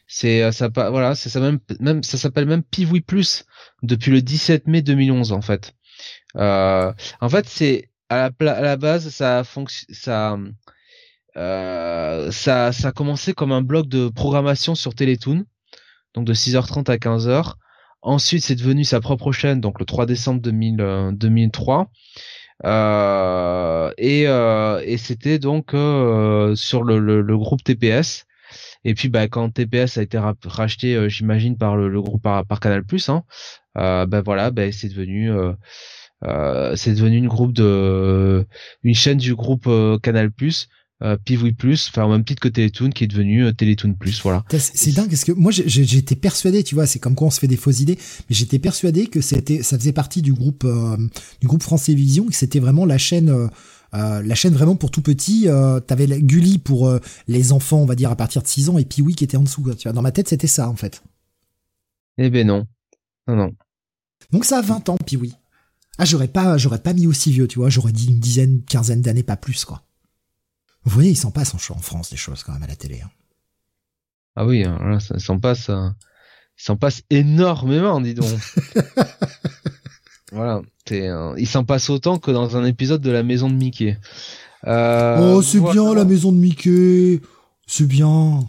[0.09, 3.45] c'est euh, ça voilà, c'est ça même même ça s'appelle même Pivoui Plus
[3.83, 5.75] depuis le 17 mai 2011 en fait.
[6.37, 9.43] Euh, en fait, c'est à la, à la base ça
[9.91, 10.39] ça
[11.37, 15.45] euh, ça ça a commencé comme un bloc de programmation sur Télétoon
[16.15, 17.55] donc de 6h30 à 15h.
[18.01, 21.91] Ensuite, c'est devenu sa propre chaîne donc le 3 décembre 2000, 2003.
[22.65, 28.27] Euh, et, euh, et c'était donc euh, sur le, le, le, groupe TPS
[28.85, 32.85] et puis bah quand TPS a été racheté, euh, j'imagine par le, groupe par, Canal
[32.85, 33.25] Plus, hein,
[33.77, 35.53] euh, bah voilà, bah, c'est devenu euh,
[36.25, 37.29] euh, c'est devenu
[38.83, 39.69] une chaîne du groupe
[40.03, 40.69] Canal Plus.
[41.01, 41.17] Euh,
[41.57, 44.45] Plus, enfin au même titre que Télétoon qui est devenu Télétoon Plus, voilà.
[44.59, 47.47] C'est dingue parce que moi j'étais persuadé, tu vois, c'est comme quoi on se fait
[47.47, 47.97] des fausses idées,
[48.29, 50.67] mais j'étais persuadé que c'était, ça faisait partie du groupe
[51.41, 53.49] du groupe France Télévisions, que c'était vraiment la chaîne
[53.95, 57.87] euh, la chaîne vraiment pour tout petit, euh, t'avais Gulli pour euh, les enfants, on
[57.87, 59.63] va dire à partir de 6 ans, et oui qui était en dessous.
[59.77, 61.03] Tu vois, dans ma tête, c'était ça en fait.
[62.19, 62.67] Eh ben non,
[63.27, 63.53] non non.
[64.31, 65.35] Donc ça a 20 ans, oui.
[65.99, 67.71] Ah j'aurais pas, j'aurais pas mis aussi vieux, tu vois.
[67.71, 69.83] J'aurais dit une dizaine, quinzaine d'années, pas plus quoi.
[70.85, 73.01] Vous voyez, il s'en passe en, en France des choses quand même à la télé.
[73.01, 73.11] Hein.
[74.37, 75.89] Ah oui, hein, là, ça s'en passe, euh,
[76.57, 78.29] il s'en passe énormément, dis donc.
[80.33, 80.61] voilà,
[80.93, 83.99] euh, il s'en passe autant que dans un épisode de la Maison de Mickey.
[84.67, 87.21] Euh, oh, c'est bien la Maison de Mickey,
[87.67, 88.41] c'est bien.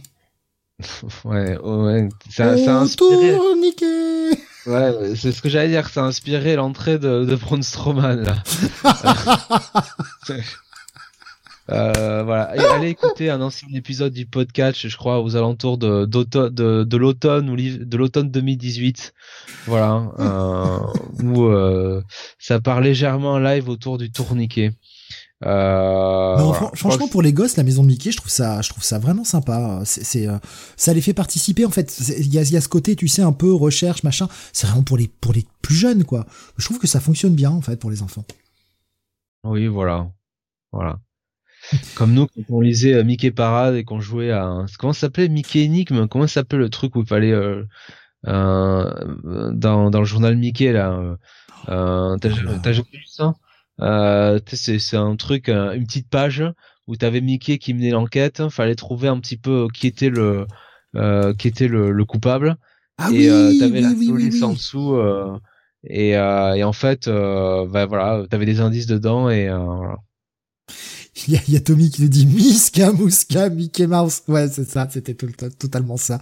[1.26, 3.38] ouais, ouais, ça, ça a inspiré.
[3.60, 8.24] Mickey Ouais, c'est ce que j'allais dire, ça a inspiré l'entrée de, de Braun Strowman,
[8.24, 8.36] là.
[11.72, 12.44] Euh, voilà,
[12.74, 17.50] allez écouter un ancien épisode du podcast, je crois, aux alentours de, de, de l'automne
[17.50, 19.14] ou de l'automne 2018.
[19.68, 20.80] Voilà, euh,
[21.24, 22.02] où euh,
[22.40, 24.72] ça part légèrement en live autour du tourniquet.
[25.46, 29.00] Euh, franchement, pour les gosses, la maison de Mickey, je trouve ça, je trouve ça
[29.00, 29.82] vraiment sympa.
[29.86, 30.38] C'est, euh,
[30.76, 31.66] ça les fait participer.
[31.66, 34.28] En fait, il y a, y a, ce côté, tu sais, un peu recherche, machin.
[34.52, 36.26] C'est vraiment pour les, pour les plus jeunes, quoi.
[36.58, 38.26] Je trouve que ça fonctionne bien, en fait, pour les enfants.
[39.46, 40.12] Oui, voilà,
[40.74, 41.00] voilà.
[41.96, 45.30] Comme nous, quand on lisait euh, Mickey Parade et qu'on jouait à comment ça s'appelait?
[45.30, 47.64] Mickey Enigme, comment ça s'appelait le truc où il fallait euh,
[48.28, 51.00] euh, dans, dans le journal Mickey là,
[51.70, 53.34] euh, t'as oh jamais vu ça?
[53.82, 56.44] Euh, c'est, un truc, une petite page
[56.88, 58.50] où t'avais Mickey qui menait l'enquête.
[58.50, 60.48] Fallait trouver un petit peu qui était le,
[61.38, 62.58] qui était le, le coupable.
[62.98, 65.00] Ah et oui, t'avais oui, la police en dessous.
[65.88, 69.98] et, et en fait, bah, voilà, t'avais des indices dedans et voilà.
[71.27, 74.22] Il y, a, il y a Tommy qui nous dit Miska, Mouska, Mickey Mouse.
[74.27, 75.27] Ouais, c'est ça, c'était tout,
[75.57, 76.22] totalement ça.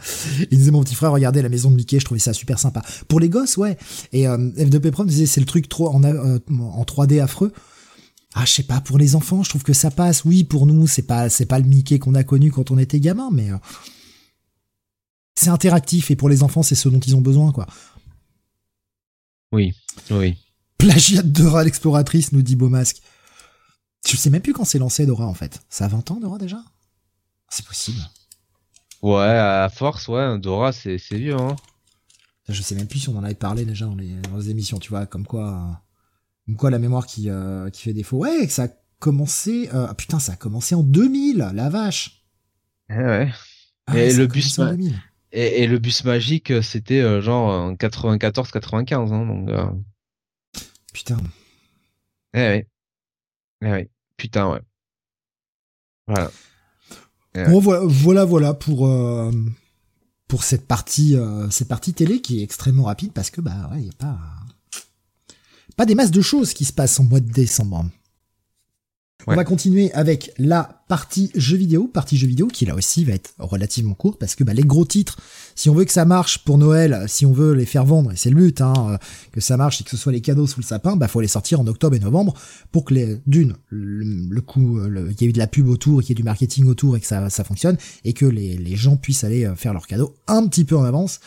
[0.50, 2.82] Il disait mon petit frère regardez la maison de Mickey, je trouvais ça super sympa.
[3.08, 3.78] Pour les gosses, ouais.
[4.14, 7.52] Et euh, F2P Prom disait c'est le truc trop en, euh, en 3D affreux.
[8.34, 10.24] Ah, je sais pas, pour les enfants, je trouve que ça passe.
[10.24, 13.00] Oui, pour nous, c'est pas c'est pas le Mickey qu'on a connu quand on était
[13.00, 13.58] gamin, mais euh,
[15.36, 17.68] c'est interactif et pour les enfants, c'est ce dont ils ont besoin, quoi.
[19.52, 19.74] Oui,
[20.12, 20.36] oui.
[20.78, 23.02] Plagiat de l'exploratrice, nous dit Beaumasque.
[24.08, 25.62] Je sais même plus quand c'est lancé Dora en fait.
[25.70, 26.64] Ça a 20 ans Dora déjà?
[27.50, 28.00] C'est possible.
[29.02, 31.56] Ouais, à force, ouais, Dora c'est vieux hein.
[32.48, 35.06] Je sais même plus si on en avait parlé déjà dans les, émissions, tu vois,
[35.06, 35.82] comme quoi
[36.46, 38.20] comme quoi la mémoire qui euh, qui fait défaut.
[38.20, 38.68] Ouais, que ça a
[39.00, 42.24] commencé euh, ah putain, ça a commencé en 2000, la vache.
[42.90, 43.34] Eh ouais.
[43.88, 44.58] Ah et le bus
[45.34, 49.50] et, et, le bus magique, c'était euh, genre en 94 95 hein, donc
[50.94, 51.18] Putain.
[52.34, 52.68] Eh ouais.
[53.62, 53.90] Eh ouais.
[54.18, 54.62] Putain, ouais.
[56.08, 56.32] Voilà.
[57.36, 59.32] Bon, voilà, voilà, pour euh,
[60.28, 63.84] pour cette partie, euh, cette partie télé qui est extrêmement rapide parce que bah ouais,
[63.84, 64.18] y a pas
[65.76, 67.86] pas des masses de choses qui se passent en mois de décembre.
[69.30, 73.12] On va continuer avec la partie jeux vidéo, partie jeux vidéo qui là aussi va
[73.12, 75.18] être relativement courte parce que bah, les gros titres,
[75.54, 78.16] si on veut que ça marche pour Noël, si on veut les faire vendre, et
[78.16, 78.98] c'est le but, hein, euh,
[79.34, 81.28] que ça marche et que ce soit les cadeaux sous le sapin, bah faut les
[81.28, 82.36] sortir en octobre et novembre
[82.72, 86.00] pour que les d'une le, coup, euh, il y ait eu de la pub autour,
[86.00, 87.76] qu'il y ait du marketing autour et que ça, ça fonctionne
[88.06, 90.86] et que les, les gens puissent aller euh, faire leurs cadeaux un petit peu en
[90.86, 91.20] avance.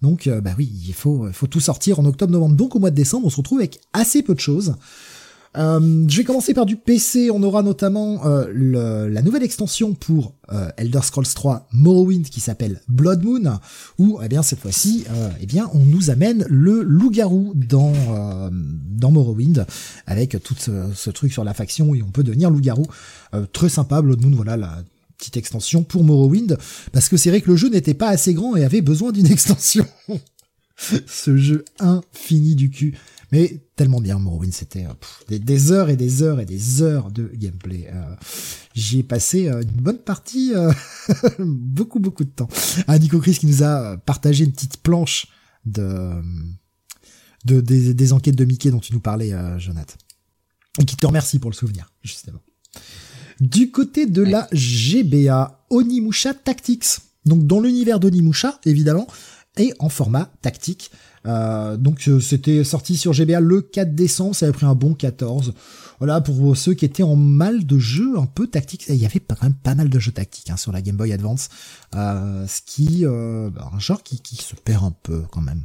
[0.00, 2.56] Donc bah oui, il faut, faut tout sortir en octobre-novembre.
[2.56, 4.74] Donc au mois de décembre, on se retrouve avec assez peu de choses.
[5.56, 7.30] Euh, je vais commencer par du PC.
[7.30, 12.40] On aura notamment euh, le, la nouvelle extension pour euh, Elder Scrolls 3 Morrowind qui
[12.40, 13.58] s'appelle Blood Moon,
[13.98, 15.04] où eh bien cette fois-ci,
[15.40, 17.92] eh bien on nous amène le loup-garou dans
[18.50, 19.66] dans Morrowind
[20.06, 22.86] avec tout ce, truc sur la faction où on peut devenir loup-garou.
[23.52, 24.34] très sympa, Blood Moon.
[24.34, 24.82] Voilà la
[25.18, 26.58] petite extension pour Morrowind,
[26.92, 29.26] parce que c'est vrai que le jeu n'était pas assez grand et avait besoin d'une
[29.30, 29.86] extension.
[31.06, 32.98] ce jeu infini du cul.
[33.32, 37.30] Mais tellement bien, Morrowind, c'était euh, des, heures et des heures et des heures de
[37.34, 37.88] gameplay.
[37.90, 38.14] Euh,
[38.74, 40.70] J'y ai passé euh, une bonne partie, euh,
[41.38, 42.48] beaucoup beaucoup de temps.
[42.86, 45.28] Ah, Nico Chris qui nous a partagé une petite planche
[45.64, 46.12] de,
[47.46, 49.96] de des, enquêtes de Mickey dont tu nous parlais, Jonathan.
[50.78, 52.40] Et qui te remercie pour le souvenir, justement.
[53.40, 56.98] Du côté de la GBA, Onimusha Tactics.
[57.24, 59.06] Donc dans l'univers d'Onimusha, évidemment,
[59.58, 60.90] et en format tactique.
[61.26, 64.94] Euh, donc euh, c'était sorti sur GBA le 4 décembre, ça avait pris un bon
[64.94, 65.54] 14.
[65.98, 68.86] Voilà pour ceux qui étaient en mal de jeux un peu tactiques.
[68.88, 71.12] Il y avait quand même pas mal de jeux tactiques hein, sur la Game Boy
[71.12, 71.48] Advance,
[71.94, 75.62] euh, ce qui bah, un genre qui, qui se perd un peu quand même.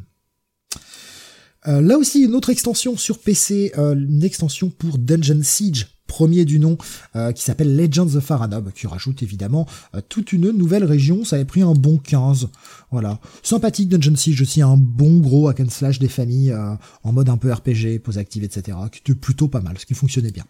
[1.65, 6.77] là aussi, une autre extension sur PC, une extension pour Dungeon Siege premier du nom,
[7.15, 11.23] euh, qui s'appelle Legends of Aranob, qui rajoute évidemment euh, toute une nouvelle région.
[11.23, 12.49] Ça avait pris un bon 15.
[12.91, 13.19] Voilà.
[13.43, 16.73] Sympathique Dungeon Siege aussi, un bon gros hack and slash des familles euh,
[17.03, 18.77] en mode un peu RPG, pause active, etc.
[18.91, 20.45] qui était plutôt pas mal, ce qui fonctionnait bien.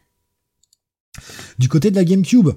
[1.57, 2.49] Du côté de la GameCube,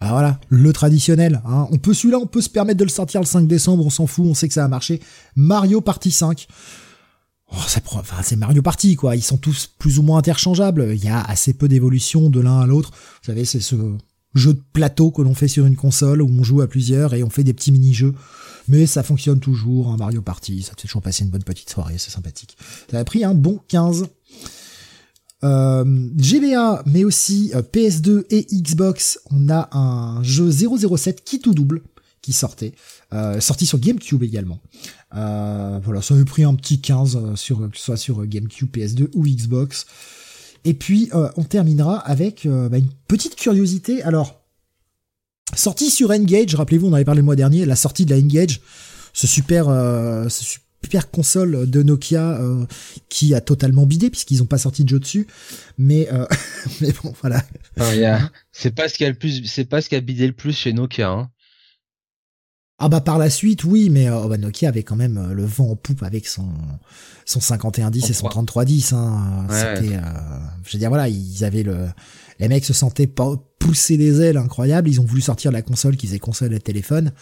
[0.00, 1.42] bah voilà, le traditionnel.
[1.44, 1.68] Hein.
[1.70, 4.06] On peut celui-là, on peut se permettre de le sortir le 5 décembre, on s'en
[4.06, 5.00] fout, on sait que ça a marché.
[5.36, 6.48] Mario Party 5.
[7.52, 7.56] Oh,
[7.94, 9.16] enfin, c'est Mario Party, quoi.
[9.16, 10.92] Ils sont tous plus ou moins interchangeables.
[10.94, 12.90] Il y a assez peu d'évolution de l'un à l'autre.
[12.90, 13.74] Vous savez, c'est ce,
[14.34, 17.22] jeu de plateau que l'on fait sur une console où on joue à plusieurs et
[17.22, 18.14] on fait des petits mini-jeux.
[18.68, 21.98] Mais ça fonctionne toujours, un Mario Party, ça fait toujours passer une bonne petite soirée,
[21.98, 22.56] c'est sympathique.
[22.90, 24.06] Ça a pris un bon 15.
[25.42, 31.54] Euh, GBA, mais aussi euh, PS2 et Xbox, on a un jeu 007 qui tout
[31.54, 31.82] double
[32.20, 32.74] qui sortait,
[33.12, 34.60] euh, sorti sur GameCube également.
[35.14, 39.08] Euh, voilà, ça avait pris un petit 15 sur que ce soit sur GameCube, PS2
[39.14, 39.86] ou Xbox.
[40.64, 44.02] Et puis on terminera avec bah, une petite curiosité.
[44.02, 44.42] Alors,
[45.54, 48.60] sortie sur Engage, rappelez-vous, on avait parlé le mois dernier, la sortie de la Engage,
[49.14, 49.66] ce super,
[50.28, 50.44] ce
[50.82, 52.64] super console de Nokia euh,
[53.08, 55.26] qui a totalement bidé puisqu'ils ont pas sorti de jeu dessus.
[55.78, 56.26] Mais euh,
[56.80, 57.44] mais bon voilà.
[58.52, 60.52] c'est pas ce qui a le plus, c'est pas ce qui a bidé le plus
[60.52, 61.10] chez Nokia.
[61.10, 61.30] Hein.
[62.80, 65.70] Ah bah par la suite oui, mais euh, bah, Nokia avait quand même le vent
[65.70, 66.48] en poupe avec son
[67.26, 68.92] son 5110 et son 3310.
[68.92, 69.46] Hein.
[69.50, 69.98] C'était,
[70.64, 71.86] je veux dire voilà, ils avaient le,
[72.40, 74.88] les mecs se sentaient pas pousser des ailes incroyables.
[74.88, 77.12] Ils ont voulu sortir la console qui faisait console et téléphone.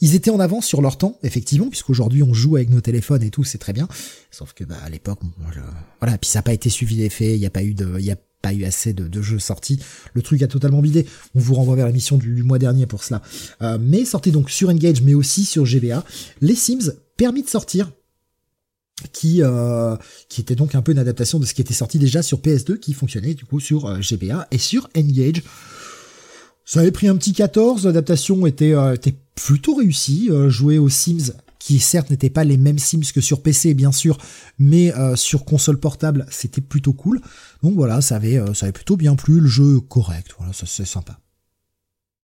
[0.00, 3.30] Ils étaient en avance sur leur temps, effectivement, puisqu'aujourd'hui on joue avec nos téléphones et
[3.30, 3.88] tout, c'est très bien.
[4.30, 5.18] Sauf que bah, à l'époque,
[6.00, 8.04] voilà, puis ça n'a pas été suivi d'effet, il n'y a pas eu de, il
[8.04, 9.78] y a pas eu assez de, jeux sortis.
[10.14, 11.06] Le truc a totalement bidé.
[11.34, 13.22] On vous renvoie vers l'émission du, du, mois dernier pour cela.
[13.62, 16.04] Euh, mais sortez donc sur Engage, mais aussi sur GBA.
[16.40, 17.90] Les Sims permis de sortir
[19.12, 19.96] qui euh,
[20.28, 22.78] qui était donc un peu une adaptation de ce qui était sorti déjà sur PS2
[22.78, 25.42] qui fonctionnait du coup sur euh, GBA et sur Engage.
[26.66, 31.78] Ça avait pris un petit 14, l'adaptation était, était plutôt réussie, jouer aux Sims qui
[31.78, 34.18] certes n'étaient pas les mêmes Sims que sur PC bien sûr,
[34.58, 37.20] mais euh, sur console portable c'était plutôt cool.
[37.62, 41.20] Donc voilà, ça avait, ça avait plutôt bien plu, le jeu correct, voilà, c'est sympa.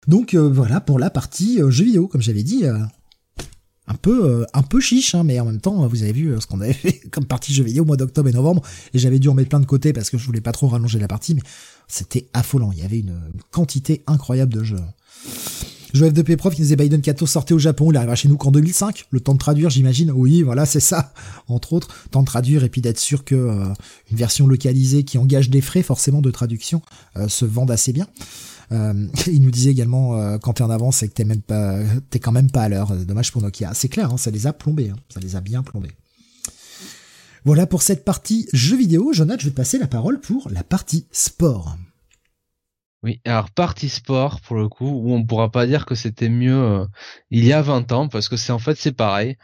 [0.09, 5.15] Donc voilà pour la partie jeu vidéo, comme j'avais dit, un peu un peu chiche,
[5.15, 7.63] hein, mais en même temps vous avez vu ce qu'on avait fait comme partie jeu
[7.63, 8.63] vidéo au mois d'octobre et novembre,
[8.95, 10.99] et j'avais dû en mettre plein de côté parce que je voulais pas trop rallonger
[10.99, 11.43] la partie, mais
[11.91, 12.73] c'était affolant.
[12.73, 13.21] Il y avait une,
[13.51, 14.81] quantité incroyable de jeux.
[15.93, 18.37] Joël de Prof qui nous disait Biden Kato sortait au Japon, il arrivera chez nous
[18.37, 19.07] qu'en 2005.
[19.11, 20.11] Le temps de traduire, j'imagine.
[20.11, 21.13] Oui, voilà, c'est ça.
[21.49, 23.65] Entre autres, temps de traduire et puis d'être sûr que euh,
[24.11, 26.83] une version localisée qui engage des frais forcément de traduction
[27.17, 28.07] euh, se vende assez bien.
[28.73, 31.79] Euh, il nous disait également quand t'es en avance, c'est que t'es même pas,
[32.11, 32.95] t'es quand même pas à l'heure.
[32.97, 33.73] Dommage pour Nokia.
[33.75, 34.91] C'est clair, hein, ça les a plombés.
[34.91, 34.97] Hein.
[35.13, 35.93] ça les a bien plombés.
[37.45, 39.13] Voilà pour cette partie jeux vidéo.
[39.13, 41.77] Jonathan, je vais te passer la parole pour la partie sport.
[43.03, 46.55] Oui, alors partie sport pour le coup, où on pourra pas dire que c'était mieux
[46.55, 46.85] euh,
[47.31, 49.37] il y a 20 ans, parce que c'est en fait c'est pareil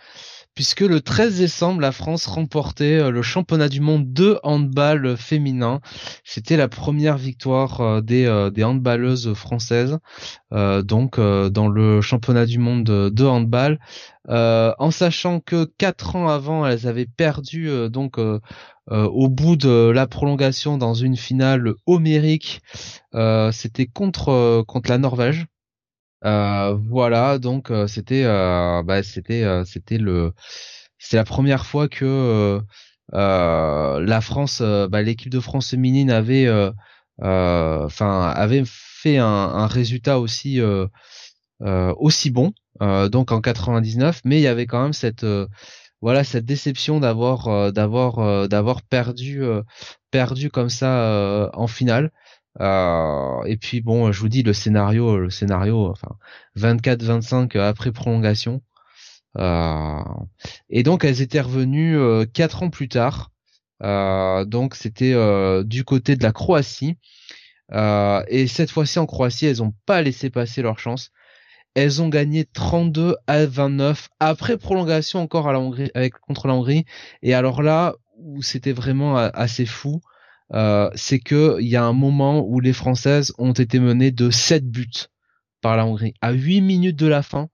[0.55, 5.81] puisque le 13 décembre, la France remportait euh, le championnat du monde de handball féminin.
[6.25, 9.99] C'était la première victoire euh, des, des handballeuses françaises,
[10.51, 13.79] donc dans le championnat du monde de handball,
[14.29, 18.19] en sachant que quatre ans avant, elles avaient perdu donc
[18.91, 22.61] au bout de la prolongation dans une finale homérique.
[23.53, 25.47] C'était contre contre la Norvège.
[26.25, 30.33] Euh, voilà, donc euh, c'était euh, bah, c'était c'était le
[30.99, 32.61] c'est la première fois que
[33.13, 36.49] la France, bah, l'équipe de France féminine avait
[37.21, 40.61] enfin avait fait un, un résultat aussi
[41.61, 45.25] aussi bon donc en 99 mais il y avait quand même cette
[46.03, 49.41] voilà cette déception d'avoir d'avoir d'avoir perdu
[50.11, 52.11] perdu comme ça en finale
[52.61, 56.17] euh, et puis bon, je vous dis le scénario, le scénario, enfin
[56.57, 58.63] 24-25 après prolongation.
[59.39, 60.03] Euh,
[60.71, 63.33] et donc elles étaient revenues euh, quatre ans plus tard.
[63.81, 65.15] donc c'était
[65.65, 66.97] du côté de la Croatie.
[67.73, 71.11] et cette fois-ci en Croatie, elles n'ont pas laissé passer leur chance.
[71.77, 76.55] Elles ont gagné 32 à 29 après prolongation encore à la Hongrie, avec contre la
[76.55, 76.87] Hongrie.
[77.23, 80.01] Et alors là où c'était vraiment assez fou,
[80.55, 84.31] euh, c'est que il y a un moment où les Françaises ont été menées de
[84.31, 85.09] 7 buts
[85.61, 86.15] par la Hongrie.
[86.23, 87.51] À 8 minutes de la fin,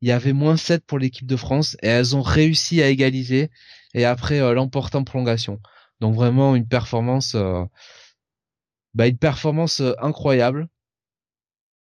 [0.00, 3.50] il y avait moins 7 pour l'équipe de France et elles ont réussi à égaliser
[3.92, 4.66] et après euh,
[5.04, 5.60] prolongation.
[6.00, 7.64] Donc vraiment une performance, euh,
[8.94, 9.82] bah, une performance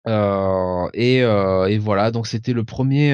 [0.08, 0.88] euh.
[0.94, 3.14] Et, et, voilà, donc c'était le premier,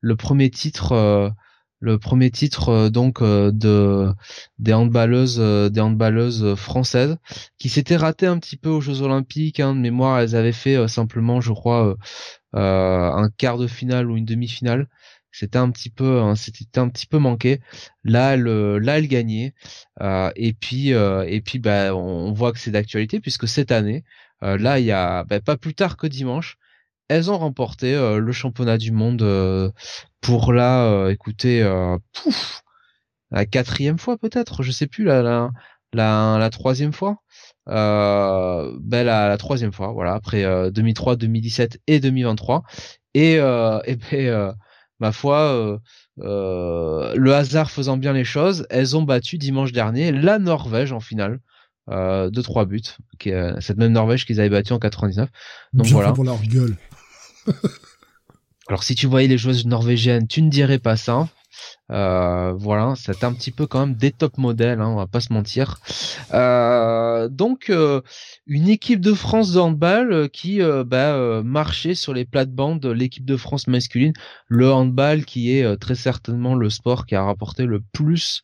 [0.00, 1.34] le premier titre
[1.80, 4.12] le premier titre euh, donc euh, de
[4.58, 7.16] des handballeuses euh, des handballeuses françaises
[7.58, 10.88] qui s'étaient ratées un petit peu aux Jeux Olympiques hein, de mémoire elles avaient fait
[10.88, 11.96] simplement je crois
[12.54, 14.88] un quart de finale ou une demi-finale.
[15.30, 17.60] C'était un petit peu hein, c'était un petit peu manqué.
[18.04, 19.54] Là là elle gagnait
[20.36, 24.04] et puis et puis bah on, voit que c'est d'actualité puisque cette année
[24.42, 26.56] là il y a bah, pas plus tard que dimanche
[27.08, 29.72] elles ont remporté le championnat du monde
[30.26, 32.62] pour euh, écoutez, euh, pouf,
[33.30, 37.18] la quatrième fois peut-être, je sais plus, la, la, la, troisième fois.
[37.68, 42.64] euh, ben la, troisième fois, voilà, après 2003, 2017 et 2023.
[43.14, 43.34] Et,
[43.86, 44.54] et ben,
[44.98, 45.78] ma foi,
[46.16, 51.38] le hasard faisant bien les choses, elles ont battu dimanche dernier la Norvège en finale.
[51.88, 52.82] De trois buts,
[53.18, 55.28] qui est cette même Norvège qu'ils avaient battu en 99.
[55.72, 56.12] Donc voilà.
[56.12, 56.76] pour leur gueule.
[58.68, 61.28] Alors si tu voyais les joueuses norvégiennes, tu ne dirais pas ça.
[61.92, 65.20] Euh, voilà, c'est un petit peu quand même des top modèles, hein, on va pas
[65.20, 65.78] se mentir.
[66.34, 68.00] Euh, donc euh,
[68.46, 73.36] une équipe de France de handball qui bah, marchait sur les plates-bandes de l'équipe de
[73.36, 74.12] France masculine,
[74.48, 78.42] le handball qui est très certainement le sport qui a rapporté le plus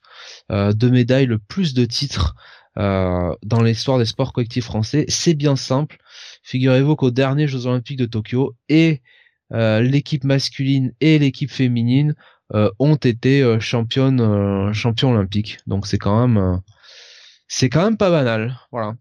[0.51, 2.35] de médailles, le plus de titres
[2.77, 5.05] dans l'histoire des sports collectifs français.
[5.09, 5.99] C'est bien simple.
[6.43, 9.03] Figurez-vous qu'aux derniers Jeux Olympiques de Tokyo et
[9.51, 12.15] l'équipe masculine et l'équipe féminine
[12.55, 15.59] euh, ont été euh, championnes, euh, champions olympiques.
[15.67, 16.61] Donc c'est quand même,
[17.49, 18.59] c'est quand même pas banal.
[18.71, 18.95] Voilà.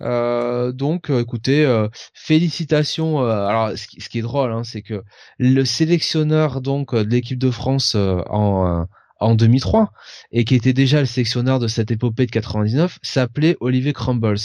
[0.00, 1.66] Euh, donc, écoutez,
[2.14, 3.20] félicitations.
[3.26, 5.02] alors, ce qui, est drôle, hein, c'est que
[5.38, 8.86] le sélectionneur donc de l'équipe de France en
[9.24, 9.92] en 2003
[10.32, 14.36] et qui était déjà le sélectionneur de cette épopée de 99 s'appelait Olivier Crumbles.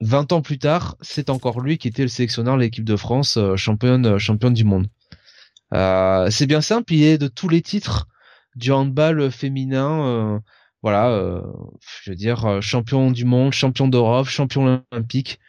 [0.00, 3.38] 20 ans plus tard, c'est encore lui qui était le sélectionneur de l'équipe de France
[3.56, 4.88] championne championne du monde.
[5.74, 8.06] Euh, c'est bien simple, il est de tous les titres
[8.54, 10.06] du handball féminin.
[10.06, 10.38] Euh,
[10.82, 11.42] voilà, euh,
[12.04, 15.40] je veux dire champion du monde, champion d'Europe, champion olympique.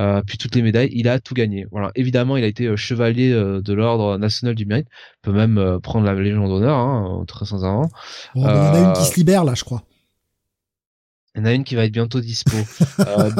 [0.00, 1.66] Euh, puis toutes les médailles, il a tout gagné.
[1.70, 4.88] Voilà, évidemment, il a été chevalier de l'ordre national du mérite.
[5.22, 7.88] Peut même prendre la Légion d'honneur, hein, très sans avant.
[8.34, 9.84] il y en a une qui se libère là, je crois.
[11.36, 12.56] Il y en a une qui va être bientôt dispo.
[13.00, 13.30] euh,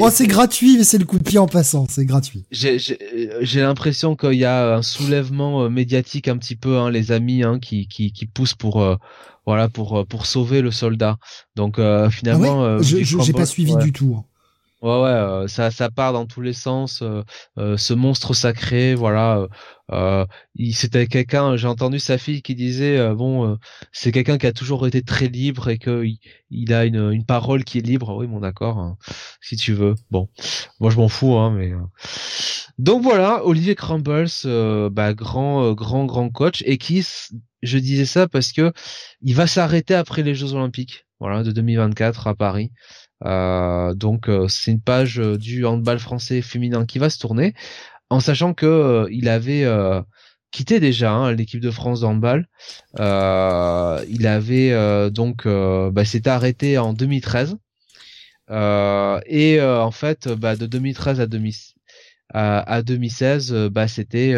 [0.00, 2.44] oh, c'est gratuit, mais c'est le coup de pied en passant, c'est gratuit.
[2.50, 7.44] J'ai l'impression qu'il y a un soulèvement euh, médiatique un petit peu, hein, les amis,
[7.44, 8.96] hein, qui, qui, qui poussent pour, euh,
[9.46, 11.16] voilà, pour, euh, pour sauver le soldat.
[11.56, 11.80] Donc
[12.10, 14.22] finalement, ah ouais je j'ai pas suivi du tout.
[14.82, 17.02] Ouais ouais, euh, ça ça part dans tous les sens.
[17.02, 17.22] Euh,
[17.58, 19.46] euh, ce monstre sacré, voilà.
[20.54, 21.56] il c'était quelqu'un.
[21.56, 23.58] J'ai entendu sa fille qui disait bon,
[23.92, 26.04] c'est quelqu'un qui a toujours été très libre et que
[26.50, 28.16] il, a une, une parole qui est libre.
[28.16, 28.96] Oui, bon d'accord, hein,
[29.42, 29.94] si tu veux.
[30.10, 30.28] Bon,
[30.80, 31.72] moi je m'en fous, hein, mais
[32.78, 34.28] donc voilà, Olivier Crumbles,
[34.92, 37.06] bah, grand grand grand coach et qui,
[37.62, 38.72] je disais ça parce que
[39.22, 42.70] il va s'arrêter après les Jeux Olympiques, voilà, de 2024 à Paris.
[43.24, 47.54] Euh, donc euh, c'est une page euh, du handball français féminin qui va se tourner,
[48.08, 49.66] en sachant que il avait
[50.50, 52.48] quitté déjà hein, l'équipe de France de handball.
[52.98, 57.56] il avait donc bah, s'était arrêté en 2013.
[58.50, 61.20] et en fait, bah, de 2013
[62.32, 64.34] à, à, 2016, bah, c'était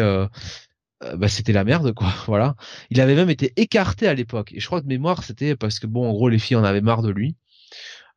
[1.17, 2.55] bah, c'était la merde quoi voilà
[2.89, 5.79] il avait même été écarté à l'époque et je crois que de mémoire c'était parce
[5.79, 7.35] que bon en gros les filles en avaient marre de lui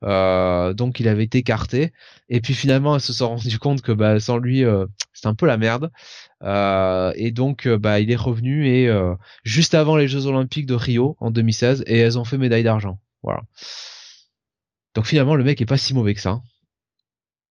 [0.05, 1.93] euh, donc il avait été écarté.
[2.29, 5.35] Et puis finalement, elles se sont rendu compte que bah, sans lui, euh, c'est un
[5.35, 5.91] peu la merde.
[6.43, 8.91] Euh, et donc bah, il est revenu et
[9.45, 12.99] juste avant les Jeux Olympiques de Rio en 2016, et elles ont fait médaille d'argent.
[13.23, 13.43] Voilà.
[14.95, 16.41] Donc finalement, le mec est pas si mauvais que ça.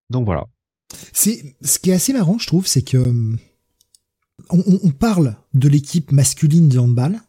[0.10, 0.46] Donc voilà.
[1.14, 3.04] C'est ce qui est assez marrant, je trouve, c'est que
[4.50, 7.20] on, parle de l'équipe masculine de handball,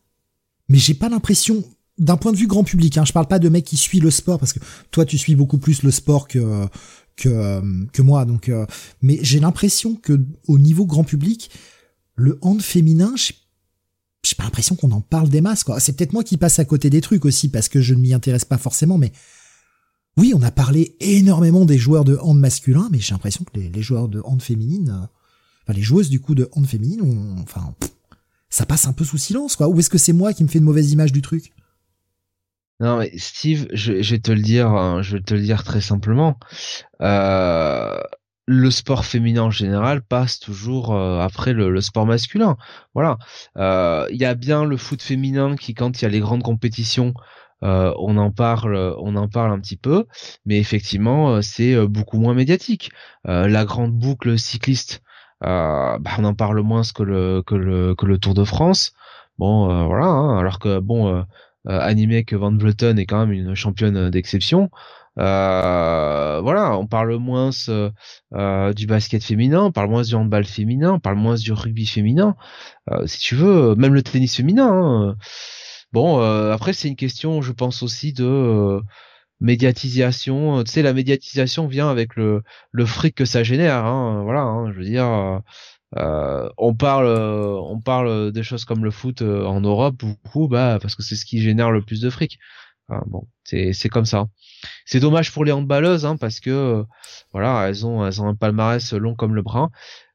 [0.68, 1.64] mais j'ai pas l'impression
[1.98, 4.10] d'un point de vue grand public, hein, je parle pas de mec qui suit le
[4.10, 4.60] sport parce que
[4.90, 6.66] toi tu suis beaucoup plus le sport que
[7.16, 7.62] que
[7.92, 8.66] que moi, donc euh,
[9.02, 11.50] mais j'ai l'impression que au niveau grand public,
[12.14, 15.80] le hand féminin, j'ai pas l'impression qu'on en parle des masses quoi.
[15.80, 18.12] C'est peut-être moi qui passe à côté des trucs aussi parce que je ne m'y
[18.12, 19.12] intéresse pas forcément, mais
[20.18, 23.82] oui, on a parlé énormément des joueurs de hand masculin, mais j'ai l'impression que les,
[23.82, 25.06] joueurs de hand féminine, euh,
[25.62, 27.02] enfin les joueuses du coup de hand féminine,
[27.42, 27.74] enfin
[28.50, 29.68] ça passe un peu sous silence quoi.
[29.68, 31.52] Ou est-ce que c'est moi qui me fais une mauvaise image du truc?
[32.80, 35.80] Non mais Steve, je, vais te le dire, hein, je vais te le dire très
[35.80, 36.38] simplement.
[37.00, 37.98] Euh,
[38.46, 42.56] le sport féminin en général passe toujours euh, après le, sport masculin.
[42.94, 43.18] Voilà.
[43.56, 46.42] Euh, il y a bien le foot féminin qui, quand il y a les grandes
[46.42, 47.14] compétitions,
[47.62, 50.06] on en parle, on en parle un petit peu,
[50.44, 52.92] mais effectivement, c'est beaucoup moins médiatique.
[53.24, 55.02] la grande boucle cycliste,
[55.40, 58.92] bah, on en parle moins que le que le que le Tour de France.
[59.38, 60.06] Bon, voilà.
[60.06, 61.24] Hein, alors que bon
[61.66, 64.70] animé que Van Vleuten est quand même une championne d'exception.
[65.18, 70.92] Euh, voilà, on parle moins euh, du basket féminin, on parle moins du handball féminin,
[70.94, 72.36] on parle moins du rugby féminin,
[73.06, 74.68] si tu veux, même le tennis féminin.
[74.68, 75.16] Hein.
[75.92, 76.20] Bon,
[76.52, 78.80] après c'est une question, je pense aussi de
[79.40, 80.64] médiatisation.
[80.64, 83.84] Tu sais, la médiatisation vient avec le le fric que ça génère.
[83.84, 85.40] Hein, voilà, hein, je veux dire.
[85.96, 90.48] Euh, on parle, euh, on parle des choses comme le foot euh, en Europe beaucoup,
[90.48, 92.38] bah parce que c'est ce qui génère le plus de fric.
[93.06, 94.26] bon, c'est c'est comme ça.
[94.84, 96.84] C'est dommage pour les handballeuses hein, parce que
[97.32, 99.70] voilà, elles ont elles ont un palmarès long comme le bras.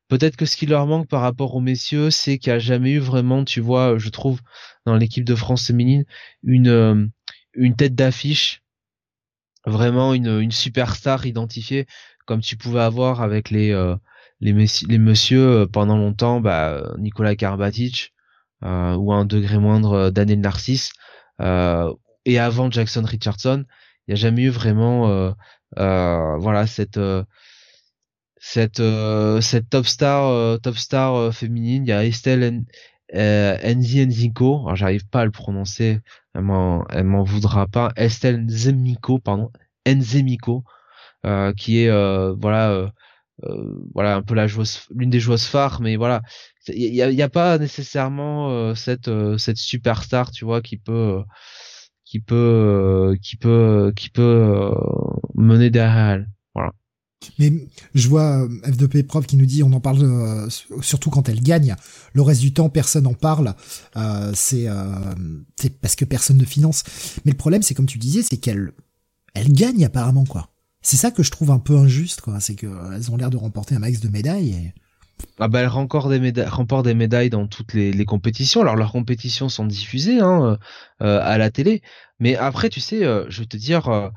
[0.10, 2.92] Peut-être que ce qui leur manque par rapport aux messieurs, c'est qu'il n'y a jamais
[2.94, 4.42] eu vraiment, tu vois, je trouve,
[4.86, 6.06] dans l'équipe de France féminine,
[6.44, 7.12] une
[7.54, 8.62] une tête d'affiche,
[9.66, 11.88] vraiment une une superstar identifiée
[12.26, 13.74] comme tu pouvais avoir avec les
[14.42, 14.54] les,
[14.88, 18.14] les messieurs pendant longtemps, bah Nicolas Karabatic
[18.64, 20.92] ou un degré moindre Daniel Narcisse
[22.26, 23.66] et avant Jackson Richardson,
[24.08, 25.32] il n'y a jamais eu vraiment euh,
[25.80, 27.24] euh, voilà cette euh,
[28.38, 28.82] cette
[29.42, 31.86] cette top star top star féminine.
[31.86, 32.64] Il y a Estelle
[33.14, 36.00] Enzi Enziko, alors j'arrive pas à le prononcer,
[36.34, 37.92] elle m'en voudra pas.
[37.96, 39.52] Estelle Nzemiko, pardon,
[39.88, 40.64] Enzemiko,
[41.56, 41.92] qui est
[42.34, 42.92] voilà
[43.94, 46.22] voilà un peu la joueuse l'une des joueuses phares mais voilà
[46.68, 51.22] il y a, y a, pas nécessairement cette cette superstar tu vois qui peut
[52.12, 54.76] qui peut euh, qui peut qui peut euh,
[55.36, 56.30] mener derrière elle.
[56.54, 56.74] Voilà.
[57.40, 57.54] Mais
[57.94, 60.50] je vois euh, F2P prof qui nous dit on en parle
[60.82, 61.76] surtout quand elle gagne.
[62.12, 63.56] Le reste du temps personne en parle.
[64.34, 64.68] c'est
[65.56, 66.84] c'est parce que personne ne finance.
[67.24, 68.74] Mais le problème c'est comme tu disais c'est qu'elle
[69.34, 70.50] elle gagne apparemment quoi.
[70.82, 72.40] C'est ça que je trouve un peu injuste quoi.
[72.40, 74.74] C'est que elles ont l'air de remporter un max de médailles.
[75.40, 78.62] Ah bah, elle remporte des médailles, dans toutes les, compétitions.
[78.62, 80.58] Alors leurs compétitions sont diffusées hein,
[81.02, 81.82] euh, à la télé,
[82.20, 84.10] mais après tu sais, euh, je vais te dire, euh,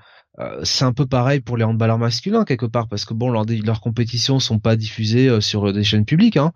[0.65, 3.81] c'est un peu pareil pour les handballeurs masculins quelque part, parce que bon, leurs, leurs
[3.81, 6.37] compétitions sont pas diffusées sur des chaînes publiques.
[6.37, 6.53] Hein.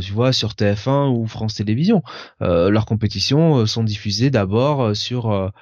[0.00, 2.02] tu vois, sur TF1 ou France Télévisions,
[2.40, 5.52] leurs compétitions sont diffusées d'abord sur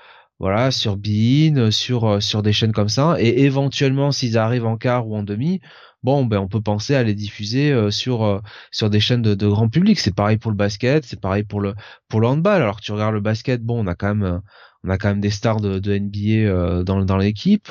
[0.40, 5.06] voilà sur Bein, sur sur des chaînes comme ça, et éventuellement s'ils arrivent en quart
[5.06, 5.60] ou en demi,
[6.02, 8.40] bon ben on peut penser à les diffuser euh, sur euh,
[8.70, 9.98] sur des chaînes de, de, grand public.
[9.98, 11.74] C'est pareil pour le basket c'est pareil pour le
[12.08, 12.62] pour le handball.
[12.62, 14.38] Alors tu regardes le basket bon on a quand même euh,
[14.84, 17.68] on a quand même des stars de, de NBA dans dans l'équipe.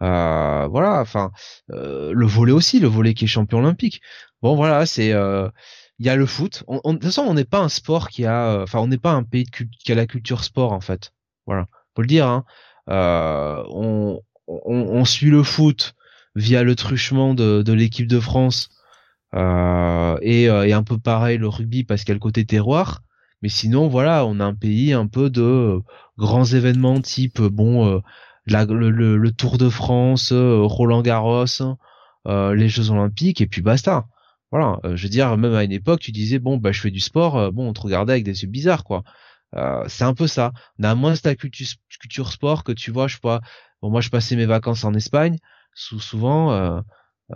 [0.00, 1.32] Voilà enfin
[1.68, 4.00] le volet aussi le volet qui est champion olympique.
[4.42, 5.10] Bon voilà c'est
[6.00, 6.64] il y a le foot.
[6.68, 9.12] On, de toute façon on n'est pas un sport qui a enfin on n'est pas
[9.12, 9.46] un pays
[9.84, 11.12] qui a la culture sport en fait.
[11.46, 12.44] Voilà faut le dire hein.
[12.88, 15.94] on, on, suit le foot
[16.34, 18.70] via le truchement de, l'équipe de France
[19.34, 22.44] euh, et, euh, et, un peu pareil le rugby parce qu'il y a le côté
[22.44, 23.02] terroir.
[23.42, 25.80] Mais sinon, voilà, on a un pays un peu de
[26.16, 28.02] grands événements type bon
[28.46, 31.44] le, Tour de France, Roland Garros,
[32.26, 34.06] les Jeux Olympiques et puis basta.
[34.50, 37.00] Voilà, je veux dire, même à une époque, tu disais bon bah je fais du
[37.00, 39.04] sport, bon on te regardait avec des yeux bizarres quoi.
[39.54, 40.52] Euh, c'est un peu ça.
[40.78, 43.40] On a moins cette culture, sport que tu vois, je sais pas.
[43.80, 45.38] Bon moi je passais mes vacances en Espagne
[45.78, 46.80] souvent euh,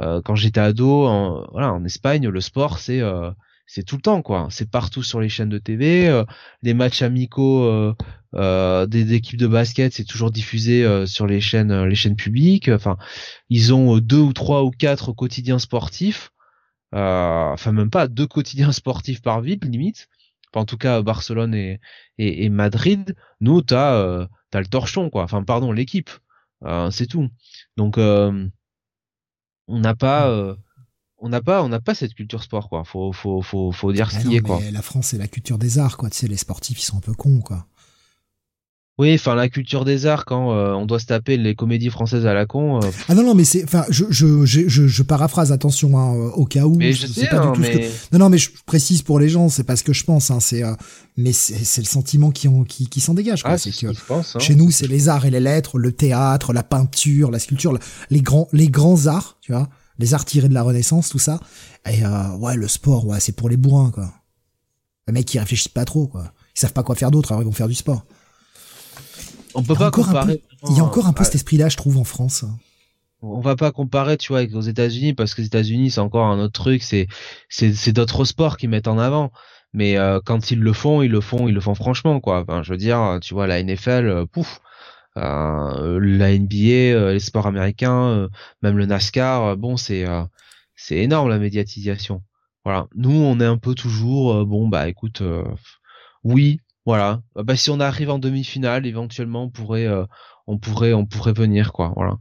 [0.00, 3.30] euh, quand j'étais ado en, voilà en Espagne le sport c'est euh,
[3.66, 6.24] c'est tout le temps quoi c'est partout sur les chaînes de TV
[6.62, 7.94] les matchs amicaux
[8.34, 12.98] des, équipes de basket c'est toujours diffusé sur les chaînes les chaînes publiques enfin
[13.48, 16.32] ils ont deux ou trois ou quatre quotidiens sportifs
[16.92, 20.08] enfin même pas deux quotidiens sportifs par ville limite
[20.54, 21.80] en tout cas Barcelone et,
[22.18, 26.10] et, Madrid nous t'as t'as le torchon quoi enfin pardon l'équipe
[26.90, 27.28] c'est tout
[27.76, 28.48] donc euh,
[29.68, 30.30] on n'a pas mmh.
[30.30, 30.54] euh,
[31.18, 32.84] on n'a pas on n'a pas cette culture sport quoi.
[32.84, 34.60] Faut faut faut faut dire ce ah qui est quoi.
[34.72, 36.10] La France c'est la culture des arts quoi.
[36.10, 37.66] Tu sais les sportifs ils sont un peu cons quoi.
[38.98, 42.26] Oui, enfin la culture des arts quand euh, on doit se taper les comédies françaises
[42.26, 42.82] à la con.
[42.82, 46.44] Euh, ah non non mais c'est enfin je, je je, je paraphrase attention hein, au
[46.44, 46.76] cas où.
[46.76, 47.90] Mais je sais pas du tout mais...
[48.12, 50.40] Non non mais je précise pour les gens c'est pas ce que je pense hein,
[50.40, 50.74] c'est euh,
[51.16, 53.52] mais c'est le sentiment qui en, qui, qui s'en dégage quoi.
[53.52, 54.38] Ah, c'est que pense, hein.
[54.38, 57.78] chez nous c'est les arts et les lettres, le théâtre, la peinture, la sculpture,
[58.10, 61.40] les grands les grands arts, tu vois, les arts tirés de la Renaissance tout ça.
[61.90, 62.02] Et
[62.38, 64.12] ouais le sport ouais c'est pour les bourrins quoi.
[65.06, 66.34] Les mecs qui réfléchissent pas trop quoi.
[66.54, 68.04] Ils savent pas quoi faire d'autre alors ils vont faire du sport
[69.54, 70.42] on peut pas comparer.
[70.68, 72.44] il y a encore un peu cet esprit-là, je trouve, en France.
[73.22, 76.26] On va pas comparer, tu vois, avec aux États-Unis parce que les États-Unis c'est encore
[76.26, 77.06] un autre truc, c'est
[77.48, 79.30] c'est d'autres sports qui mettent en avant.
[79.72, 82.42] Mais euh, quand ils le font, ils le font, ils le font franchement, quoi.
[82.42, 84.60] Enfin, je veux dire, tu vois, la NFL, euh, pouf,
[85.16, 88.28] euh, la NBA, les sports américains,
[88.62, 90.04] même le NASCAR, bon, c'est
[90.76, 92.22] c'est énorme la médiatisation.
[92.64, 92.86] Voilà.
[92.94, 95.22] Nous, on est un peu toujours, bon, bah, écoute,
[96.24, 97.22] oui, voilà.
[97.34, 100.04] Bah, bah, si on arrive en demi-finale, éventuellement, on pourrait, euh,
[100.46, 101.92] on pourrait, on pourrait venir, quoi.
[101.96, 102.18] Voilà.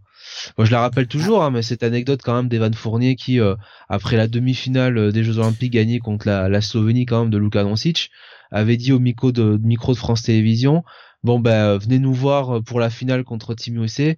[0.57, 3.55] Moi, je la rappelle toujours, hein, mais cette anecdote quand même d'Evan Fournier qui, euh,
[3.89, 7.37] après la demi-finale euh, des Jeux Olympiques gagnée contre la, la, Slovénie quand même de
[7.37, 8.11] Luka Doncic,
[8.51, 10.83] avait dit au micro de, micro de France Télévisions,
[11.23, 14.13] bon ben venez nous voir pour la finale contre Team USA,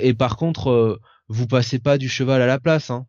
[0.00, 3.06] et par contre, vous passez pas du cheval à la place, hein.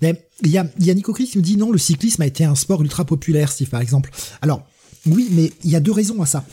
[0.00, 2.26] Mais il y a, y a Nico Chris qui nous dit non, le cyclisme a
[2.26, 4.10] été un sport ultra populaire, Steve, par exemple.
[4.40, 4.66] Alors,
[5.06, 6.44] oui, mais il y a deux raisons à ça.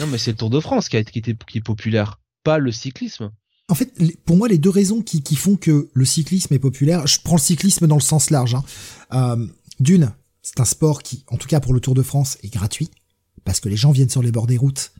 [0.00, 2.58] Non, mais c'est le Tour de France qui, a, qui, était, qui est populaire, pas
[2.58, 3.30] le cyclisme.
[3.68, 3.92] En fait,
[4.26, 7.36] pour moi, les deux raisons qui, qui font que le cyclisme est populaire, je prends
[7.36, 8.54] le cyclisme dans le sens large.
[8.54, 8.64] Hein.
[9.12, 9.46] Euh,
[9.80, 10.12] D'une,
[10.42, 12.90] c'est un sport qui, en tout cas pour le Tour de France, est gratuit
[13.44, 14.92] parce que les gens viennent sur les bords des routes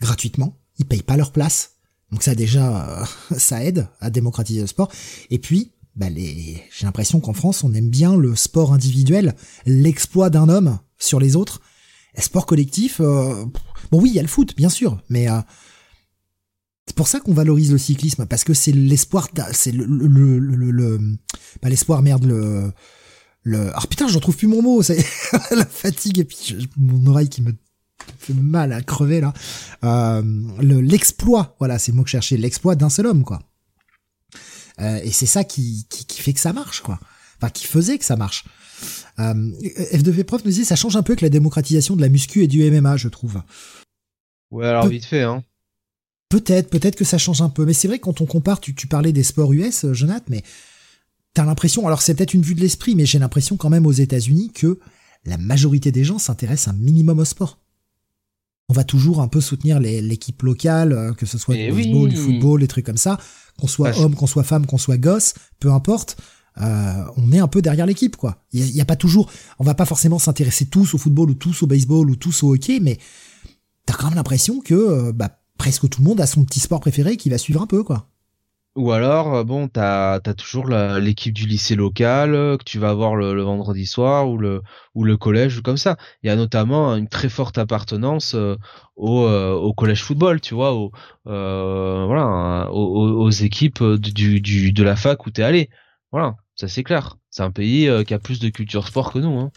[0.00, 1.72] gratuitement, ils payent pas leur place.
[2.10, 3.04] Donc ça déjà, euh,
[3.38, 4.90] ça aide à démocratiser le sport.
[5.30, 6.62] Et puis, bah les...
[6.76, 9.34] j'ai l'impression qu'en France, on aime bien le sport individuel,
[9.66, 11.60] l'exploit d'un homme sur les autres.
[12.18, 13.44] Sport collectif, euh,
[13.90, 15.40] bon oui, il y a le foot, bien sûr, mais euh,
[16.86, 20.98] c'est pour ça qu'on valorise le cyclisme, parce que c'est l'espoir, c'est le,
[21.60, 22.72] pas l'espoir, merde, le,
[23.42, 25.04] le, ah putain, je retrouve plus mon mot, c'est
[25.50, 27.52] la fatigue et puis mon oreille qui me
[28.18, 29.32] fait mal à crever là.
[29.84, 30.22] Euh,
[30.60, 33.40] l'exploit, voilà, c'est le mot que je cherchais, l'exploit d'un seul homme, quoi.
[34.80, 36.98] Euh, et c'est ça qui, qui, qui, fait que ça marche, quoi.
[37.44, 38.44] Enfin, qui faisait que ça marche.
[39.18, 39.34] Euh,
[39.92, 42.46] F2V Prof nous disait, ça change un peu avec la démocratisation de la muscu et
[42.46, 43.42] du MMA, je trouve.
[44.50, 45.44] Ouais, alors vite fait, hein.
[46.30, 47.64] Peut-être, peut-être que ça change un peu.
[47.64, 50.42] Mais c'est vrai, quand on compare, tu, tu parlais des sports US, euh, Jonathan, mais
[51.34, 53.92] t'as l'impression, alors c'est peut-être une vue de l'esprit, mais j'ai l'impression quand même aux
[53.92, 54.78] États-Unis que
[55.24, 57.58] la majorité des gens s'intéressent un minimum au sport
[58.68, 62.08] on va toujours un peu soutenir l'équipe locale, euh, que ce soit du eh baseball,
[62.08, 63.18] du football, des trucs comme ça,
[63.58, 66.16] qu'on soit homme, qu'on soit femme, qu'on soit gosse, peu importe.
[66.60, 68.44] Euh, on est un peu derrière l'équipe, quoi.
[68.52, 71.62] Il y, a pas toujours, on va pas forcément s'intéresser tous au football ou tous
[71.62, 72.98] au baseball ou tous au hockey, mais
[73.86, 76.80] t'as quand même l'impression que euh, bah, presque tout le monde a son petit sport
[76.80, 78.08] préféré qui va suivre un peu, quoi.
[78.76, 83.14] Ou alors, euh, bon, t'as as toujours l'équipe du lycée local que tu vas voir
[83.14, 84.62] le, vendredi soir ou le
[84.94, 85.96] ou le collège ou comme ça.
[86.22, 88.34] Il y a notamment une très forte appartenance
[88.96, 90.72] au, au collège football, tu vois,
[91.24, 95.68] voilà, aux, équipes du, du de la fac où t'es allé.
[96.10, 97.18] Voilà, ça c'est clair.
[97.30, 99.38] C'est un pays qui a plus de culture sport que nous.
[99.38, 99.50] Hein.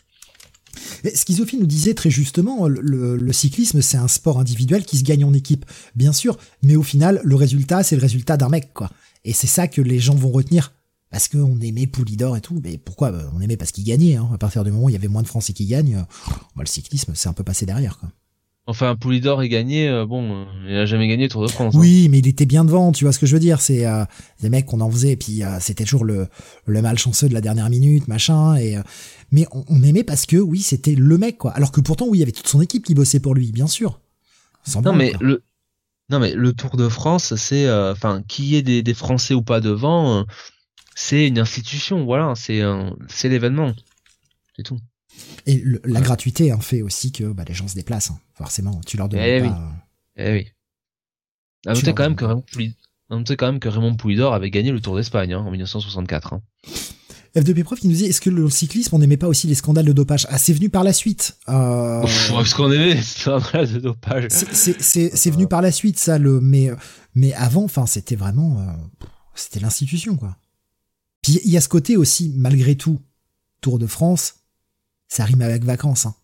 [1.14, 5.34] Schizophie nous disait très justement, le, cyclisme c'est un sport individuel qui se gagne en
[5.34, 5.66] équipe,
[5.96, 8.90] bien sûr, mais au final le résultat c'est le résultat d'un mec quoi.
[9.26, 10.74] Et c'est ça que les gens vont retenir.
[11.10, 14.16] Parce qu'on aimait Poulidor et tout, mais pourquoi bah, On aimait parce qu'il gagnait.
[14.16, 14.30] Hein.
[14.34, 16.64] À partir du moment où il y avait moins de Français qui gagnent, euh, bah,
[16.64, 17.98] le cyclisme, c'est un peu passé derrière.
[17.98, 18.10] Quoi.
[18.70, 21.74] Enfin, Poulidor est gagné, euh, bon, il a jamais gagné Tour de France.
[21.74, 21.80] Hein.
[21.80, 23.62] Oui, mais il était bien devant, tu vois ce que je veux dire.
[23.62, 24.04] C'est euh,
[24.42, 26.28] des mecs qu'on en faisait, et puis c'était toujours le,
[26.66, 28.58] le malchanceux de la dernière minute, machin.
[28.58, 28.78] Et
[29.32, 31.52] mais on, aimait parce que oui, c'était le mec, quoi.
[31.52, 33.68] Alors que pourtant, oui, il y avait toute son équipe qui bossait pour lui, bien
[33.68, 34.00] sûr.
[34.84, 35.44] non, mais le
[36.10, 39.42] non mais le Tour de France, c'est euh, enfin qui est des, des, Français ou
[39.42, 40.24] pas devant, euh,
[40.96, 42.62] c'est une institution, voilà, c'est
[43.10, 43.74] c'est l'événement,
[44.56, 44.80] c'est tout.
[45.46, 48.20] Et la gratuité en fait aussi que bah, les gens se déplacent, hein.
[48.34, 48.82] forcément.
[48.86, 49.48] Tu leur donnes eh pas.
[49.48, 49.54] Oui.
[50.18, 50.48] Eh oui.
[51.66, 52.44] À noter quand même que Raymond
[53.10, 56.34] quand même que Raymond Poulidor avait gagné le Tour d'Espagne hein, en 1964.
[56.34, 56.42] Hein.
[57.36, 59.86] F2P Prof qui nous dit est-ce que le cyclisme on n'aimait pas aussi les scandales
[59.86, 60.28] de dopage?
[60.30, 61.38] Ah c'est venu par la suite.
[61.50, 62.06] Euh...
[62.08, 64.28] ce qu'on aimait les scandales de dopage.
[64.32, 66.72] C'est venu par la suite ça le mais
[67.16, 68.72] mais avant enfin c'était vraiment euh,
[69.36, 70.38] c'était l'institution quoi.
[71.22, 73.00] Puis il y a ce côté aussi malgré tout
[73.62, 74.36] Tour de France
[75.08, 76.06] ça rime avec vacances.
[76.06, 76.16] Hein.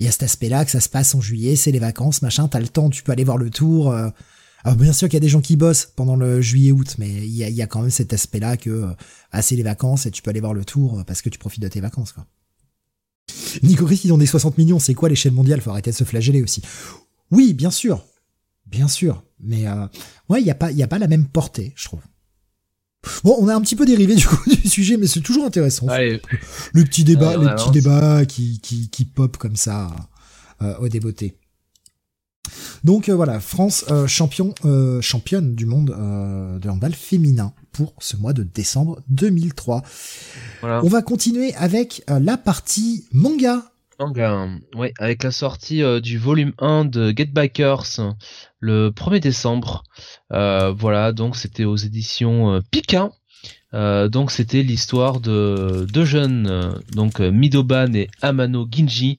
[0.00, 2.46] Il y a cet aspect-là que ça se passe en juillet, c'est les vacances, machin,
[2.48, 3.90] t'as le temps, tu peux aller voir le tour.
[3.90, 4.10] Euh,
[4.64, 7.30] alors bien sûr qu'il y a des gens qui bossent pendant le juillet-août, mais il
[7.30, 8.92] y a, quand même cet aspect-là que euh,
[9.32, 11.38] ah, c'est les vacances et tu peux aller voir le tour euh, parce que tu
[11.38, 12.12] profites de tes vacances.
[12.12, 12.26] Quoi.
[13.62, 15.60] Nico Chris, ils ont des 60 millions, c'est quoi l'échelle mondiale?
[15.60, 16.62] Faut arrêter de se flageller aussi.
[17.30, 18.04] Oui, bien sûr,
[18.66, 19.86] bien sûr, mais euh,
[20.28, 22.00] ouais, il y a pas, y a pas la même portée, je trouve.
[23.24, 25.86] Bon, on a un petit peu dérivé du coup du sujet, mais c'est toujours intéressant.
[26.72, 29.90] Le petit débat, les petits débats qui, qui, qui pop comme ça
[30.62, 31.36] euh, au débeauté.
[32.84, 35.88] Donc euh, voilà, France euh, champion, euh, championne du monde
[36.60, 39.82] de handball féminin pour ce mois de décembre 2003.
[40.62, 43.62] On va continuer avec la partie manga.
[43.98, 48.14] Manga, oui, avec la sortie du volume 1 de Get Bikers
[48.60, 49.82] le 1er décembre.
[50.30, 53.10] voilà, donc c'était aux éditions Pika.
[53.72, 59.18] donc c'était l'histoire de deux jeunes, donc Midoban et Amano Ginji,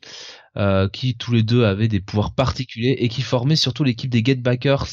[0.57, 4.23] euh, qui tous les deux avaient des pouvoirs particuliers et qui formaient surtout l'équipe des
[4.25, 4.87] Getbackers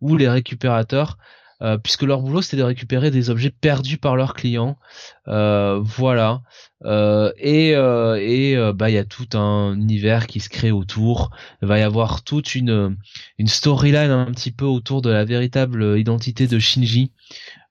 [0.00, 1.18] ou les récupérateurs.
[1.60, 4.78] Euh, puisque leur boulot c'était de récupérer des objets perdus par leurs clients,
[5.26, 6.42] euh, voilà.
[6.84, 11.30] et et bah il y a tout un univers qui se crée autour.
[11.62, 12.96] Il va y avoir toute une
[13.38, 17.12] une storyline un petit peu autour de la véritable identité de Shinji.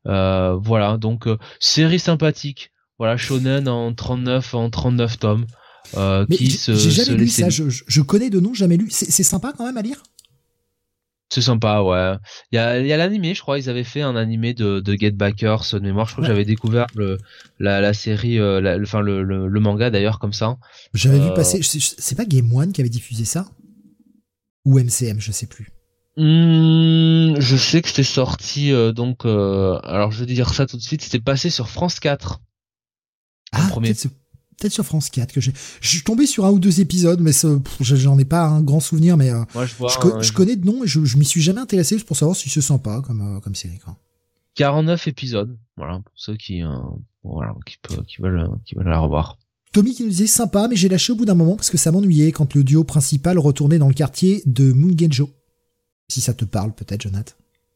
[0.05, 1.27] voilà, donc
[1.59, 2.72] série sympathique.
[2.99, 5.45] Voilà, shonen en 39 en 39 tomes.
[5.95, 7.49] Euh, Mais j'ai jamais lu ça.
[7.49, 8.88] Je, connais de nom, jamais lu.
[8.89, 10.01] C'est sympa quand même à lire?
[11.29, 12.15] C'est sympa, ouais.
[12.51, 13.59] Il y a, y a l'animé, je crois.
[13.59, 16.07] Ils avaient fait un animé de, de Get Backers de mémoire.
[16.07, 17.17] Je crois que j'avais découvert le,
[17.59, 20.57] la, la série, euh, enfin le, le, manga d'ailleurs comme ça.
[20.93, 21.61] J'avais vu euh, passer.
[21.61, 23.45] C'est pas Game One qui avait diffusé ça?
[24.65, 25.71] Ou MCM, je sais plus.
[26.15, 30.81] Hmm, je sais que c'était sorti euh, donc alors je vais dire ça tout de
[30.81, 32.41] suite, c'était passé sur France 4.
[33.51, 33.93] Ah, premier.
[34.59, 35.53] Peut-être, sur France 4 que j'ai.
[35.81, 37.31] Je suis tombé sur un ou deux épisodes, mais
[37.81, 40.31] j'en ai pas un grand souvenir, mais euh, Moi je vois je, co- un- je
[40.34, 43.01] connais de nom et je, je m'y suis jamais intéressé pour savoir si c'est sympa
[43.05, 43.79] comme, euh, comme série.
[43.79, 43.95] Quoi.
[44.55, 45.57] 49 épisodes.
[45.77, 46.69] Voilà, pour ceux qui euh,
[47.23, 49.38] voilà, qui, peut- qui veulent qui veulent la revoir.
[49.73, 51.91] Tommy qui nous disait sympa, mais j'ai lâché au bout d'un moment parce que ça
[51.91, 55.29] m'ennuyait quand le duo principal retournait dans le quartier de Mungenjo.
[56.09, 57.34] Si ça te parle peut-être, Jonathan.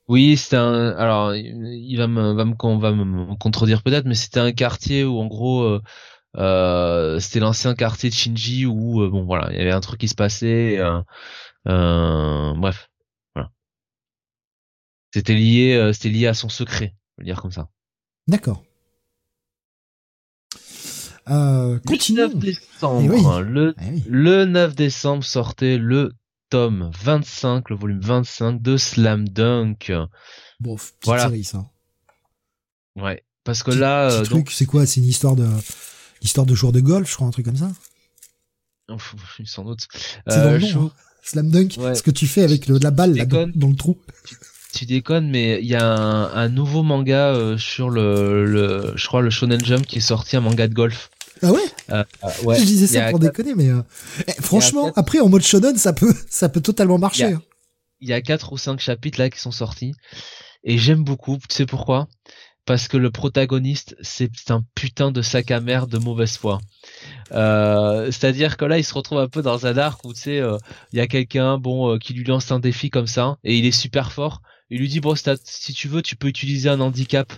[0.08, 0.90] Oui, c'était un.
[0.98, 5.03] Alors, il va me, va me, con- va me contredire peut-être, mais c'était un quartier
[5.03, 5.82] où, en gros, euh,
[6.38, 9.99] euh, c'était l'ancien quartier de Shinji où, euh, bon, voilà, il y avait un truc
[9.99, 10.78] qui se passait.
[10.80, 11.02] euh,
[11.68, 12.90] euh, bref,
[13.36, 13.52] voilà.
[15.14, 17.70] C'était lié, euh, c'était lié à son secret, on va le dire comme ça.
[18.28, 18.64] D'accord.
[21.30, 22.28] Euh, Le continuons.
[22.30, 23.26] 9 décembre, Eh oui.
[23.26, 24.03] hein, le, Eh oui.
[24.08, 26.14] le 9 décembre sortait le
[26.49, 29.91] tome 25, le volume 25 de Slam Dunk.
[30.60, 31.24] Bon, petite Voilà.
[31.24, 31.66] série ça.
[32.95, 33.24] Ouais.
[33.44, 34.86] Parce que Petit- là, petit euh, truc, c'est quoi?
[34.86, 35.48] C'est une histoire de
[36.22, 37.72] l'histoire de joueurs de golf, je crois, un truc comme ça.
[39.45, 39.88] sans doute.
[40.27, 40.91] C'est dans le nom, je- hein.
[41.23, 41.93] Slam dunk, Ouais.
[41.95, 43.98] ce que tu fais avec le, la balle là, dans, le trou.
[44.73, 49.06] Tu déconnes, mais il y a un, un nouveau manga euh, sur le, le, je
[49.07, 51.10] crois le Shonen Jump qui est sorti, un manga de golf.
[51.43, 51.60] Ah ouais,
[51.91, 52.60] Euh, euh, ouais.
[52.60, 53.81] Je disais ça pour quatre- déconner, mais euh,
[54.27, 57.23] eh, franchement, quatre- après en mode shonen, ça peut, ça peut totalement marcher.
[57.26, 57.41] Il y a- hein.
[57.99, 59.93] Il y a quatre ou cinq chapitres là qui sont sortis
[60.64, 61.38] et j'aime beaucoup.
[61.49, 62.07] Tu sais pourquoi?
[62.66, 66.60] Parce que le protagoniste c'est un putain de sac à merde de mauvaise foi.
[67.32, 70.40] Euh, C'est-à-dire que là il se retrouve un peu dans un arc où tu sais
[70.40, 70.58] euh,
[70.94, 73.66] il y a quelqu'un bon euh, qui lui lance un défi comme ça et il
[73.66, 74.42] est super fort.
[74.70, 77.34] Il lui dit bon si, tu veux tu peux utiliser un handicap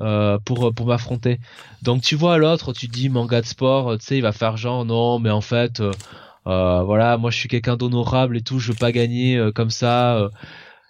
[0.00, 1.40] euh, pour pour m'affronter.
[1.82, 4.32] Donc tu vois l'autre tu te dis manga de sport euh, tu sais il va
[4.32, 5.92] faire genre non mais en fait euh,
[6.46, 9.70] euh, voilà, moi je suis quelqu'un d'honorable et tout, je veux pas gagner euh, comme
[9.70, 10.16] ça.
[10.18, 10.30] euh.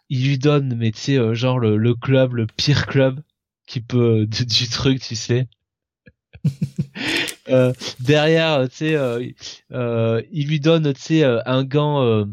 [0.08, 3.20] il lui donne, mais tu sais, euh, genre le, le club, le pire club
[3.70, 5.46] qui peut du, du truc, tu sais.
[7.48, 9.24] Euh, derrière, tu sais, euh,
[9.72, 12.24] euh, il lui donne, tu sais, euh, un gant, euh,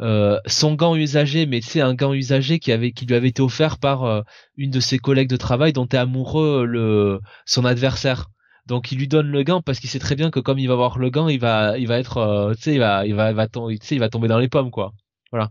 [0.00, 3.28] euh, son gant usagé, mais tu sais, un gant usagé qui avait, qui lui avait
[3.28, 4.22] été offert par euh,
[4.56, 8.28] une de ses collègues de travail dont est amoureux euh, le, son adversaire.
[8.66, 10.74] Donc il lui donne le gant parce qu'il sait très bien que comme il va
[10.74, 13.30] avoir le gant, il va, il va être, euh, tu sais, il va, il va,
[13.30, 13.46] il va
[13.90, 14.92] il va tomber dans les pommes, quoi.
[15.32, 15.50] Voilà.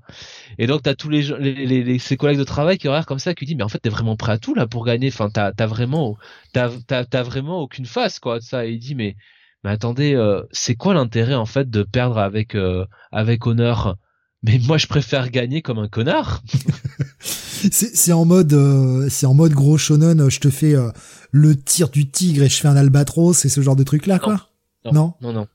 [0.57, 3.05] Et donc t'as tous les, gens- les, les, les- ses collègues de travail qui regardent
[3.05, 5.09] comme ça, qui disent mais en fait t'es vraiment prêt à tout là pour gagner.
[5.09, 6.17] Enfin t'as, t'as vraiment,
[6.53, 8.39] t'as, t'as, t'as vraiment aucune face quoi.
[8.39, 8.65] de Ça.
[8.65, 9.15] Et il dit mais,
[9.63, 13.97] mais attendez, euh, c'est quoi l'intérêt en fait de perdre avec, euh, avec honneur?
[14.43, 16.41] Mais moi je préfère gagner comme un connard.
[17.71, 20.21] C'est c'est en mode, euh, c'est en mode gros shonen.
[20.21, 20.91] euh, Je te fais euh,
[21.31, 24.19] le tir du tigre et je fais un albatros et ce genre de truc là,
[24.19, 24.49] quoi.
[24.85, 24.91] Non.
[24.93, 25.13] non?
[25.21, 25.33] Non.
[25.33, 25.47] Non,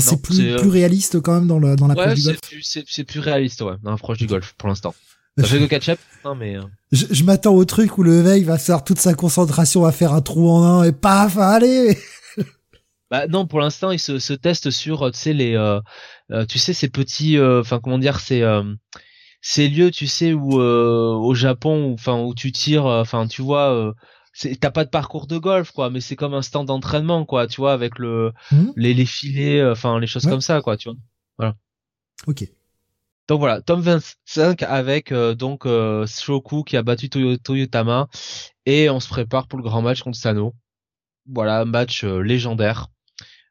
[0.00, 2.38] c'est plus, c'est, euh, plus réaliste quand même dans le dans l'approche Ouais, du golf.
[2.42, 4.94] c'est plus, c'est, c'est plus réaliste ouais, dans l'approche du golf pour l'instant.
[5.38, 6.56] Ça fait que catch-up Non mais.
[6.56, 6.62] euh,
[6.92, 10.12] Je, je m'attends au truc où le mec va faire toute sa concentration, va faire
[10.12, 11.98] un trou en un et paf, allez.
[13.10, 15.80] Bah non, pour l'instant, il se, se teste sur, euh, tu sais, les, euh,
[16.46, 18.62] tu sais, ces petits, euh, enfin comment dire, ces, euh,
[19.42, 23.92] ces lieux, tu sais, où au Japon, où, enfin où tu tires, enfin tu vois,
[24.60, 27.60] t'as pas de parcours de golf, quoi, mais c'est comme un stand d'entraînement, quoi, tu
[27.60, 28.72] vois, avec le, Mhm.
[28.76, 30.30] les, les filets, euh, enfin les choses Ouais.
[30.30, 30.88] comme ça, quoi, tu
[31.38, 31.54] vois.
[32.26, 32.44] Ok.
[33.28, 38.08] Donc voilà, tome 25 avec euh, donc euh, Shoku qui a battu Toyo- Toyotama
[38.66, 40.54] et on se prépare pour le grand match contre Sano.
[41.26, 42.88] Voilà, un match euh, légendaire.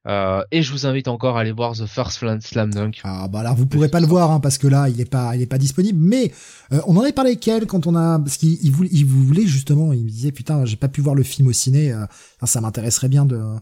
[0.08, 3.02] Euh, et je vous invite encore à aller voir The First Slam Dunk.
[3.04, 5.36] Ah bah là vous pourrez pas le voir hein, parce que là il est pas
[5.36, 6.32] il est pas disponible mais
[6.74, 10.04] euh, on en avait parlé avec quand on a parce qu'il il voulait justement il
[10.04, 12.06] me disait putain j'ai pas pu voir le film au ciné euh,
[12.46, 13.60] ça m'intéresserait bien de voir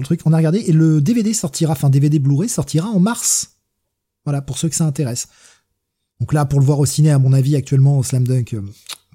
[0.00, 0.22] le truc.
[0.24, 3.58] On a regardé et le DVD sortira enfin DVD Blu-ray sortira en mars.
[4.24, 5.28] Voilà pour ceux que ça intéresse.
[6.18, 8.62] Donc là pour le voir au ciné à mon avis actuellement Slam Dunk euh,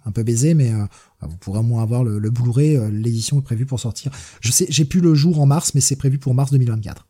[0.06, 0.86] un peu baisé mais euh,
[1.22, 4.52] vous pourrez au moins avoir le, le Blu-ray euh, l'édition est prévue pour sortir je
[4.52, 7.07] sais j'ai plus le jour en mars mais c'est prévu pour mars 2024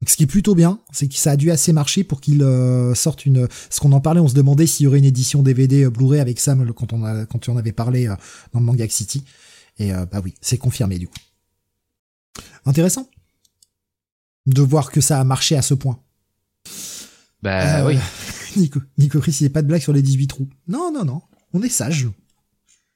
[0.00, 2.42] donc, ce qui est plutôt bien, c'est que ça a dû assez marcher pour qu'il
[2.42, 3.48] euh, sorte une.
[3.68, 6.38] Ce qu'on en parlait, on se demandait s'il y aurait une édition DVD Blu-ray avec
[6.38, 8.14] Sam quand on a quand tu en avais parlé euh,
[8.52, 9.24] dans le Manga City.
[9.78, 11.16] Et euh, bah oui, c'est confirmé du coup.
[12.64, 13.08] Intéressant
[14.46, 15.98] de voir que ça a marché à ce point.
[17.42, 17.98] Bah oui.
[18.56, 20.48] Nico, Nico Chris, il n'y a pas de blague sur les 18 trous.
[20.68, 21.22] Non, non, non.
[21.52, 22.08] On est sage.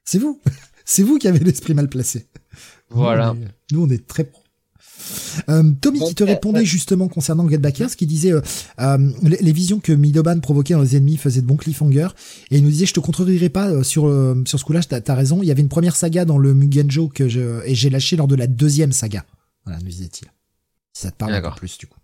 [0.04, 0.40] C'est vous.
[0.84, 2.26] C'est vous qui avez l'esprit mal placé.
[2.90, 3.32] Voilà.
[3.34, 4.42] Nous, on est, nous, on est très pro.
[5.48, 6.64] Euh, Tommy qui te répondait ouais.
[6.64, 8.40] justement concernant Get Backers, qui disait euh,
[8.80, 12.08] euh, les, les visions que Midoban provoquait dans les ennemis faisaient de bons cliffhangers,
[12.50, 15.00] et il nous disait je te contredirai pas euh, sur euh, sur ce coup-là, t'as
[15.04, 15.42] as raison.
[15.42, 18.28] Il y avait une première saga dans le Mugenjo que je et j'ai lâché lors
[18.28, 19.24] de la deuxième saga.
[19.64, 20.28] Voilà, nous disait-il.
[20.92, 21.56] Si ça te parle D'accord.
[21.56, 21.98] plus du coup.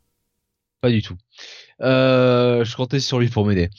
[0.80, 1.16] Pas du tout.
[1.80, 3.70] Euh, je comptais sur lui pour m'aider.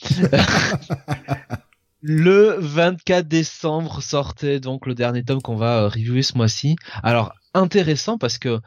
[2.00, 6.76] le 24 décembre sortait donc le dernier tome qu'on va euh, reviewer ce mois-ci.
[7.02, 8.60] Alors intéressant parce que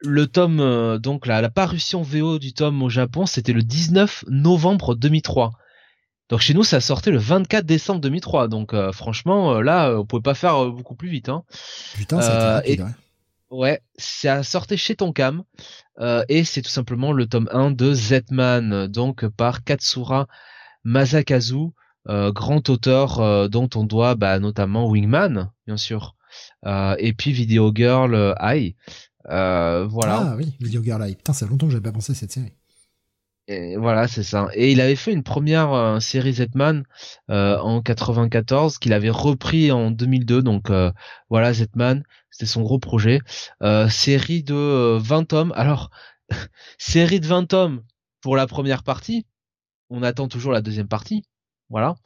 [0.00, 4.24] le tome euh, donc la, la parution VO du tome au Japon c'était le 19
[4.28, 5.52] novembre 2003.
[6.28, 8.48] Donc chez nous ça sortait le 24 décembre 2003.
[8.48, 11.28] Donc franchement là on pouvait pas faire beaucoup plus vite.
[11.28, 11.44] Hein.
[11.94, 12.96] Putain ça a été rapide,
[13.50, 15.44] Ouais, ça sortait chez Tonkam
[16.00, 20.26] euh, et c'est tout simplement le tome 1 de Z-Man, donc par Katsura
[20.82, 21.70] Masakazu, euh,
[22.06, 26.14] grand auteur euh, dont on doit bah, notamment Wingman, bien sûr,
[26.64, 28.76] et puis Video Girl Eye.
[29.24, 30.32] voilà.
[30.32, 31.16] Ah oui, Video Girl Eye.
[31.16, 32.52] Putain, ça fait longtemps que j'avais pas pensé à cette série.
[33.48, 34.48] Et voilà, c'est ça.
[34.54, 36.82] Et il avait fait une première série Z-Man
[37.28, 40.42] en 94 qu'il avait repris en 2002.
[40.42, 40.70] Donc
[41.30, 42.02] voilà, Z-Man,
[42.36, 43.20] c'était son gros projet.
[43.62, 45.52] Euh, série de 20 euh, tomes.
[45.56, 45.90] Alors,
[46.78, 47.82] série de 20 tomes
[48.20, 49.24] pour la première partie.
[49.88, 51.24] On attend toujours la deuxième partie.
[51.68, 51.96] Voilà.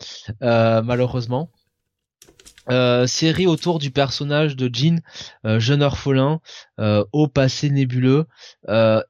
[0.42, 1.50] Euh, malheureusement.
[2.70, 5.00] Euh, série autour du personnage de Jean,
[5.44, 6.40] euh, jeune orphelin,
[6.78, 8.26] euh, au passé nébuleux,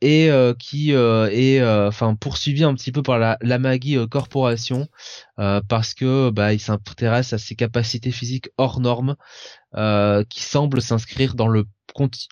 [0.00, 4.88] et qui est enfin poursuivi un petit peu par la, la Maggie Corporation
[5.36, 9.16] parce que bah, il s'intéresse à ses capacités physiques hors normes,
[10.28, 11.66] qui semblent s'inscrire dans le,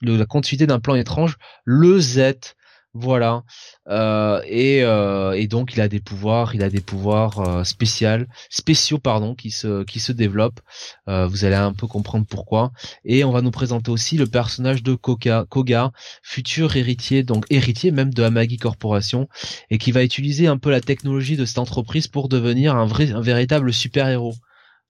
[0.03, 2.55] le, la continuité d'un plan étrange, le Z
[2.95, 3.45] voilà.
[3.89, 8.25] Euh, et, euh, et, donc il a des pouvoirs, il a des pouvoirs euh, spéciaux,
[8.51, 10.61] spéciaux pardon, qui se qui se développent.
[11.07, 12.73] vous allez un peu comprendre pourquoi.
[13.05, 15.93] Et on va nous présenter aussi le personnage de Koga, Koga,
[16.23, 19.29] futur héritier, donc héritier même de Amagi Corporation,
[19.71, 23.13] et qui va utiliser un peu la technologie de cette entreprise pour devenir un vrai,
[23.13, 24.35] un véritable super héros.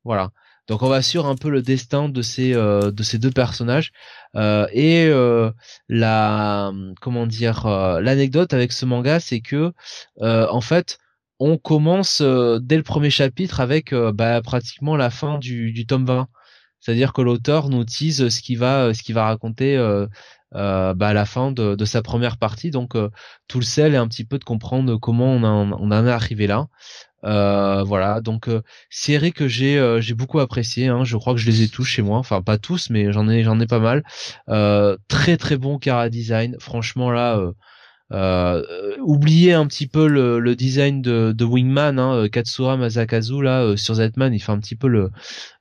[0.05, 0.31] Voilà.
[0.69, 3.91] Donc on va suivre un peu le destin de ces euh, de ces deux personnages
[4.37, 5.51] euh, et euh,
[5.89, 7.67] la comment dire
[8.01, 9.73] l'anecdote avec ce manga c'est que
[10.21, 10.99] en fait
[11.41, 16.29] on commence dès le premier chapitre avec bah, pratiquement la fin du, du tome 20.
[16.81, 19.77] C'est-à-dire que l'auteur nous tease ce qui va ce va raconter
[20.53, 22.73] bah, à la fin de, de, sa première partie.
[22.73, 22.97] Donc
[23.47, 26.11] tout le sel est un petit peu de comprendre comment on, en, on en est
[26.11, 26.67] arrivé là.
[27.25, 30.89] Euh, voilà, donc euh, série que j'ai euh, j'ai beaucoup apprécié.
[30.89, 33.29] Hein, je crois que je les ai tous chez moi, enfin pas tous, mais j'en
[33.29, 34.05] ai j'en ai pas mal.
[34.49, 36.57] Euh, très très bon cara design.
[36.61, 37.41] Franchement là,
[39.01, 43.95] oubliez un petit peu le, le design de, de Wingman, hein, Katsura Masakazu là sur
[43.95, 45.11] Zetman, il fait un petit peu le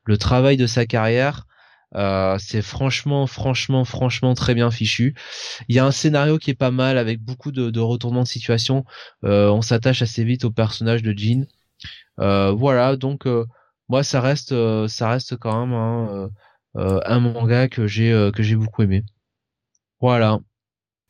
[0.06, 1.46] le travail de sa carrière.
[1.96, 5.16] Euh, c'est franchement, franchement, franchement très bien fichu.
[5.70, 8.28] Il y a un scénario qui est pas mal avec beaucoup de, de retournements de
[8.28, 8.86] situation.
[9.24, 11.48] Euh, on s'attache assez vite au personnage de Jean.
[12.20, 13.28] Euh, voilà, donc
[13.90, 14.54] moi ça reste,
[14.88, 16.30] ça reste quand même hein,
[16.76, 19.04] un manga que j'ai que j'ai beaucoup aimé.
[20.02, 20.40] Voilà.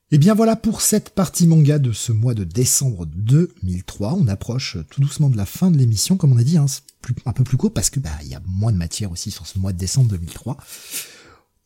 [0.09, 4.13] Et eh bien voilà pour cette partie manga de ce mois de décembre 2003.
[4.13, 6.65] On approche tout doucement de la fin de l'émission, comme on a dit, hein,
[7.25, 9.45] un peu plus court parce que bah il y a moins de matière aussi sur
[9.45, 10.55] ce mois de décembre 2003.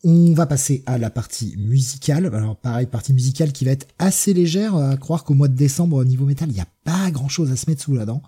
[0.02, 2.26] On va passer à la partie musicale.
[2.34, 4.74] Alors pareil, partie musicale qui va être assez légère.
[4.74, 7.54] À croire qu'au mois de décembre, au niveau métal, il n'y a pas grand-chose à
[7.54, 8.22] se mettre sous la dent.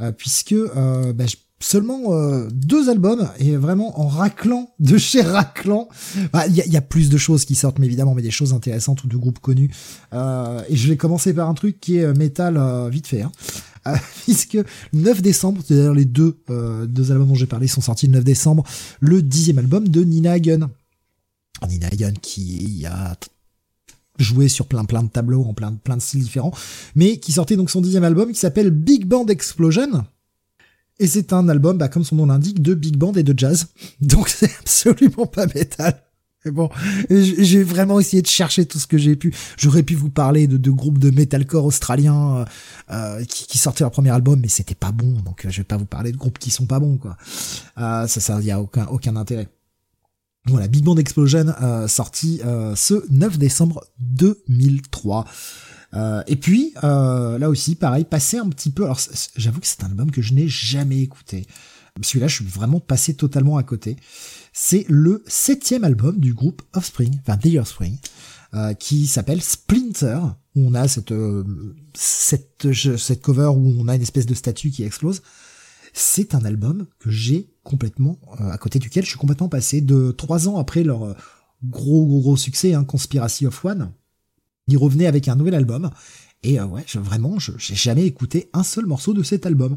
[0.00, 1.26] Euh, puisque euh, bah,
[1.60, 5.88] seulement euh, deux albums et vraiment en raclant de chez raclant.
[6.32, 9.04] Bah, il y, a, plus de choses qui sortent, mais évidemment, mais des choses intéressantes
[9.04, 9.70] ou de groupes connus.
[10.12, 12.60] Euh, et je vais commencer par un truc qui est euh, métal
[12.90, 13.22] vite fait.
[13.22, 13.32] Hein.
[14.24, 14.64] puisque le
[14.94, 18.64] 9 décembre, c'est-à-dire les deux, deux albums dont j'ai parlé sont sortis le 9 décembre,
[19.00, 20.70] le dixième album de Nina Hagen.
[21.68, 23.14] Nina Hagen qui a
[24.18, 26.52] joué sur plein plein de tableaux en plein plein de styles différents,
[26.94, 30.06] mais qui sortait donc son dixième album qui s'appelle Big Band Explosion
[31.00, 33.68] et c'est un album, bah, comme son nom l'indique, de big band et de jazz.
[34.00, 36.00] Donc c'est absolument pas métal.
[36.44, 36.68] Mais bon,
[37.08, 39.34] j'ai vraiment essayé de chercher tout ce que j'ai pu.
[39.56, 42.44] J'aurais pu vous parler de, de groupes de metalcore australiens euh,
[42.90, 45.12] euh qui, sortaient leur premier album, mais c'était pas bon.
[45.22, 47.16] Donc euh, je vais pas vous parler de groupes qui sont pas bons, quoi.
[47.78, 49.48] Euh, ça, ça y a aucun aucun intérêt.
[50.46, 52.42] Voilà, Big Band Explosion, euh, sorti
[52.74, 55.24] ce 9 décembre 2003.
[55.94, 58.84] Euh, et puis, euh, là aussi, pareil, passer un petit peu.
[58.84, 59.00] Alors,
[59.36, 61.46] j'avoue que c'est un album que je n'ai jamais écouté.
[62.02, 63.96] Celui-là, je suis vraiment passé totalement à côté.
[64.52, 67.98] C'est le septième album du groupe Offspring, enfin The Offspring,
[68.54, 70.18] euh, qui s'appelle Splinter,
[70.56, 71.44] où on a cette, euh,
[71.94, 75.22] cette, cette cover où on a une espèce de statue qui explose.
[75.92, 80.10] C'est un album que j'ai complètement, euh, à côté duquel je suis complètement passé de
[80.10, 81.16] trois ans après leur
[81.62, 83.92] gros gros gros succès, hein, Conspiracy of One,
[84.68, 85.90] il revenait avec un nouvel album.
[86.42, 89.76] Et euh, ouais, je, vraiment, je j'ai jamais écouté un seul morceau de cet album.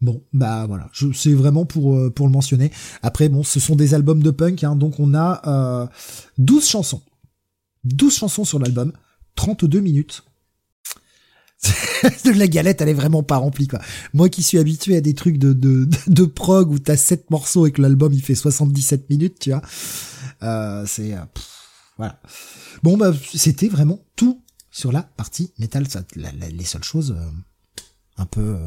[0.00, 2.70] Bon, bah voilà, c'est vraiment pour euh, pour le mentionner.
[3.02, 5.86] Après, bon, ce sont des albums de punk, hein, donc on a euh,
[6.38, 7.02] 12 chansons.
[7.84, 8.92] 12 chansons sur l'album,
[9.36, 10.24] 32 minutes.
[12.24, 13.80] la galette, elle est vraiment pas remplie, quoi.
[14.12, 17.66] Moi qui suis habitué à des trucs de, de, de prog où t'as 7 morceaux
[17.66, 19.62] et que l'album il fait 77 minutes, tu vois.
[20.42, 21.20] Euh, c'est, euh,
[21.96, 22.20] voilà.
[22.82, 25.88] Bon, bah, c'était vraiment tout sur la partie métal.
[25.88, 27.30] Ça, les seules choses, euh,
[28.16, 28.58] un peu,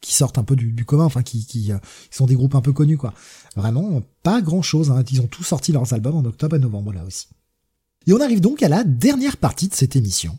[0.00, 1.72] qui sortent un peu du, du commun, enfin, qui, qui,
[2.10, 3.12] sont des groupes un peu connus, quoi.
[3.56, 5.02] Vraiment, pas grand chose, hein.
[5.10, 7.28] Ils ont tous sorti leurs albums en octobre et novembre, là aussi.
[8.06, 10.38] Et on arrive donc à la dernière partie de cette émission.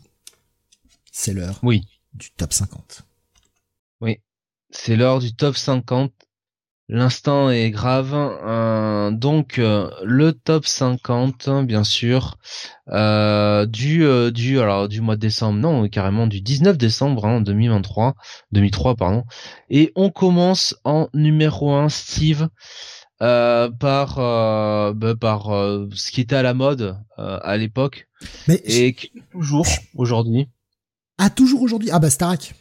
[1.12, 1.86] C'est l'heure oui.
[2.14, 3.02] du top 50.
[4.00, 4.20] Oui,
[4.70, 6.12] c'est l'heure du top 50.
[6.90, 8.14] L'instant est grave.
[8.14, 12.38] Euh, donc euh, le top 50, bien sûr,
[12.88, 18.14] euh, du du alors du mois de décembre, non carrément du 19 décembre hein, 2023,
[18.52, 19.24] 2003 pardon.
[19.68, 22.48] Et on commence en numéro 1, Steve.
[23.20, 28.06] Euh, par euh, bah, par euh, ce qui était à la mode à l'époque
[28.46, 28.94] mais et
[29.32, 29.66] toujours
[29.96, 30.48] aujourd'hui.
[31.18, 32.54] Ah toujours aujourd'hui ah bah Starak.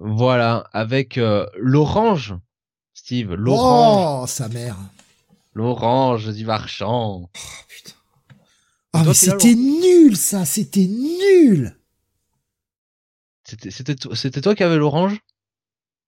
[0.00, 1.20] Voilà avec
[1.56, 2.34] l'orange
[2.94, 4.22] Steve l'orange.
[4.22, 4.76] Oh sa mère.
[5.52, 7.28] L'orange du marchand.
[7.34, 7.38] Oh
[7.68, 7.96] putain.
[8.92, 11.76] Ah mais c'était nul ça c'était nul.
[13.44, 15.20] C'était c'était c'était toi qui avais l'orange?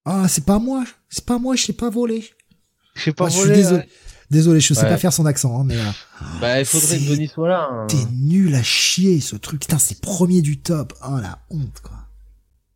[0.05, 2.25] Ah c'est pas moi c'est pas moi je sais pas voler.
[2.97, 3.85] Je sais pas voler, désolé.
[4.31, 5.77] désolé, je sais pas faire son accent, hein, mais.
[5.77, 5.91] Euh,
[6.41, 7.69] bah, il faudrait que Bonnie soit là.
[7.71, 7.87] Hein.
[7.89, 9.61] T'es nul à chier, ce truc.
[9.61, 10.95] Putain, c'est premier du top.
[11.07, 12.06] Oh, la honte, quoi.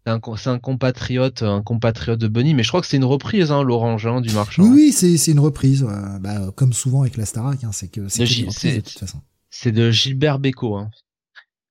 [0.07, 3.63] C'est un, compatriote, un compatriote de Bunny, mais je crois que c'est une reprise, hein,
[3.63, 4.63] l'orange, hein, du marchand.
[4.63, 5.87] Oui, oui, c'est, une reprise.
[6.21, 9.21] bah, comme souvent avec la Starac, hein, c'est que c'est de, de toute façon.
[9.51, 10.91] C'est de Gilbert Bécaud, hein.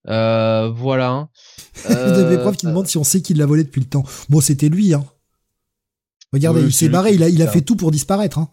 [0.08, 1.28] Euh, voilà.
[1.90, 4.04] Euh, des profs qui demandent si on sait qui l'a volé depuis le temps.
[4.28, 5.06] Bon, c'était lui, hein.
[6.34, 8.38] Regardez, il s'est barré, il a, il a fait tout pour disparaître.
[8.38, 8.50] Hein.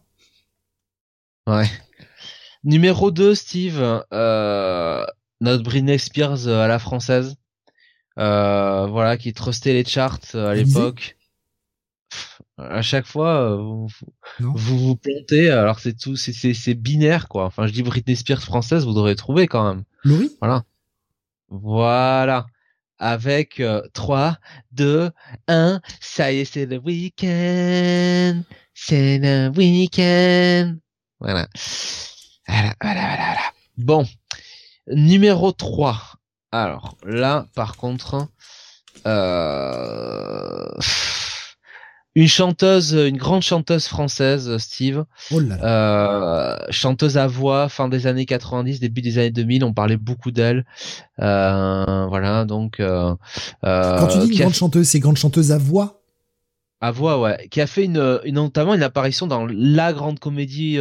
[1.49, 1.69] Ouais.
[2.63, 5.05] Numéro 2, Steve, euh,
[5.41, 7.35] notre Britney Spears à la française.
[8.19, 11.17] Euh, voilà, qui trustait les charts euh, à l'époque.
[12.57, 13.89] À chaque fois, euh, vous
[14.41, 17.45] vous, vous, plantez, alors c'est tout, c'est binaire quoi.
[17.45, 19.85] Enfin, je dis Britney Spears française, vous devrez trouver quand même.
[20.05, 20.65] Laurie Voilà.
[21.51, 22.47] Voilà
[22.99, 23.63] avec
[23.93, 24.39] 3,
[24.73, 25.11] 2,
[25.49, 30.77] 1, ça y est, c'est le week-end, c'est le week-end.
[31.21, 31.47] Voilà.
[32.49, 33.53] Voilà, voilà, voilà, voilà.
[33.77, 34.07] Bon,
[34.89, 36.17] numéro 3.
[36.63, 38.29] Alors, là, par contre,
[39.07, 40.67] euh
[42.15, 45.05] une chanteuse, une grande chanteuse française, Steve.
[45.31, 49.99] Oh euh, chanteuse à voix, fin des années 90, début des années 2000, on parlait
[49.99, 50.65] beaucoup d'elle.
[51.21, 52.79] Euh, voilà, donc.
[52.79, 56.01] Quand tu dis une grande chanteuse, c'est grande chanteuse à voix?
[56.81, 60.79] À voix, ouais, qui a fait une, une notamment une apparition dans la grande comédie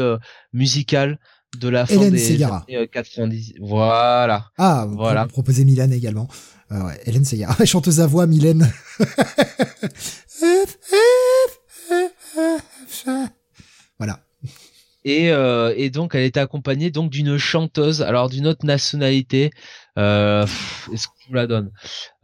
[0.54, 1.20] musicale
[1.60, 3.56] de la fin des années 90.
[3.62, 4.48] Voilà.
[4.58, 5.26] Ah, voilà.
[5.28, 6.28] Proposer Milan également.
[6.72, 8.72] Euh, ouais, Hélène Segarra, chanteuse à voix, Mylène.
[14.00, 14.20] voilà.
[15.04, 19.52] Et, euh, et donc elle était accompagnée donc d'une chanteuse, alors d'une autre nationalité.
[20.00, 20.46] Euh,
[20.92, 21.72] Est-ce qu'on la donne?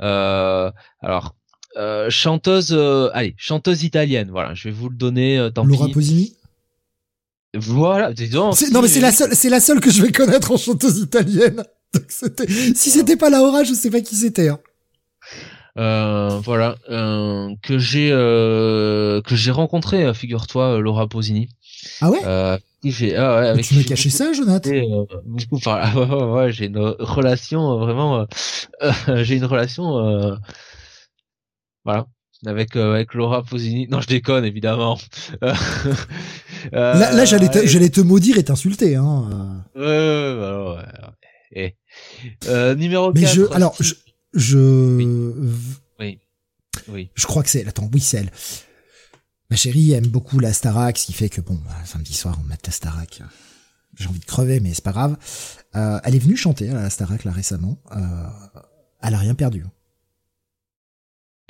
[0.02, 0.72] Euh,
[1.02, 1.36] Alors
[1.78, 4.30] euh, chanteuse, euh, allez, chanteuse italienne.
[4.32, 5.38] Voilà, je vais vous le donner.
[5.38, 6.36] Euh, tant Laura Posini.
[7.54, 8.12] Voilà,
[8.72, 11.64] Non mais c'est la seule, c'est la seule que je vais connaître en chanteuse italienne.
[12.08, 14.48] si c'était pas Laura, je sais pas qui c'était.
[14.50, 14.60] Hein.
[15.78, 21.48] Euh, voilà, euh, que j'ai euh, que j'ai rencontré, euh, figure-toi, euh, Laura Posini.
[22.02, 22.20] Ah ouais?
[22.26, 24.72] Euh, j'ai, ah ouais avec tu me caché ça, Jonathan
[25.26, 28.26] Beaucoup, enfin, ouais, ouais, j'ai une relation vraiment,
[29.16, 30.38] j'ai une relation,
[31.86, 32.08] voilà,
[32.46, 33.88] avec avec Laura Posini.
[33.88, 34.98] Non, je déconne évidemment.
[35.42, 35.56] là,
[36.72, 39.64] là j'allais te, j'allais te maudire et t'insulter, hein.
[39.76, 40.84] Ouais, ouais, ouais.
[41.54, 41.76] Et,
[42.48, 43.34] euh, numéro Mais 4.
[43.34, 43.94] Je, alors, je,
[44.34, 44.58] je,
[46.00, 46.20] oui.
[46.88, 47.12] oui.
[47.14, 48.32] Je crois que c'est, attends, oui, c'est elle.
[49.50, 52.48] Ma chérie aime beaucoup la Starac, ce qui fait que bon, bah, samedi soir, on
[52.48, 53.22] met la Starac.
[53.98, 55.18] J'ai envie de crever, mais c'est pas grave.
[55.76, 57.78] Euh, elle est venue chanter à la Starac, là, récemment.
[57.92, 58.28] Euh,
[59.02, 59.66] elle a rien perdu.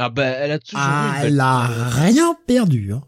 [0.04, 2.92] Ah bah, elle a toujours ah, elle a rien perdu.
[2.92, 3.04] Hein.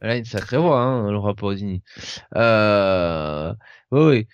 [0.00, 1.82] Elle a une sacrée voix, hein, Laura Pausini.
[2.36, 3.52] Euh,
[3.90, 4.26] oui, oui.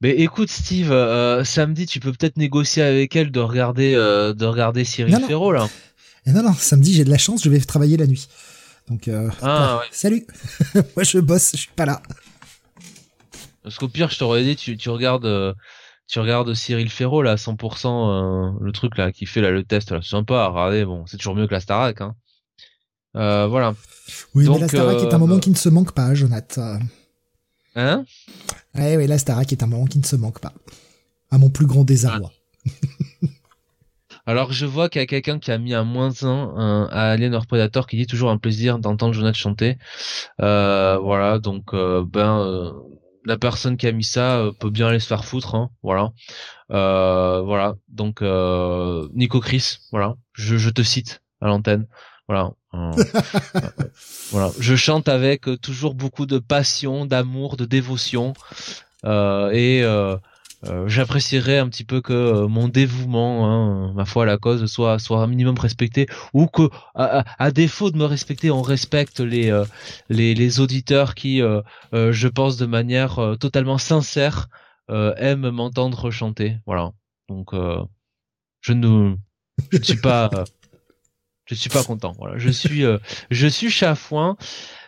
[0.00, 4.46] Mais écoute Steve, euh, samedi tu peux peut-être négocier avec elle de regarder euh, de
[4.46, 5.68] regarder Cyril Ferraud là.
[6.24, 8.26] Et non non, samedi j'ai de la chance, je vais travailler la nuit.
[8.88, 9.88] Donc euh, ah, ouais.
[9.90, 10.26] salut.
[10.96, 12.00] Moi je bosse, je suis pas là.
[13.62, 15.54] Parce qu'au pire je t'aurais dit tu tu regardes
[16.10, 19.92] tu regardes Cyril Ferraud là 100% euh, le truc là qui fait là le test
[19.92, 22.14] là, c'est sympa, regardez bon, c'est toujours mieux que la Starac hein.
[23.14, 23.74] voilà.
[24.34, 26.78] Oui, mais la Starac est un moment qui ne se manque pas, Jonathan.
[27.76, 28.04] Hein?
[28.74, 30.52] Ouais, ouais, la Starac est un moment qui ne se manque pas.
[31.30, 32.32] À mon plus grand désarroi.
[34.26, 37.34] Alors je vois qu'il y a quelqu'un qui a mis un moins 1 à Alien
[37.34, 39.78] or Predator qui dit toujours un plaisir d'entendre Jonathan chanter.
[40.40, 42.70] Euh, voilà, donc euh, ben euh,
[43.30, 46.12] la personne qui a mis ça peut bien aller se faire foutre, hein, voilà.
[46.68, 48.22] voilà, donc
[49.14, 51.86] Nico Chris, voilà, je, je te cite à l'antenne,
[52.28, 52.50] voilà.
[54.30, 58.34] voilà, je chante avec toujours beaucoup de passion, d'amour, de dévotion
[59.04, 59.82] et
[60.66, 64.66] euh, j'apprécierais un petit peu que euh, mon dévouement, hein, ma foi à la cause,
[64.66, 69.50] soit soit un minimum respecté, ou que à, défaut de me respecter, on respecte les
[69.50, 69.64] euh,
[70.10, 71.40] les, les, auditeurs qui,
[71.92, 74.48] je pense, de manière totalement sincère,
[74.88, 76.58] aiment m'entendre chanter.
[76.66, 76.92] Voilà.
[77.28, 77.54] Donc,
[78.60, 79.14] je ne
[79.72, 80.30] je suis pas
[81.46, 82.12] je suis pas content.
[82.18, 82.84] Voilà, je suis
[83.30, 84.36] je suis chafouin.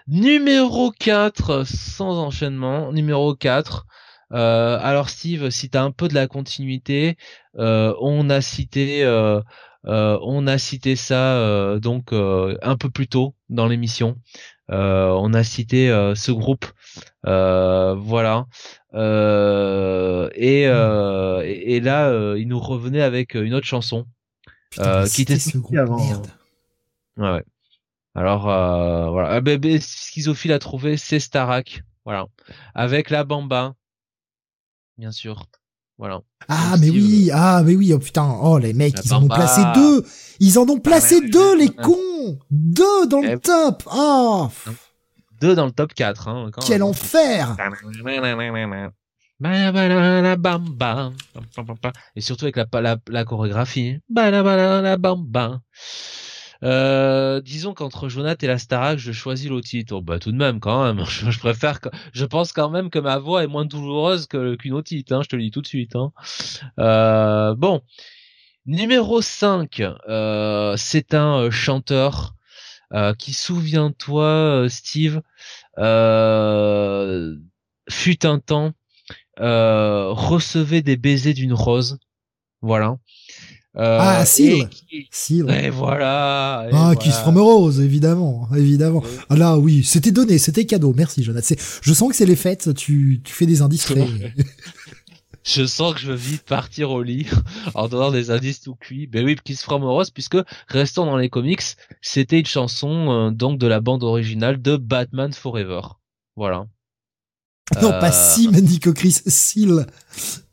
[0.08, 2.92] Numéro 4 sans enchaînement.
[2.92, 3.86] Numéro 4
[4.32, 7.16] euh, alors Steve, si tu as un peu de la continuité,
[7.58, 9.40] euh, on a cité euh,
[9.84, 14.16] on a cité ça donc un peu plus tôt dans l'émission.
[14.68, 16.66] on a cité ce groupe,
[17.24, 18.46] voilà.
[20.34, 24.06] Et, et, là, il nous revenait avec une autre chanson
[24.70, 26.22] qui était ce groupe, avant.
[27.18, 27.44] Ouais,
[28.14, 32.26] Alors voilà, ah, ben, ben, Schizophile a trouvé c'est Starak, voilà,
[32.74, 33.74] avec la bamba
[35.02, 35.46] bien sûr.
[35.98, 36.20] Voilà.
[36.46, 39.60] Ah mais oui, ah mais oui, oh putain, oh les mecs, ils en ont placé
[39.74, 40.04] deux,
[40.38, 44.48] ils en ont placé deux les cons, deux dans le top, oh.
[45.40, 47.56] Deux dans le top 4 hein, Quel enfer
[52.14, 53.98] Et surtout avec la, la, la chorégraphie.
[56.62, 60.00] Euh, disons qu'entre Jonathan et la Starac, je choisis l'autre titre.
[60.00, 61.04] bah tout de même quand même.
[61.30, 61.80] Je, préfère.
[62.12, 65.12] Je pense quand même que ma voix est moins douloureuse qu'une autre titre.
[65.14, 65.96] Hein, je te le dis tout de suite.
[65.96, 66.12] Hein.
[66.78, 67.82] Euh, bon,
[68.66, 72.34] numéro 5 euh, c'est un euh, chanteur
[73.18, 75.22] qui, souviens-toi, Steve,
[77.88, 78.72] fut un temps
[79.38, 81.98] recevait des baisers d'une rose.
[82.60, 82.98] Voilà.
[83.76, 84.68] Euh, ah, Seal.
[85.50, 86.66] Et voilà.
[86.70, 89.02] Et ah, Kiss from a Rose, évidemment, évidemment.
[89.30, 90.92] Ah là, oui, c'était donné, c'était cadeau.
[90.94, 91.54] Merci, Jonathan.
[91.80, 92.74] Je sens que c'est les fêtes.
[92.74, 94.06] Tu, tu fais des indices très.
[95.44, 97.26] je sens que je veux vite partir au lit
[97.74, 99.06] en donnant des indices tout cuits.
[99.06, 100.38] Ben oui, Kiss from a Rose, puisque
[100.68, 101.62] restons dans les comics,
[102.02, 105.80] c'était une chanson euh, donc de la bande originale de Batman Forever.
[106.36, 106.66] Voilà.
[107.80, 109.86] Non, pas euh, Sim, Nico Chris, Seal.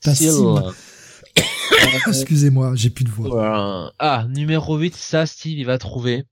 [0.03, 0.73] Pas Seal.
[2.07, 3.94] Excusez-moi, j'ai plus de voix.
[3.99, 6.26] Ah, numéro 8, ça Steve il va trouver.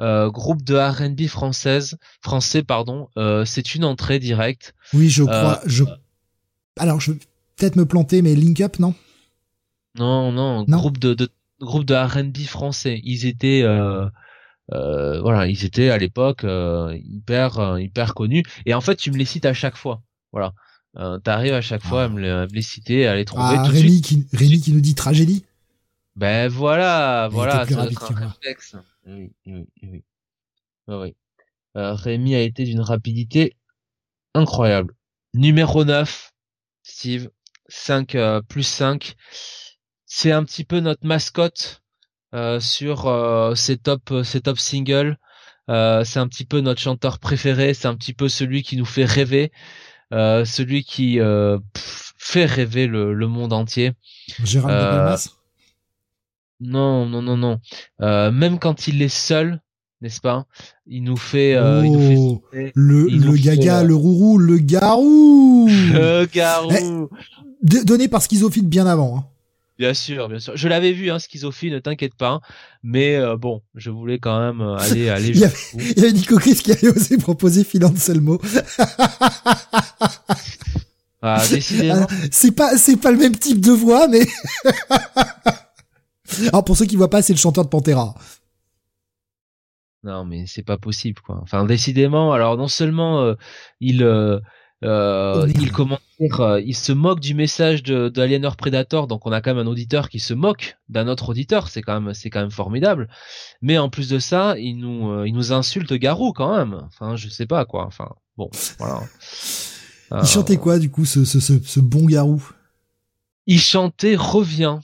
[0.00, 4.74] Euh, groupe de R&B française, français pardon, euh, c'est une entrée directe.
[4.94, 5.58] Oui, je crois.
[5.58, 5.84] Euh, je...
[6.78, 7.18] Alors, je vais
[7.56, 8.94] peut-être me planter, mais Link Up, non?
[9.96, 11.28] Non, non, groupe de, de
[11.60, 13.00] groupe de R&B français.
[13.02, 13.64] Ils étaient
[14.70, 18.44] voilà, ils étaient à l'époque hyper hyper connus.
[18.66, 20.02] Et en fait, tu me les cites à chaque fois.
[20.30, 20.52] Voilà.
[20.98, 23.56] Euh, T'arrives à chaque fois à me, les citer, à les trouver.
[23.56, 25.44] Ah, Rémi, qui, Rémi qui nous dit tragédie.
[26.16, 28.76] Ben voilà, voilà, c'est un réflexe.
[29.06, 30.04] Oui, oui, oui.
[30.88, 31.14] oui.
[31.76, 33.54] Euh, Rémi a été d'une rapidité
[34.34, 34.94] incroyable.
[35.34, 36.32] Numéro 9,
[36.82, 37.30] Steve,
[37.68, 39.14] 5 euh, plus 5.
[40.06, 41.82] C'est un petit peu notre mascotte
[42.34, 45.16] euh, sur euh, ces top ces top singles.
[45.70, 48.84] Euh, c'est un petit peu notre chanteur préféré, c'est un petit peu celui qui nous
[48.86, 49.52] fait rêver.
[50.12, 53.92] Euh, celui qui euh, fait rêver le, le, monde entier.
[54.42, 55.16] Gérald euh,
[56.60, 57.60] Non, non, non, non.
[58.00, 59.60] Euh, même quand il est seul,
[60.00, 60.46] n'est-ce pas?
[60.86, 65.68] Il nous fait, euh, il nous fait oh, le, le gaga, le rourou, le garou.
[65.92, 67.10] Le garou.
[67.70, 69.18] Eh, donné par Schizophile bien avant.
[69.18, 69.24] Hein.
[69.78, 70.56] Bien sûr, bien sûr.
[70.56, 72.40] Je l'avais vu, hein, schizophile, ne t'inquiète pas.
[72.82, 75.28] Mais euh, bon, je voulais quand même euh, aller aller.
[75.28, 78.40] il, y avait, il y avait Nico Chris qui avait osé proposer Phil Anselmo.
[81.22, 82.06] ah, décidément.
[82.32, 84.26] C'est pas c'est pas le même type de voix, mais.
[86.48, 88.14] Alors pour ceux qui voient pas, c'est le chanteur de Pantera.
[90.04, 91.38] Non, mais c'est pas possible, quoi.
[91.42, 92.32] Enfin, décidément.
[92.32, 93.34] Alors non seulement euh,
[93.80, 94.38] il euh,
[94.82, 99.54] il comment euh, il se moque du message de, de Predator, donc on a quand
[99.54, 102.50] même un auditeur qui se moque d'un autre auditeur, c'est quand même c'est quand même
[102.50, 103.08] formidable.
[103.62, 106.80] Mais en plus de ça, il nous euh, il nous insulte Garou quand même.
[106.86, 107.86] Enfin, je sais pas quoi.
[107.86, 109.02] Enfin, bon, voilà.
[110.22, 112.42] il chantait quoi du coup ce, ce, ce, ce bon Garou?
[113.46, 114.80] Il chantait Reviens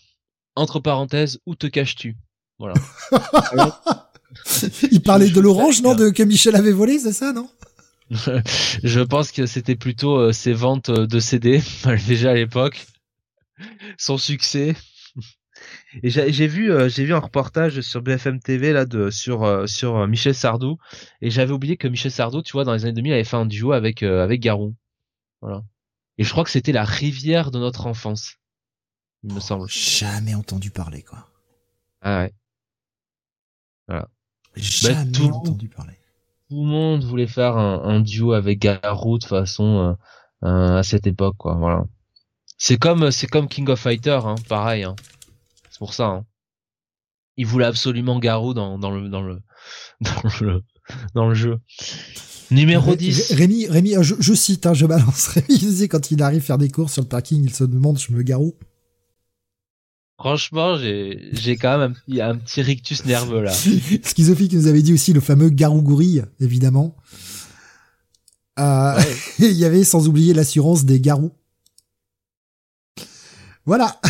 [0.56, 2.16] entre parenthèses où te caches-tu?
[2.58, 2.74] Voilà.
[4.90, 7.48] il parlait de l'orange, non, de que Michel avait volé, c'est ça, non?
[8.10, 11.62] je pense que c'était plutôt euh, ses ventes euh, de CD,
[12.06, 12.86] déjà à l'époque,
[13.98, 14.74] son succès.
[16.02, 19.66] Et j'ai vu, euh, j'ai vu un reportage sur BFM TV là de sur euh,
[19.66, 20.76] sur euh, Michel Sardou
[21.20, 23.46] et j'avais oublié que Michel Sardou, tu vois, dans les années 2000, avait fait un
[23.46, 24.74] duo avec avec Garou.
[25.40, 25.62] Voilà.
[26.18, 28.34] Et je crois que c'était la rivière de notre enfance.
[29.22, 29.68] Il me semble.
[29.68, 31.28] Jamais entendu parler quoi.
[32.00, 32.34] Ah ouais.
[33.86, 34.08] Voilà.
[34.56, 35.94] Jamais tout, entendu parler.
[36.48, 39.96] Tout le monde voulait faire un, un duo avec Garou de façon
[40.42, 41.54] à cette époque quoi.
[41.54, 41.84] Voilà.
[42.58, 44.84] C'est comme c'est comme King of Fighter, hein, pareil.
[44.84, 44.94] Hein.
[45.70, 46.06] C'est pour ça.
[46.06, 46.24] Hein.
[47.36, 49.40] Il voulait absolument Garou dans, dans le dans le
[50.00, 50.62] dans le
[51.14, 51.58] dans le jeu.
[52.50, 53.32] Numéro 10.
[53.32, 55.26] Rémi, Rémi, je, je cite, je balance.
[55.28, 58.12] Rémi disait quand il arrive faire des courses sur le parking, il se demande, je
[58.12, 58.54] me garou.
[60.16, 63.52] Franchement, j'ai, j'ai quand même un petit, un petit rictus nerveux là.
[64.04, 66.96] Schizophie qui nous avait dit aussi le fameux garou gourille, évidemment.
[68.58, 68.94] Euh,
[69.38, 71.32] il y avait sans oublier l'assurance des garous.
[73.66, 73.98] Voilà.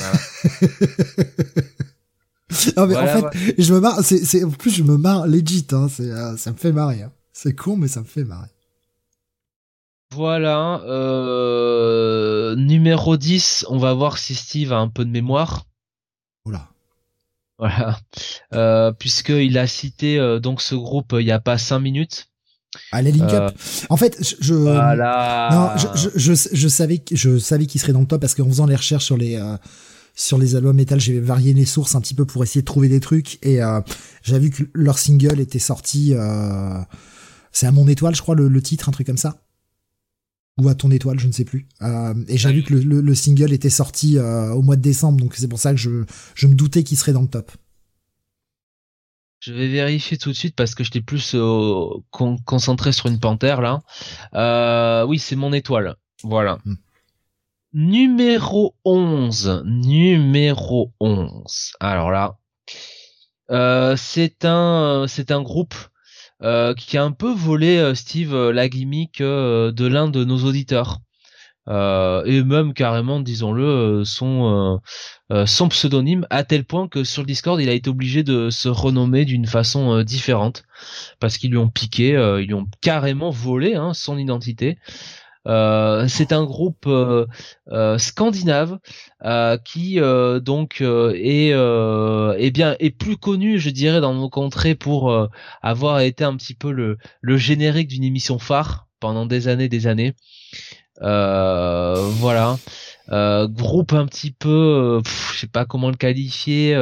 [2.76, 4.02] non mais en fait, je me marre.
[4.02, 5.66] C'est, en plus je me marre legit.
[5.72, 7.02] Hein, c'est, euh, ça me fait marrer.
[7.02, 7.12] Hein.
[7.32, 8.48] C'est con, mais ça me fait marrer.
[10.12, 10.82] Voilà.
[10.84, 15.66] Euh, numéro 10, on va voir si Steve a un peu de mémoire.
[16.44, 16.68] Oula.
[17.58, 17.98] Voilà.
[18.52, 22.28] Euh, Puisqu'il a cité euh, donc ce groupe il n'y a pas 5 minutes.
[22.92, 23.54] Ah, les Link Up.
[23.88, 28.06] En fait, je, je, non, je, je, je, savais, je savais qu'il serait dans le
[28.06, 29.56] top parce qu'en faisant les recherches sur les, euh,
[30.14, 32.88] sur les albums metal, j'ai varié les sources un petit peu pour essayer de trouver
[32.88, 33.80] des trucs et euh,
[34.22, 36.14] j'ai vu que leur single était sorti.
[36.14, 36.78] Euh,
[37.52, 39.36] c'est à mon étoile, je crois, le, le, titre, un truc comme ça.
[40.58, 41.66] Ou à ton étoile, je ne sais plus.
[41.82, 45.18] Euh, et j'ai vu que le, le, single était sorti euh, au mois de décembre,
[45.18, 46.04] donc c'est pour ça que je,
[46.34, 47.50] je me doutais qu'il serait dans le top.
[49.44, 53.60] Je vais vérifier tout de suite parce que j'étais plus euh, concentré sur une panthère
[53.60, 53.82] là.
[54.32, 55.96] Euh, oui, c'est mon étoile.
[56.22, 56.60] Voilà.
[56.64, 56.76] Hmm.
[57.74, 59.64] Numéro 11.
[59.66, 61.72] Numéro 11.
[61.78, 62.38] Alors là,
[63.50, 65.74] euh, c'est un c'est un groupe
[66.40, 71.00] qui a un peu volé Steve la gimmick de l'un de nos auditeurs.
[71.68, 74.80] Euh, et même carrément, disons-le, euh, son
[75.30, 78.50] euh, son pseudonyme à tel point que sur le Discord, il a été obligé de
[78.50, 80.64] se renommer d'une façon différente
[81.20, 84.78] parce qu'ils lui ont piqué, ils lui ont carrément volé hein, son identité.
[85.46, 87.26] Euh, c'est un groupe euh,
[87.98, 88.78] scandinave
[89.64, 89.98] qui
[90.42, 95.28] donc est est bien est plus connu, je dirais, dans nos contrées pour
[95.62, 99.86] avoir été un petit peu le le générique d'une émission phare pendant des années, des
[99.86, 100.14] années.
[101.02, 102.56] Euh, voilà.
[103.10, 105.00] Euh, groupe un petit peu, euh,
[105.32, 106.74] je sais pas comment le qualifier,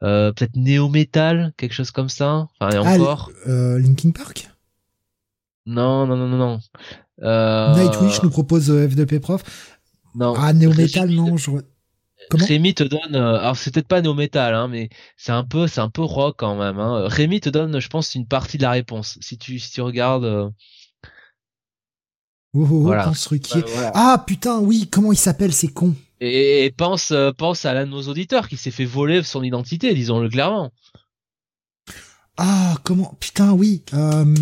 [0.00, 2.48] peut-être néo-metal, quelque chose comme ça.
[2.60, 3.30] Enfin, et ah, encore.
[3.46, 4.48] Linkin Park?
[5.66, 6.60] Non, non, non, non, non.
[7.20, 9.42] Nightwish nous propose FDP Prof.
[10.14, 10.34] Non.
[10.36, 11.36] Ah, néo-metal, non.
[11.36, 11.50] Je...
[12.30, 15.80] Comment Rémi te donne, alors c'est peut-être pas néo-metal, hein, mais c'est un peu, c'est
[15.80, 16.78] un peu rock quand même.
[16.78, 17.08] Hein.
[17.08, 19.18] Rémi te donne, je pense, une partie de la réponse.
[19.20, 20.52] Si tu, si tu regardes.
[22.52, 23.12] Oh, oh, voilà.
[23.94, 25.94] Ah putain, oui, comment il s'appelle, c'est con.
[26.20, 29.94] Et, pense, euh, pense à l'un de nos auditeurs qui s'est fait voler son identité,
[29.94, 30.70] disons-le clairement.
[32.36, 33.82] Ah, comment Putain, oui.
[33.94, 34.34] Euh...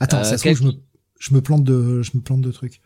[0.00, 0.72] Attends, ça se je me,
[1.18, 2.80] je me plante de, je me plante de trucs.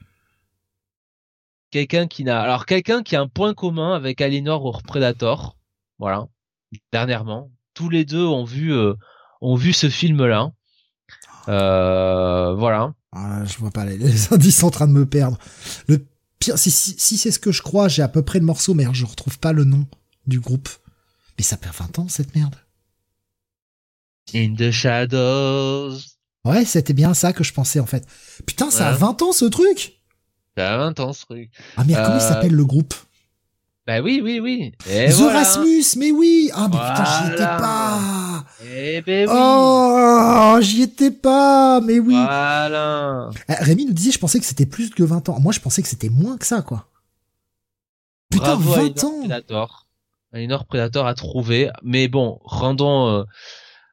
[1.70, 5.56] Quelqu'un qui n'a, alors quelqu'un qui a un point commun avec Alienor ou Predator,
[5.98, 6.26] voilà.
[6.92, 8.94] Dernièrement, tous les deux ont vu, euh,
[9.40, 10.52] ont vu ce film-là.
[11.48, 12.94] Euh, voilà.
[13.12, 15.38] Ah, je vois pas les, indices sont en train de me perdre.
[15.86, 16.06] Le
[16.38, 18.86] pire, si, si, c'est ce que je crois, j'ai à peu près le morceau, mais
[18.92, 19.86] je retrouve pas le nom
[20.26, 20.68] du groupe.
[21.38, 22.56] Mais ça perd 20 ans, cette merde.
[24.34, 25.98] In the shadows.
[26.44, 28.06] Ouais, c'était bien ça que je pensais, en fait.
[28.46, 30.02] Putain, ça a 20 ans, ce truc!
[30.56, 31.50] Ça a 20 ans, ce truc.
[31.76, 32.94] Ah, mais comment il euh, s'appelle le groupe?
[33.86, 34.72] Bah oui, oui, oui.
[34.88, 36.50] Et The Rasmus, mais oui.
[36.54, 38.44] Ah mais putain, j'y étais pas.
[38.64, 39.34] Eh ben oui.
[39.36, 42.14] Oh, j'y étais pas, mais oui.
[42.14, 43.30] Voilà.
[43.48, 45.40] Eh, Rémi nous disait, je pensais que c'était plus que 20 ans.
[45.40, 46.86] Moi, je pensais que c'était moins que ça, quoi.
[48.30, 49.18] Putain, 20 ans.
[49.20, 49.88] Predator.
[50.32, 51.70] Alienor Predator a trouvé.
[51.82, 53.24] Mais bon, rendons euh,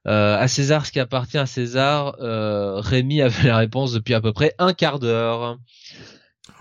[0.08, 2.16] euh, à César ce qui appartient à César.
[2.20, 5.58] Euh, Rémi avait la réponse depuis à peu près un quart d'heure.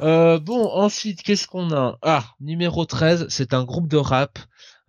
[0.00, 1.98] Euh, bon, ensuite, qu'est-ce qu'on a?
[2.02, 4.38] Ah, numéro 13, c'est un groupe de rap.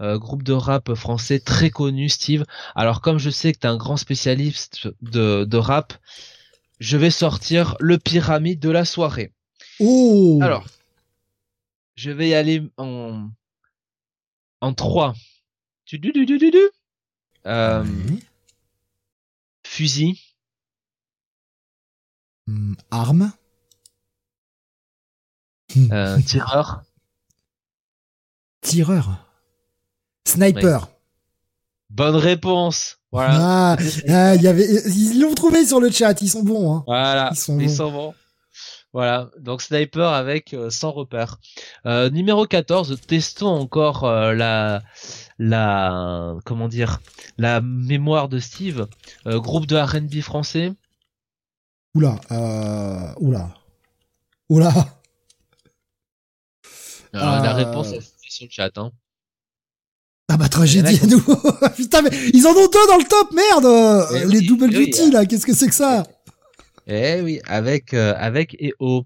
[0.01, 2.45] Euh, groupe de rap français très connu, Steve.
[2.75, 5.93] Alors, comme je sais que tu es un grand spécialiste de, de rap,
[6.79, 9.33] je vais sortir le pyramide de la soirée.
[9.79, 10.65] Oh Alors,
[11.95, 13.29] je vais y aller en
[14.61, 15.13] en 3.
[15.87, 16.57] Du, du, du, du, du.
[17.45, 17.83] Euh,
[19.69, 20.19] fusil.
[22.47, 23.31] Hmm, arme?
[25.91, 26.81] Euh, tireur.
[28.61, 29.25] Tireur.
[30.27, 30.89] Sniper.
[31.91, 32.97] Bonne réponse.
[33.11, 33.37] Voilà.
[33.39, 33.77] Ah,
[34.09, 36.19] ah, il y avait, ils l'ont trouvé sur le chat.
[36.21, 36.73] Ils sont bons.
[36.73, 36.83] Hein.
[36.87, 37.29] Voilà.
[37.31, 37.75] Ils sont Ils bons.
[37.75, 38.13] sont bons.
[38.91, 41.37] Voilà, donc sniper avec euh, 100 repères.
[41.85, 44.81] Euh, numéro 14, testons encore euh, la
[45.39, 46.99] la comment dire
[47.37, 48.87] la mémoire de Steve,
[49.25, 50.73] Euh, groupe de R&B français.
[51.95, 53.49] Oula, euh, oula,
[54.49, 54.71] oula.
[57.13, 57.55] Alors, La Euh.
[57.55, 58.77] réponse est sur le chat.
[58.77, 58.91] Hein.
[60.31, 61.35] Ah bah tragédie Il y à nouveau.
[61.75, 64.07] Putain mais ils en ont deux dans le top, merde.
[64.15, 66.05] Eh Les oui, double eh oui, duty là, qu'est-ce que c'est que ça
[66.85, 69.05] Eh oui, avec euh, avec EO.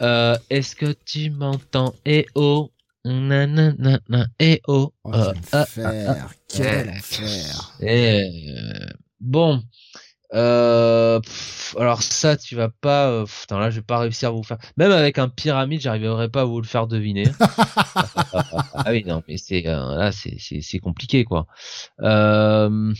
[0.00, 1.94] Euh, Est-ce que tu m'entends?
[2.04, 2.72] EO
[3.04, 4.92] Nanana EO.
[5.04, 6.98] Oh, Euh, quel ah, enfer, quel ah.
[6.98, 7.72] enfer.
[7.80, 8.86] Et euh,
[9.20, 9.62] bon,
[10.34, 13.08] euh, pff, alors ça, tu vas pas.
[13.10, 14.58] euh, putain, là, je vais pas réussir à vous faire.
[14.76, 17.24] Même avec un pyramide, j'arriverai pas à vous le faire deviner.
[18.32, 21.46] ah oui, non, mais c'est euh, là, c'est c'est c'est compliqué quoi.
[22.00, 22.92] Euh,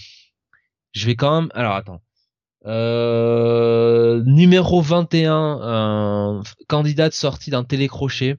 [0.92, 1.50] je vais quand même.
[1.54, 2.00] Alors attends.
[2.66, 8.36] Euh, numéro 21, euh, candidate sortie d'un télécrochet.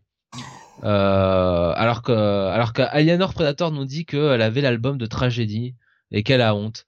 [0.84, 5.76] Euh, alors que alors qu'Aliénor Predator nous dit qu'elle avait l'album de tragédie
[6.12, 6.88] et qu'elle a honte.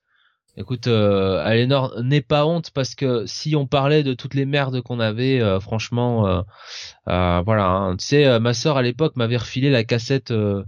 [0.56, 5.00] Écoute, euh, n'aie pas honte parce que si on parlait de toutes les merdes qu'on
[5.00, 6.42] avait, euh, franchement, euh,
[7.08, 7.66] euh, voilà.
[7.66, 7.96] hein.
[7.96, 10.62] Tu sais, euh, ma sœur à l'époque m'avait refilé la cassette, euh,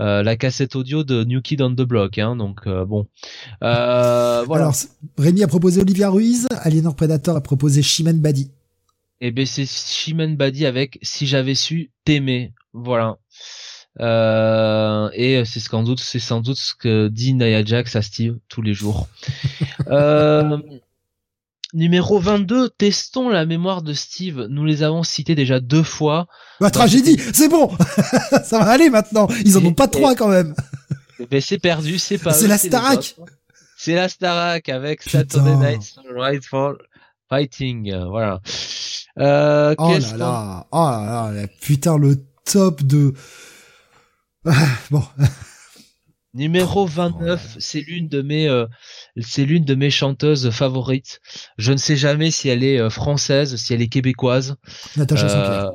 [0.00, 3.06] euh, la cassette audio de New Kid on the Block, hein, donc euh, bon.
[3.62, 4.64] Euh, voilà.
[4.64, 4.76] Alors
[5.16, 8.50] Rémi a proposé Olivia Ruiz, Aliénor Predator a proposé Chimène Badi.
[9.20, 12.52] Et ben c'est Chimène Badi avec Si j'avais su t'aimer,
[12.84, 13.16] voilà.
[14.00, 18.38] Euh, et c'est sans doute c'est sans doute ce que dit Nia Jax à Steve
[18.48, 19.08] tous les jours.
[19.88, 20.58] euh,
[21.74, 24.46] numéro 22, testons la mémoire de Steve.
[24.50, 26.28] Nous les avons cités déjà deux fois.
[26.60, 27.70] Bah tragédie, c'est bon,
[28.44, 29.26] ça va aller maintenant.
[29.44, 30.54] Ils en ont pas trois quand même.
[31.32, 32.32] Mais c'est perdu, c'est pas.
[32.32, 33.16] C'est la Starac.
[33.76, 35.18] C'est la Starac avec Putain.
[35.20, 36.74] Saturday Night Right for
[37.28, 37.94] Fighting.
[38.08, 38.40] Voilà.
[39.18, 42.16] Euh, Oh là là, oh là, là, putain le
[42.52, 43.14] top de.
[44.44, 45.02] Ah, bon,
[46.34, 48.66] Numéro Oh, 29, c'est l'une de mes euh,
[49.20, 51.20] c'est l'une de mes chanteuses favorites.
[51.56, 54.56] Je ne sais jamais si elle est euh, française, si elle est québécoise.
[54.96, 55.64] Natacha Saint-Pierre.
[55.64, 55.70] Euh,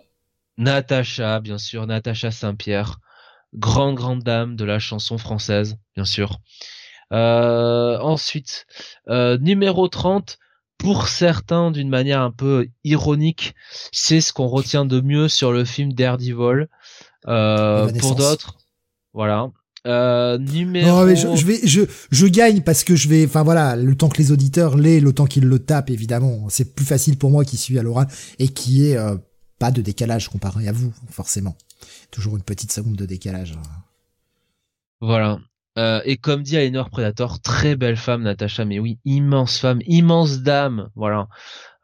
[0.58, 3.00] Natacha, bien sûr, Natacha Saint-Pierre,
[3.54, 6.40] grande grande dame de la chanson française, bien sûr.
[7.12, 8.66] Euh, ensuite,
[9.10, 10.38] euh, numéro 30,
[10.78, 13.56] pour certains d'une manière un peu ironique,
[13.92, 16.68] c'est ce qu'on retient de mieux sur le film Daredevil.
[17.28, 18.58] Euh, pour d'autres,
[19.14, 19.52] voilà.
[19.86, 20.88] Euh, numéro.
[20.88, 21.82] Non, mais je, je vais, je,
[22.12, 25.14] je gagne parce que je vais, enfin voilà, le temps que les auditeurs l'aient, le
[25.14, 28.08] temps qu'ils le tapent, évidemment, c'est plus facile pour moi qui suis à l'oral
[28.40, 29.18] et qui est euh,
[29.60, 31.58] pas de décalage comparé à vous, forcément.
[32.12, 33.58] Toujours une petite seconde de décalage.
[35.02, 35.40] Voilà.
[35.78, 40.40] Euh, et comme dit Aliénor Predator, très belle femme, Natacha, mais oui, immense femme, immense
[40.40, 41.28] dame, voilà.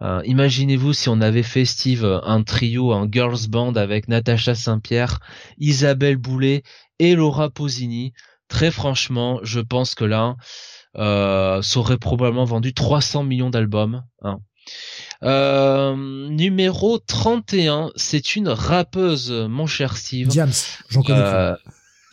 [0.02, 5.20] Euh, Imaginez-vous si on avait fait Steve un trio, un girls band avec Natacha Saint-Pierre,
[5.58, 6.64] Isabelle Boulet
[7.00, 8.14] et Laura Pausini.
[8.48, 10.36] Très franchement, je pense que là,
[10.98, 14.04] euh, ça aurait probablement vendu 300 millions d'albums.
[14.24, 14.40] hein.
[15.24, 15.96] Euh,
[16.30, 20.28] numéro 31, c'est une rappeuse, mon cher Steve.
[20.28, 20.52] Diams,
[20.90, 21.56] j'en connais Euh,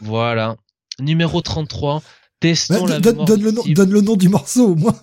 [0.01, 0.57] voilà.
[1.01, 2.01] Numéro 33.
[2.01, 2.11] plus.
[2.41, 3.75] Testons la donne, mémoire donne de le nom, Steve.
[3.75, 4.95] donne le nom du morceau, au moins.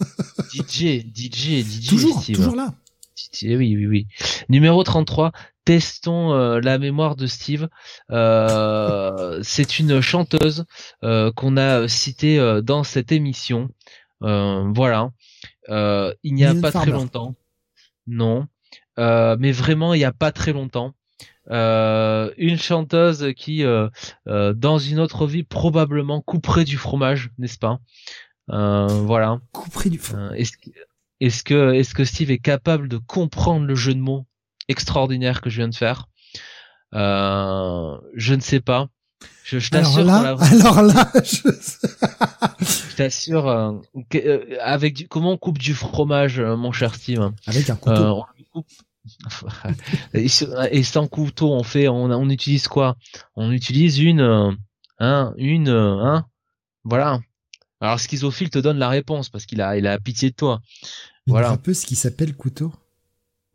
[0.53, 1.87] DJ, DJ, DJ.
[1.89, 2.35] toujours, Steve.
[2.35, 2.73] toujours là.
[3.15, 4.07] DJ, oui, oui, oui.
[4.49, 5.31] Numéro 33.
[5.65, 7.69] Testons euh, la mémoire de Steve.
[8.11, 10.65] Euh, c'est une chanteuse
[11.03, 13.69] euh, qu'on a citée euh, dans cette émission.
[14.23, 15.09] Euh, voilà.
[15.69, 17.35] Euh, il n'y a Mylène pas très longtemps.
[18.07, 18.47] Non.
[18.99, 20.93] Euh, mais vraiment, il n'y a pas très longtemps.
[21.51, 23.89] Euh, une chanteuse qui, euh,
[24.27, 27.79] euh, dans une autre vie, probablement couperait du fromage, n'est-ce pas?
[28.49, 29.39] Euh, Voilà.
[29.51, 29.99] Couperie du.
[30.13, 30.31] Euh,
[31.19, 34.25] Est-ce que, est-ce que, Steve est capable de comprendre le jeu de mots
[34.69, 36.07] extraordinaire que je viens de faire?
[36.93, 38.87] Euh, Je ne sais pas.
[39.45, 41.49] Je, je Alors t'assure, la- alors là, je...
[42.59, 43.71] je t'assure, euh,
[44.15, 47.31] euh, avec du, comment on coupe du fromage, mon cher Steve?
[47.47, 48.23] Avec un couteau.
[48.39, 48.67] On coupe.
[50.13, 52.95] et, sans couteau, on fait, on, on utilise quoi?
[53.35, 54.51] On utilise une, euh,
[54.99, 56.25] hein, une, euh, hein,
[56.83, 57.19] voilà.
[57.81, 60.61] Alors schizophile te donne la réponse parce qu'il a, il a pitié de toi.
[61.27, 61.49] Voilà.
[61.49, 62.71] rappeuse qui s'appelle Couteau.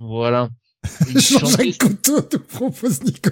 [0.00, 0.50] Voilà.
[1.14, 3.30] Jean-Jacques chanteuse, Couteau te propose Nico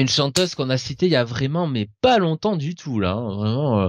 [0.00, 3.12] une chanteuse qu'on a citée il y a vraiment, mais pas longtemps du tout là.
[3.12, 3.34] hein.
[3.36, 3.88] Vraiment, euh,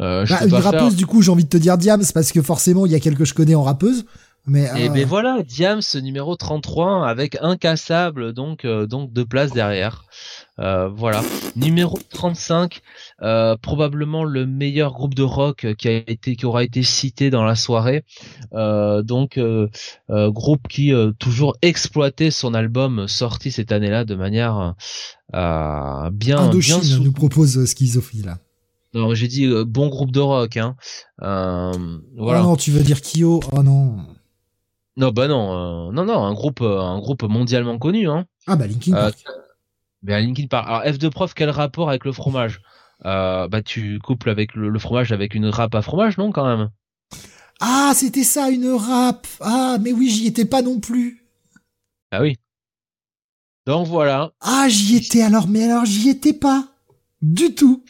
[0.00, 2.32] euh, je Bah, une faire- rappeuse, du coup, j'ai envie de te dire Diams, parce
[2.32, 4.04] que forcément, il y a quelques que je connais en rappeuse.
[4.48, 9.52] Mais Et euh, ben voilà, Diams numéro 33 avec incassable donc euh, donc deux places
[9.52, 10.04] derrière.
[10.58, 11.22] Euh, voilà.
[11.56, 12.80] Numéro 35,
[13.22, 17.44] euh, probablement le meilleur groupe de rock qui a été qui aura été cité dans
[17.44, 18.04] la soirée.
[18.54, 19.68] Euh, donc euh,
[20.10, 24.74] euh, groupe qui euh, toujours exploitait son album sorti cette année-là de manière
[25.34, 28.38] euh, bien bien Indochine sou- nous propose euh, Schizophie là.
[28.94, 30.76] Non, j'ai dit euh, bon groupe de rock hein.
[31.22, 31.72] Euh,
[32.16, 32.40] voilà.
[32.42, 33.40] Oh non, tu veux dire Kyo?
[33.52, 33.96] Oh non.
[34.96, 38.26] Non, bah non, euh, non, non, un groupe, euh, un groupe mondialement connu, hein.
[38.46, 39.24] Ah bah Linkin Euh, Park.
[40.02, 40.66] mais à Linkin Park.
[40.68, 42.60] Alors F de prof, quel rapport avec le fromage?
[43.04, 46.70] Bah tu couples avec le, le fromage avec une râpe à fromage, non quand même?
[47.60, 49.26] Ah, c'était ça, une rap.
[49.40, 51.24] Ah, mais oui, j'y étais pas non plus.
[52.10, 52.36] Ah oui.
[53.66, 56.68] Donc voilà, Ah, j'y étais alors, mais alors j'y étais pas.
[57.20, 57.82] Du tout.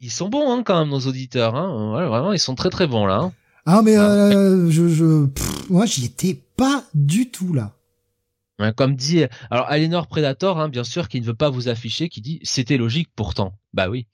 [0.00, 1.94] ils sont bons hein, quand même nos auditeurs, hein.
[1.96, 3.16] Ouais, vraiment, ils sont très très bons là.
[3.16, 3.32] hein.
[3.66, 7.72] Ah, mais euh, je, je, pff, moi, j'y étais pas du tout là.
[8.76, 12.20] Comme dit, alors Aliénor Predator, hein, bien sûr, qui ne veut pas vous afficher, qui
[12.20, 13.54] dit c'était logique pourtant.
[13.72, 14.06] Bah oui.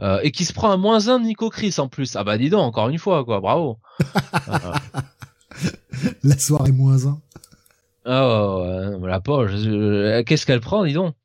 [0.00, 2.14] Euh, et qui se prend un moins un de Nico Chris en plus.
[2.14, 3.78] Ah bah dis donc, encore une fois, quoi, bravo.
[4.48, 4.72] Euh,
[6.22, 7.20] La soirée moins un.
[8.06, 9.50] Oh, la poche.
[9.56, 11.16] je- Qu'est-ce qu'elle prend, dis donc?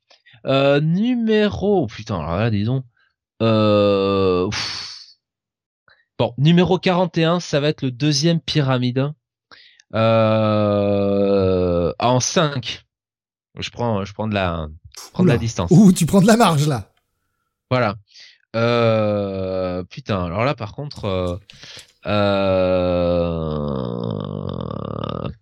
[0.44, 1.86] Euh, Numéro...
[1.86, 2.84] Putain, alors là, dis donc.
[3.40, 4.48] Euh...
[4.50, 4.93] pff.
[6.18, 9.12] Bon, numéro 41, ça va être le deuxième pyramide.
[9.94, 11.12] Euh...
[11.98, 12.84] En 5.
[13.58, 15.70] Je prends, je prends de la, je prends de la distance.
[15.72, 16.92] Ouh, tu prends de la marge là.
[17.70, 17.96] Voilà.
[18.54, 19.82] Euh...
[19.84, 21.04] Putain, alors là, par contre...
[21.06, 21.36] Euh...
[22.06, 22.48] euh,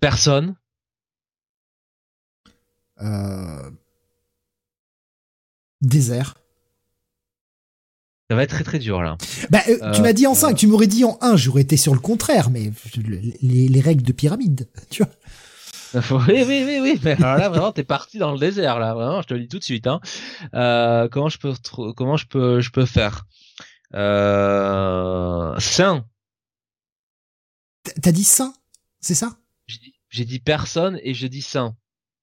[0.00, 0.56] Personne.
[3.00, 3.70] Euh...
[5.82, 6.34] Désert.
[8.32, 9.18] Ça va être très très dur là.
[9.50, 10.34] Bah, euh, tu Euh, m'as dit en euh.
[10.34, 13.80] 5, tu m'aurais dit en 1, j'aurais été sur le contraire, mais le- les, les
[13.82, 15.12] règles de pyramide, tu vois.
[16.26, 16.98] Oui, oui, oui, oui.
[17.04, 18.94] Mais alors là, vraiment, t'es parti dans le désert, là.
[18.94, 19.86] Vraiment, je te le dis tout de suite.
[19.86, 20.00] Hein.
[20.54, 21.52] Euh, comment je peux,
[21.94, 23.26] comment je peux, je peux faire?
[23.94, 25.54] Euh...
[25.58, 26.06] Saint.
[28.00, 28.54] T'as dit saint,
[29.02, 29.36] c'est ça?
[30.08, 31.74] J'ai dit- personne et je dis saint.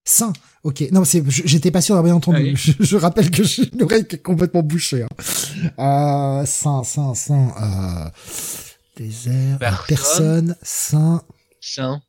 [0.06, 0.34] Saint.
[0.64, 0.84] Ok.
[0.92, 2.54] Non, c'est, j'étais pas sûr d'avoir bien entendu.
[2.56, 5.04] Je, je rappelle que j'ai une oreille qui est complètement bouchée.
[5.04, 5.10] Hein.
[5.80, 7.54] Euh, saint, saint, saint.
[7.62, 8.10] Euh,
[8.96, 9.56] désert.
[9.56, 9.88] euh, Personne.
[9.88, 10.56] Personne.
[10.62, 11.24] Saint.
[11.62, 12.02] Saint.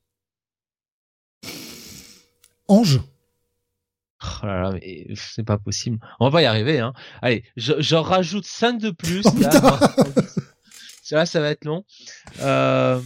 [2.68, 3.00] Ange.
[4.22, 5.98] Oh là là, mais c'est pas possible.
[6.20, 6.92] On va pas y arriver, hein.
[7.22, 9.22] Allez, je- j'en rajoute 5 de plus.
[9.24, 11.84] Oh, là, ça va être long.
[12.40, 13.00] Euh...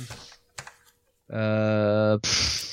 [1.33, 2.19] Euh...
[2.19, 2.71] pff,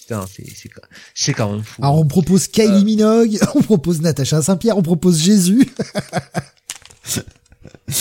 [0.00, 1.82] Putain, c'est, quand- c'est quand même fou.
[1.82, 5.68] Alors on propose Kylie Minogue, on propose Natacha Saint-Pierre, on propose Jésus.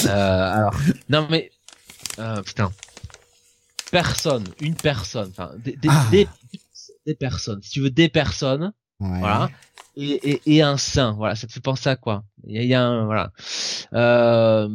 [0.06, 0.76] Euh, alors,
[1.10, 1.52] non mais,
[2.20, 2.72] euh, putain,
[3.92, 6.06] personne, une personne, enfin, des, des, Ah.
[6.12, 6.28] des,
[7.06, 7.60] des personnes.
[7.64, 9.20] Si tu veux des personnes, Ouais.
[9.20, 9.50] voilà,
[9.96, 12.24] et, et, et un saint, voilà, ça te fait penser à quoi?
[12.46, 13.32] Il y a, il y a un, voilà.
[13.94, 14.68] Euh,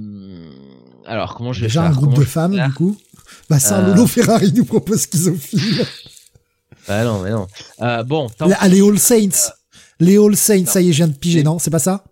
[1.07, 1.91] alors, comment je vais Déjà faire?
[1.91, 2.97] un groupe Comment de femmes, du coup?
[3.51, 3.89] Bah, Saint Euh.
[3.89, 5.85] Lolo Ferrari nous propose schizophile.
[6.89, 7.47] Ah non, mais non.
[8.05, 9.53] Bon, tant Ah, les All Saints.
[10.01, 12.05] Les All Saints, ça y est, je viens de piger, non C'est pas ça?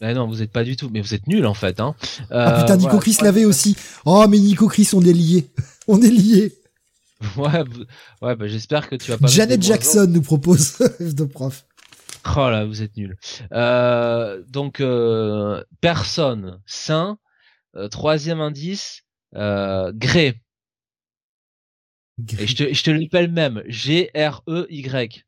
[0.00, 1.94] Ah non, vous êtes pas du tout, mais vous êtes nuls en fait, hein.
[2.30, 3.76] Ah putain, Euh, Nico voilà, Chris l'avait aussi.
[4.04, 5.48] Oh, mais Nico Chris, on est liés.
[5.88, 6.52] On est liés.
[7.36, 7.64] Ouais,
[8.20, 9.26] ouais, bah, j'espère que tu vas pas.
[9.26, 11.64] Janet Jackson nous propose de prof.
[12.36, 13.16] Oh là, vous êtes nuls.
[13.52, 17.18] Euh, donc euh, personne, saint.
[17.76, 19.02] Euh, troisième indice,
[19.34, 20.42] euh, gré.
[22.38, 25.24] Et je te, je te l'appelle même, E Y.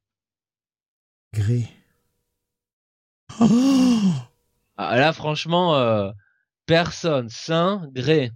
[1.35, 1.69] Gré.
[3.41, 3.47] Oh
[4.81, 6.11] Ah, là, franchement, euh,
[6.67, 8.31] personne, saint, gré.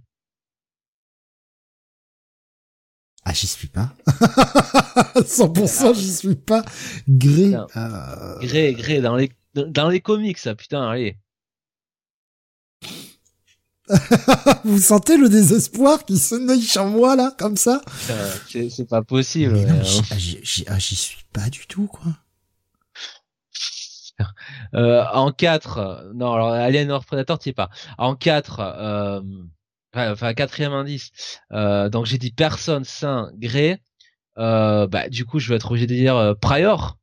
[3.25, 3.95] ah, j'y suis pas.
[5.15, 6.63] 100% j'y suis pas.
[7.07, 7.55] Gré.
[7.77, 11.17] Euh, Gré, gré dans les dans les comics, ça putain, allez.
[14.65, 17.81] Vous sentez le désespoir qui se niche en moi, là, comme ça?
[18.49, 19.53] C'est pas possible.
[19.53, 22.11] Mais j'y- ah, j'y ah, j'y suis pas du tout, quoi.
[24.75, 27.69] Euh, en 4, non, alors Alien or Predator, t'y es pas.
[27.97, 29.21] En 4, euh,
[29.95, 31.11] enfin, quatrième indice,
[31.51, 33.79] euh, donc j'ai dit personne, saint, gré.
[34.37, 36.97] Euh, bah, du coup, je vais être obligé de dire euh, Prior.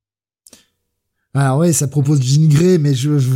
[1.35, 3.31] Alors ouais, ça propose Jean Grey, mais je, je,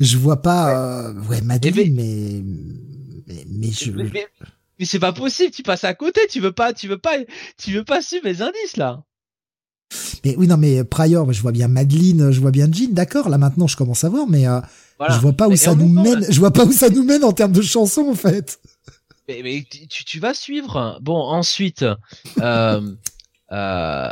[0.00, 0.76] je vois pas...
[1.08, 2.42] euh, ouais, Madeleine, mais...
[3.26, 3.90] Mais, mais je...
[3.92, 4.26] Mais, mais-
[4.78, 7.18] mais c'est pas possible, tu passes à côté, tu veux pas, tu veux pas,
[7.58, 9.04] tu veux pas suivre mes indices, là.
[10.24, 13.38] Mais oui, non, mais Prior, je vois bien Madeleine, je vois bien Jean, d'accord, là
[13.38, 14.60] maintenant je commence à voir, mais euh,
[14.98, 15.14] Voilà.
[15.16, 17.04] je vois pas où ça nous temps, mène, là- je vois pas où ça nous
[17.04, 18.60] mène en termes de chansons, en fait.
[19.28, 20.98] Mais, mais tu, tu vas suivre.
[21.00, 21.84] Bon, ensuite,
[22.40, 22.80] euh,
[23.52, 24.08] euh,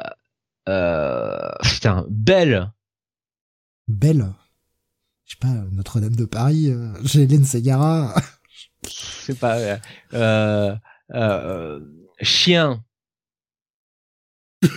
[0.69, 2.71] euh, putain, Belle.
[3.89, 4.33] Belle.
[5.27, 8.15] Je sais pas, Notre-Dame de Paris, euh, j'ai Hélène Segara.
[8.89, 9.77] C'est pas, euh,
[10.15, 10.75] euh,
[11.15, 11.81] euh,
[12.21, 12.83] chien.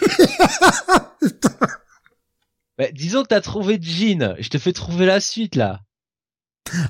[2.77, 4.35] Bah, disons que t'as trouvé Jean.
[4.39, 5.81] Je te fais trouver la suite, là.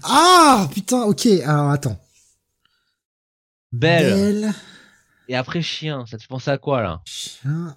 [0.04, 2.00] ah, putain, ok, alors attends.
[3.74, 4.14] Belle.
[4.42, 4.54] Belle.
[5.28, 6.06] Et après chien.
[6.06, 7.02] Ça te fait penser à quoi, là?
[7.06, 7.76] Chien.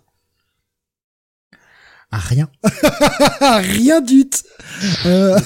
[2.12, 2.48] Ah, rien.
[3.40, 4.38] rien du tout.
[5.06, 5.38] Euh,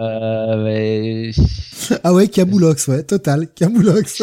[0.00, 1.30] euh, mais...
[2.02, 4.22] ah ouais, Camoulox, ouais, total, Camoulox.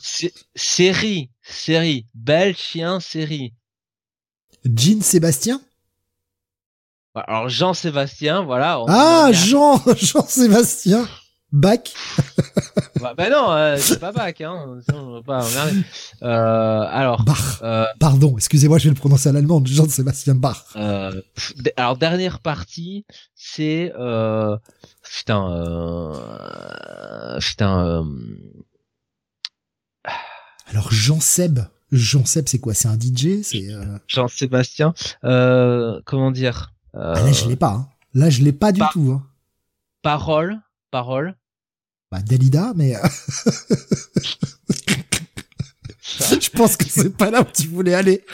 [0.00, 1.30] sé- Série.
[1.50, 2.06] Série.
[2.14, 3.54] Belle, chien, série.
[4.64, 5.60] Jean Sébastien?
[7.14, 8.80] Alors, Jean-Sébastien, voilà.
[8.86, 11.08] Ah, Jean, Jean-Sébastien.
[11.50, 11.92] Bac?
[13.00, 14.80] Bah, bah non, euh, c'est pas bac, hein.
[14.84, 15.46] Sinon, on va pas.
[16.22, 17.60] Euh, alors, Bach.
[17.62, 19.68] euh, Pardon, excusez-moi, je vais le prononcer à l'allemande.
[19.68, 20.64] Jean-Sébastien Bach.
[20.74, 21.12] euh,
[21.76, 23.06] alors dernière partie,
[23.36, 24.56] c'est euh,
[25.04, 25.48] putain,
[30.68, 31.60] euh, putain, euh, Alors, Jean-Seb.
[31.90, 32.74] Jean-Seb, c'est quoi?
[32.74, 33.98] C'est un DJ C'est euh...
[34.06, 34.92] Jean-Sébastien.
[35.24, 36.74] Euh, comment dire?
[36.94, 37.70] Euh, ah, Là, je l'ai pas.
[37.72, 37.88] Hein.
[38.14, 39.12] Là, je l'ai pas du tout.
[39.12, 39.26] Hein.
[40.02, 40.58] Parole,
[40.90, 41.34] parole.
[42.10, 43.00] Bah, Dalida, mais euh,
[46.40, 48.24] je pense que c'est pas là où tu voulais aller.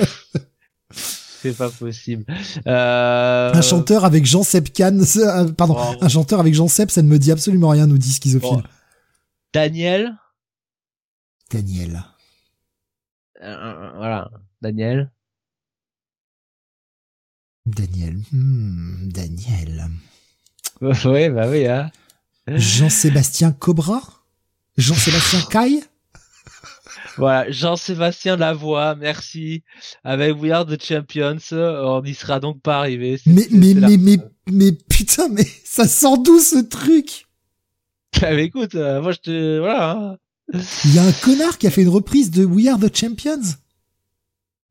[0.93, 2.25] C'est pas possible.
[2.67, 4.25] Euh, Un chanteur avec
[4.73, 5.95] Kahn, c'est- euh, pardon, Oh.
[6.01, 8.63] un chanteur avec Jean-Seb, ça ne me dit absolument rien, nous dit Schizophile.
[9.53, 10.15] Daniel.
[11.53, 12.03] Daniel.
[13.43, 14.31] Euh, voilà,
[14.63, 15.11] Daniel?
[17.67, 18.17] Daniel.
[18.33, 19.87] Hmm, Daniel.
[20.81, 21.91] oui, bah oui, hein.
[22.47, 24.03] Jean-Sébastien Cobra?
[24.77, 25.85] Jean-Sébastien Caille?
[27.17, 29.63] Voilà, Jean-Sébastien Lavoie, merci.
[30.03, 33.21] Avec We Are the Champions, on n'y sera donc pas arrivé.
[33.27, 34.17] Mais, mais, mais, mais,
[34.51, 37.27] mais, putain, mais ça sort d'où ce truc?
[38.23, 39.91] Ah, mais écoute, euh, moi je te, voilà.
[39.91, 40.17] hein.
[40.53, 43.41] Il y a un connard qui a fait une reprise de We Are the Champions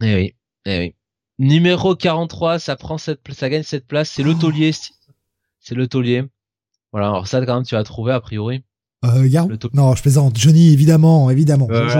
[0.01, 0.35] Eh oui,
[0.65, 0.95] eh oui.
[1.39, 4.09] Numéro 43, ça prend cette, ça gagne cette place.
[4.11, 4.35] C'est le Oh.
[4.39, 4.95] taulier, Steve.
[5.59, 6.23] c'est le taulier.
[6.91, 8.63] Voilà, alors ça quand même tu vas trouver a priori.
[9.03, 9.49] euh, Garou.
[9.73, 10.37] Non, je plaisante.
[10.37, 11.65] Johnny, évidemment, évidemment.
[11.65, 11.93] Voilà, Je-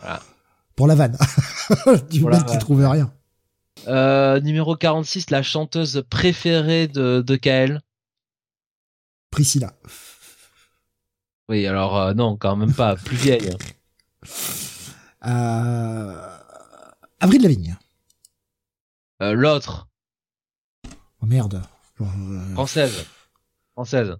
[0.00, 0.20] voilà.
[0.76, 1.16] Pour la vanne.
[2.10, 2.58] du la mec qui vanne.
[2.58, 3.12] trouvait rien.
[3.86, 7.82] Euh, numéro 46, la chanteuse préférée de, de Kael.
[9.30, 9.74] Priscilla.
[11.48, 13.50] Oui, alors euh, non, quand même pas, plus vieille.
[15.26, 16.28] Euh...
[17.20, 17.76] Avril Lavigne.
[19.22, 19.88] Euh, L'autre,
[21.24, 21.62] Oh merde.
[22.02, 23.06] Euh, française.
[23.72, 24.16] Française.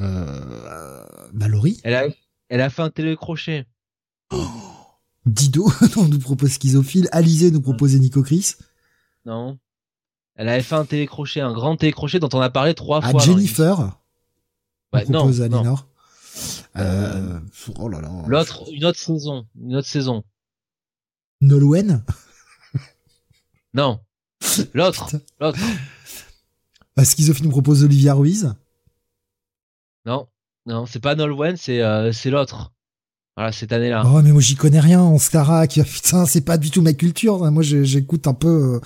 [0.00, 1.28] euh.
[1.82, 2.04] Elle a,
[2.48, 3.66] elle a fait un télécrochet.
[5.26, 7.08] Dido on nous propose Schizophile.
[7.10, 8.54] Alizé nous proposait Nico Chris.
[9.26, 9.58] Non.
[10.36, 13.20] Elle avait fait un télécrochet, un grand télécrochet dont on a parlé trois À fois.
[13.20, 13.99] Jennifer.
[14.92, 15.58] Ouais, on non, propose à non.
[15.62, 15.86] Lénore.
[16.76, 17.40] Euh,
[17.78, 18.10] oh là là.
[18.26, 20.24] L'autre, une autre saison, une autre saison.
[21.40, 22.04] Nolwenn.
[23.72, 24.00] Non.
[24.74, 25.10] L'autre,
[25.40, 25.60] l'autre.
[26.98, 28.52] Euh, Schizophile nous propose Olivia Ruiz.
[30.06, 30.26] Non,
[30.66, 32.72] non, c'est pas Nolwenn, c'est euh, c'est l'autre.
[33.36, 34.02] Voilà, cette année-là.
[34.06, 35.80] Oh, mais moi, j'y connais rien en Starac.
[35.86, 37.50] Putain, c'est pas du tout ma culture.
[37.50, 38.80] Moi, j'écoute un peu euh,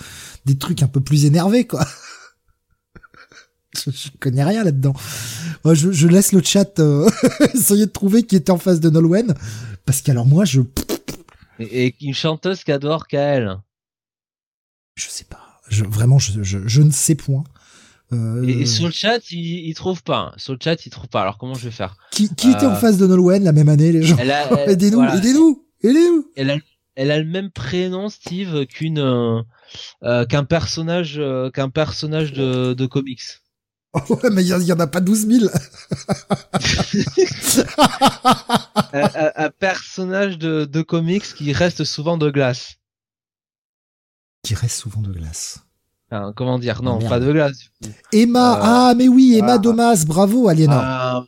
[0.45, 1.85] des trucs un peu plus énervés, quoi.
[3.85, 4.93] Je, connais rien là-dedans.
[5.63, 7.09] Moi, je, je laisse le chat euh,
[7.53, 9.33] essayer de trouver qui était en face de Nolwenn.
[9.85, 10.61] Parce qu'alors, moi, je,
[11.59, 13.57] Et, et une chanteuse qui adore Kael.
[14.95, 15.39] je sais pas.
[15.69, 17.43] Je, vraiment, je, je, je ne sais point.
[18.13, 20.33] Euh, Et, et sur le chat, il, il trouve pas.
[20.37, 21.21] Sur le chat, il trouve pas.
[21.21, 21.97] Alors comment je vais faire?
[22.11, 24.15] Qui, qui était euh, en face de Nolwenn la même année, les gens?
[24.19, 26.27] Elle a, elle- Aidez-nous, aidez-nous, aidez-nous.
[26.35, 26.57] elle a,
[26.95, 29.41] elle a le même prénom, Steve, qu'une euh,
[30.03, 33.21] euh, qu'un personnage euh, qu'un personnage de, de comics.
[34.09, 35.45] Oh, ouais, mais il y, en- a pas 12 000.
[38.93, 42.75] un, un- un personnage de, de comics qui reste souvent de glace.
[44.43, 45.59] qui reste souvent de glace.
[46.11, 46.81] Enfin, comment dire?
[46.83, 47.09] Non, Oh, merde.
[47.09, 47.69] pas de glace.
[48.11, 49.57] Emma, Euh, ah mais oui, Emma.
[49.57, 50.81] Domas, bravo Aliénor.
[50.83, 51.25] Ah,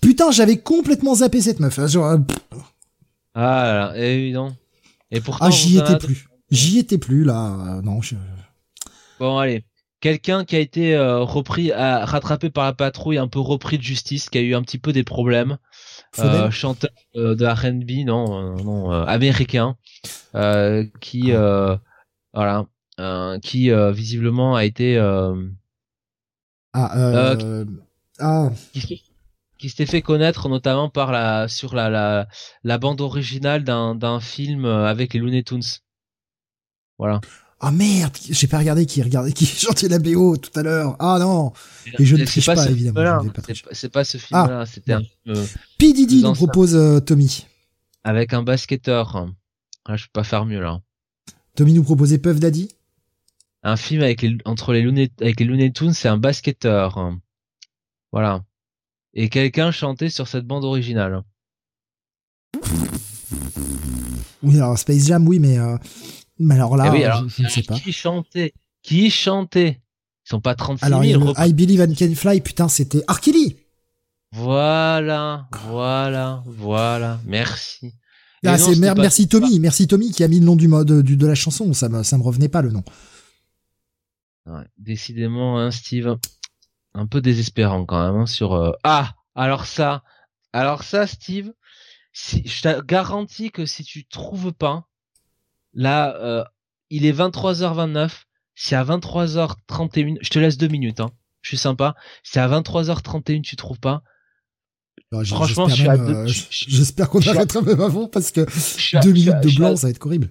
[0.00, 1.78] Putain, j'avais complètement zappé cette meuf.
[1.78, 2.18] hein, Genre, euh,
[3.34, 4.56] ah là, là, évident.
[5.10, 6.26] Et pourtant, ah, j'y étais plus.
[6.50, 7.76] J'y étais plus là.
[7.76, 8.16] euh, non, je...
[9.20, 9.64] Bon, allez.
[10.00, 13.82] Quelqu'un qui a été euh, repris, à, rattrapé par la patrouille, un peu repris de
[13.82, 15.58] justice, qui a eu un petit peu des problèmes.
[16.18, 19.76] Euh, chanteur euh, de R&B, non, euh, non, euh, américain,
[20.34, 21.76] euh, qui, euh,
[22.34, 22.66] voilà,
[22.98, 25.34] euh, qui euh, visiblement a été, euh,
[26.72, 27.64] Ah, euh,
[28.20, 28.86] ah, qui, se-
[29.58, 32.28] qui s'était fait connaître notamment par la sur la la,
[32.64, 35.62] la bande originale d'un d'un film avec les Looney Tunes.
[36.98, 37.20] Voilà.
[37.62, 40.96] Ah merde, j'ai pas regardé qui regardait qui chantait la BO tout à l'heure.
[40.98, 41.52] Ah non.
[41.98, 43.22] Et je ne triche pas, évidemment.
[43.72, 45.36] C'est pas ce film-là, ah, c'était un film.
[45.36, 45.46] Euh,
[45.78, 47.46] P Diddy nous propose euh, Tommy.
[48.02, 49.28] Avec un basketteur.
[49.84, 50.80] Ah, je peux pas faire mieux là.
[51.54, 52.68] Tommy nous proposait Puff Daddy.
[53.62, 57.12] Un film avec les entre les Looney avec les Looney Tunes, c'est un basketteur.
[58.10, 58.42] Voilà.
[59.12, 61.22] Et quelqu'un chantait sur cette bande originale.
[64.42, 65.76] Oui, alors Space Jam, oui, mais euh,
[66.40, 67.78] mais alors là, eh je, ne sais pas.
[67.78, 69.80] Qui chantait Qui chantait?
[70.26, 71.34] Ils sont pas 36 alors, 000.
[71.38, 73.56] I Believe I Can Fly, putain, c'était Arkily.
[74.32, 77.20] Voilà, voilà, voilà.
[77.26, 77.94] Merci.
[78.46, 78.56] Ah,
[78.96, 81.72] merci Tommy, merci Tommy qui a mis le nom du mode du, de la chanson.
[81.74, 82.82] Ça me ça me revenait pas le nom.
[84.46, 86.16] Ouais, décidément, hein, Steve,
[86.94, 88.54] un peu désespérant quand même hein, sur.
[88.54, 90.02] Euh, ah, alors ça,
[90.52, 91.52] alors ça, Steve,
[92.12, 94.86] si, je te garantis que si tu trouves pas,
[95.74, 96.44] Là, euh,
[96.90, 98.10] il est 23h29.
[98.54, 101.10] Si à 23h31, je te laisse deux minutes, hein.
[101.42, 101.94] Je suis sympa.
[102.22, 104.02] Si à 23h31 tu trouves pas,
[105.24, 108.42] franchement, à deux, euh, J'espère qu'on arrêtera même avant parce que
[109.02, 110.30] deux minutes de blanc, ça va être horrible.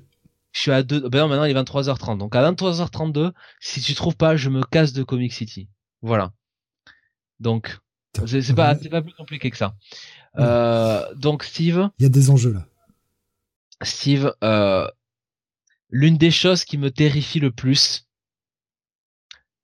[0.52, 1.08] Je suis à deux.
[1.10, 2.18] Ben non, maintenant il est 23h30.
[2.18, 5.68] Donc à 23h32, si tu trouves pas, je me casse de Comic City.
[6.02, 6.32] Voilà.
[7.40, 7.80] Donc
[8.26, 9.76] c'est pas, pas plus compliqué que ça.
[10.38, 11.90] Euh, donc Steve.
[12.00, 12.66] Il y a des enjeux là.
[13.82, 14.88] Steve, euh,
[15.90, 18.08] l'une des choses qui me terrifie le plus,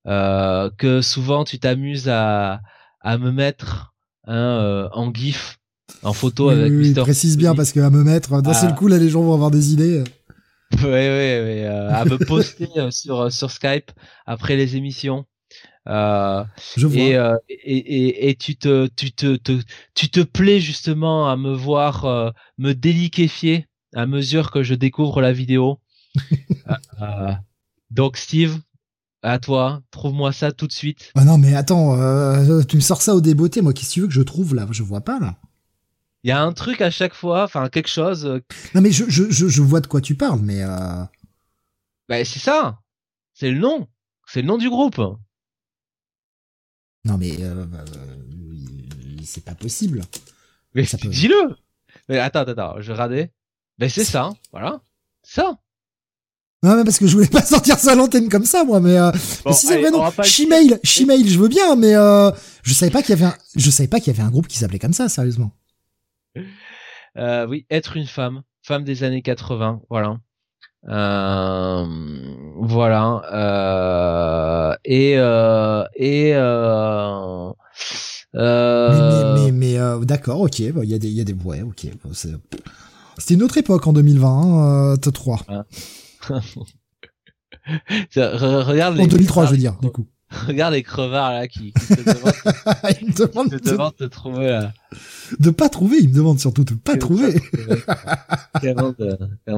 [0.07, 2.61] euh, que souvent tu t'amuses à,
[3.01, 3.93] à me mettre
[4.25, 5.57] hein, euh, en gif,
[6.03, 7.01] en photo avec oui, Mister.
[7.01, 8.75] Précise bien parce que à me mettre d'un seul ah.
[8.75, 10.03] coup là les gens vont avoir des idées.
[10.73, 13.91] Oui, oui, oui, euh, à me poster sur sur Skype
[14.25, 15.25] après les émissions.
[15.87, 16.43] Euh,
[16.75, 17.01] Je vois.
[17.01, 19.61] Et, euh, et, et, et, tu te tu te, te,
[19.93, 25.31] tu te plais justement à me voir me déliquéfier à mesure que je découvre la
[25.31, 25.79] vidéo
[27.01, 27.33] euh,
[27.91, 28.59] donc Steve,
[29.21, 31.11] à toi, trouve-moi ça tout de suite.
[31.15, 34.01] Ah non mais attends, euh, tu me sors ça au débeauté, moi qu'est-ce que tu
[34.01, 34.67] veux que je trouve là?
[34.71, 35.37] Je vois pas là.
[36.23, 38.25] Il y a un truc à chaque fois, enfin quelque chose.
[38.25, 38.41] Euh,
[38.73, 40.63] non mais je, je, je, vois de quoi tu parles, mais.
[42.07, 42.79] Bah c'est ça,
[43.33, 43.87] c'est le nom,
[44.27, 44.97] c'est le nom du groupe.
[47.03, 47.37] Non mais
[49.25, 50.01] c'est pas possible.
[50.73, 51.55] Mais dis-le.
[52.07, 53.31] Mais attends, attends, je radais.
[53.79, 54.81] Mais c'est ça, voilà,
[55.23, 55.59] ça.
[56.65, 58.79] Non, mais parce que je voulais pas sortir ça à l'antenne comme ça, moi.
[58.79, 59.11] Mais, euh,
[59.51, 60.03] si c'est vrai, non.
[60.23, 62.31] Shemail, Shemail, je veux bien, mais euh,
[62.63, 64.47] je savais pas qu'il y avait un, je savais pas qu'il y avait un groupe
[64.47, 65.51] qui s'appelait comme ça, sérieusement.
[67.17, 70.17] Euh, oui, être une femme, femme des années 80, voilà.
[70.89, 71.85] Euh,
[72.57, 73.21] voilà.
[73.31, 77.51] Euh, et euh, et euh,
[78.35, 79.33] euh...
[79.33, 81.61] mais mais, mais, euh, d'accord, ok, il y a des il y a des ouais,
[81.61, 81.87] ok.
[83.17, 85.39] C'était une autre époque en 2020, hein, euh, 3.
[88.15, 90.07] Regarde en 2003, je veux dire, du coup.
[90.47, 92.33] Regarde les crevards là qui, qui te demandent,
[93.01, 94.73] il me demande te, demande de trouver là.
[95.39, 97.35] De pas trouver, il me demande surtout de pas trouver.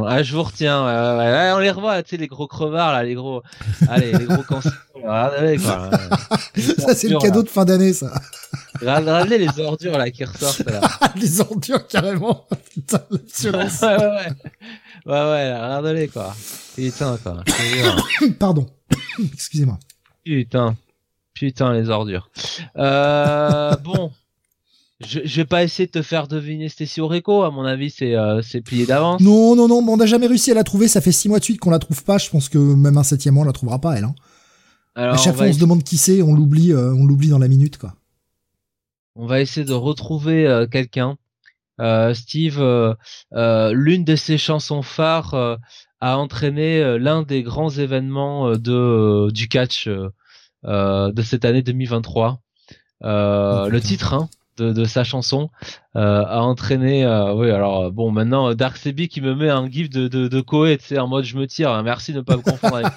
[0.05, 0.85] ah, je vous retiens.
[0.85, 3.43] Ouais, ouais, ouais, on les revoit, tu sais, les gros crevards là, les gros,
[3.87, 4.73] allez, les gros cancers.
[4.95, 5.89] Regardez quoi.
[6.79, 8.11] ça c'est le cadeau de fin d'année, ça.
[8.81, 10.81] Regardez les ordures là qui ressortent là.
[11.15, 12.45] les ordures carrément.
[12.73, 14.27] Putain, ouais, ouais, ouais.
[15.05, 16.35] Ouais, ouais, regardez quoi.
[16.75, 17.43] Putain, quoi.
[18.39, 18.67] Pardon.
[19.33, 19.79] Excusez-moi.
[20.27, 20.75] Putain.
[21.33, 22.29] Putain, les ordures.
[22.75, 24.11] Euh, bon.
[24.99, 28.15] Je, je vais pas essayer de te faire deviner Stacy Oreco, à mon avis, c'est
[28.15, 29.21] euh, c'est plié d'avance.
[29.21, 31.43] Non, non, non, on n'a jamais réussi à la trouver, ça fait six mois de
[31.43, 33.79] suite qu'on la trouve pas, je pense que même un septième mois on la trouvera
[33.79, 34.05] pas, elle.
[34.05, 34.15] Hein.
[34.95, 37.37] Alors, à chaque fois on se demande qui c'est, on l'oublie euh, on l'oublie dans
[37.37, 37.93] la minute, quoi.
[39.15, 41.17] On va essayer de retrouver euh, quelqu'un.
[42.15, 42.59] Steve,
[43.31, 45.59] l'une de ses chansons phares
[45.99, 52.39] a entraîné l'un des grands événements de du catch de cette année 2023.
[53.01, 55.49] le titre, hein, de, de, sa chanson
[55.95, 59.89] euh, a entraîné euh, oui alors bon maintenant Dark Sebi qui me met un gif
[59.89, 62.23] de de, de Koei tu sais en mode je me tire hein, merci de ne
[62.23, 62.91] pas me confondre avec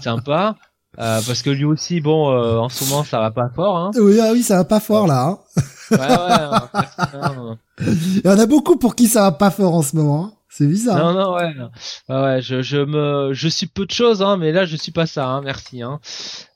[0.02, 0.56] sympa
[0.98, 3.90] euh, parce que lui aussi bon euh, en ce moment ça va pas fort hein.
[3.96, 5.38] oui ah oui ça va pas fort là hein.
[5.92, 9.82] ouais ouais hein, il y en a beaucoup pour qui ça va pas fort en
[9.82, 10.32] ce moment hein.
[10.52, 10.98] C'est bizarre.
[10.98, 11.54] Non, non, ouais,
[12.08, 14.90] ouais, ouais, je, je me, je suis peu de choses, hein, mais là, je suis
[14.90, 16.00] pas ça, hein, merci, hein.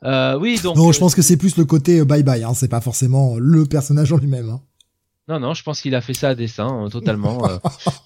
[0.03, 0.77] Euh, oui, donc.
[0.77, 3.37] Non, je pense que c'est plus le côté euh, bye bye, hein, c'est pas forcément
[3.39, 4.61] le personnage en lui-même, hein.
[5.29, 7.49] Non, non, je pense qu'il a fait ça à dessein, euh, totalement.
[7.49, 7.57] euh.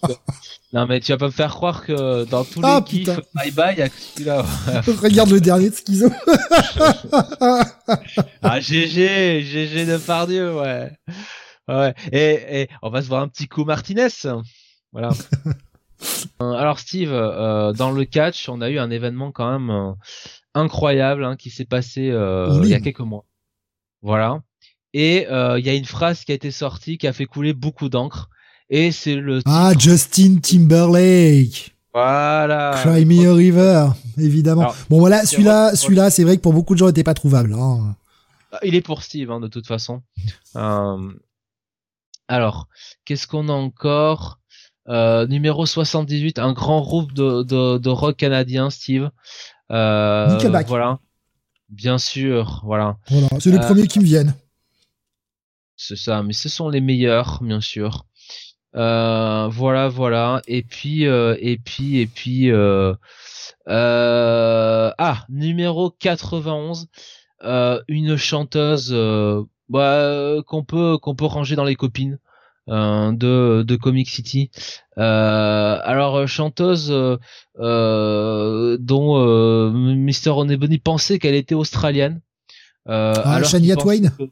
[0.75, 3.51] non, mais tu vas pas me faire croire que dans tous les Ah, kiffs, bye
[3.51, 4.45] bye, il y a que celui-là.
[5.03, 6.11] Regarde le dernier de Schizo.
[8.43, 10.93] ah, GG, GG de Pardieu, ouais.
[11.67, 11.95] Ouais.
[12.13, 14.09] Et, et on va se voir un petit coup Martinez.
[14.93, 15.11] Voilà.
[16.41, 19.93] Euh, Alors Steve, euh, dans le catch, on a eu un événement quand même euh,
[20.55, 22.69] incroyable hein, qui s'est passé euh, Oui.
[22.69, 23.25] il y a quelques mois.
[24.03, 24.41] Voilà.
[24.95, 27.89] Et il y a une phrase qui a été sortie qui a fait couler beaucoup
[27.89, 28.31] d'encre.
[28.71, 31.75] Et c'est le Ah, Justin Timberlake.
[31.93, 32.75] voilà.
[32.83, 33.87] Cry Me a River,
[34.17, 34.63] évidemment.
[34.63, 37.15] Alors, bon voilà, celui-là, celui-là, c'est vrai que pour beaucoup de gens, il était pas
[37.15, 37.55] trouvable.
[37.55, 37.97] Hein.
[38.63, 40.03] Il est pour Steve, hein, de toute façon.
[42.29, 42.69] Alors,
[43.05, 44.38] qu'est-ce qu'on a encore?
[44.89, 49.11] Euh, Numéro 78, un grand groupe de, de, de rock canadien, Steve.
[49.71, 50.67] Euh, Nickelback.
[50.67, 50.99] Voilà.
[51.69, 52.97] Bien sûr, voilà.
[53.11, 54.35] Voilà, c'est les Euh, premiers qui me viennent.
[55.77, 58.07] C'est ça, mais ce sont les meilleurs, bien sûr.
[58.75, 60.41] Euh, voilà, voilà.
[60.47, 62.95] Et puis, euh, et puis, et puis, euh,
[63.69, 66.89] euh, ah, numéro 91,
[67.45, 72.19] euh, une chanteuse, euh, bah, qu'on peut, qu'on peut ranger dans les copines.
[72.69, 74.51] Euh, de de Comic City.
[74.99, 77.19] Euh, alors euh, chanteuse dont
[79.73, 80.31] Mr.
[80.31, 82.21] Onebony pensait qu'elle était australienne.
[82.87, 84.31] Ah, alors Shania Twain que-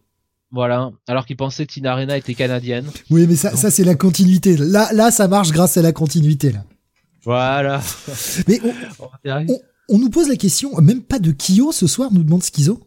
[0.52, 2.86] voilà, alors qu'il pensait que Tina Arena était canadienne.
[3.10, 4.56] Oui, mais ça, ça c'est la continuité.
[4.56, 6.52] Là, là, ça marche grâce à la continuité.
[6.52, 6.64] Là.
[7.24, 7.82] Voilà.
[8.46, 8.60] Mais
[9.88, 12.80] on, nous pose la question, même pas de Kyo ce soir, nous demande Schizo.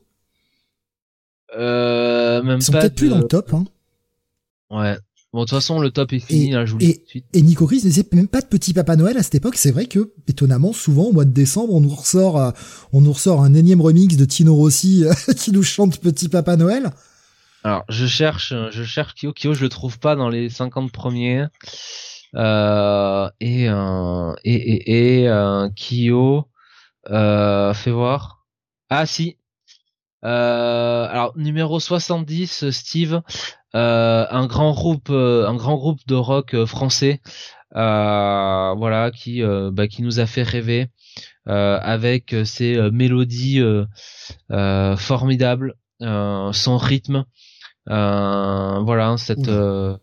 [1.57, 3.53] Euh, même Ils sont peut-être plus dans le top.
[3.53, 3.65] Hein.
[4.69, 4.97] Ouais.
[5.31, 6.97] Bon, de toute façon, le top est fini, Et- là, je vous le dis et-
[6.97, 7.25] tout de suite.
[7.33, 9.55] Et Nico Chris ne disait même pas de petit Papa Noël à cette époque.
[9.57, 12.51] C'est vrai que, étonnamment, souvent au mois de décembre, on nous ressort, euh,
[12.93, 16.55] on nous ressort un énième remix de Tino Rossi euh, qui nous chante Petit Papa
[16.55, 16.89] Noël.
[17.63, 19.31] Alors, je cherche, euh, je cherche Kyo.
[19.33, 21.45] Kyo, je le trouve pas dans les 50 premiers.
[22.35, 26.45] Euh, et, euh, et, et, et, euh, Kyo,
[27.11, 28.45] euh, fais voir.
[28.89, 29.37] Ah, si.
[30.25, 33.21] Euh, alors, numéro 70, Steve,
[33.73, 37.21] un grand groupe, euh, un grand groupe de rock euh, français,
[37.75, 40.87] euh, voilà, qui, euh, bah, qui nous a fait rêver,
[41.47, 43.85] euh, avec euh, ses euh, mélodies euh,
[44.51, 47.25] euh, formidables, euh, son rythme,
[47.89, 49.97] euh, voilà, cette, euh,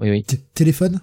[0.00, 0.24] oui, oui,
[0.54, 1.00] Téléphone?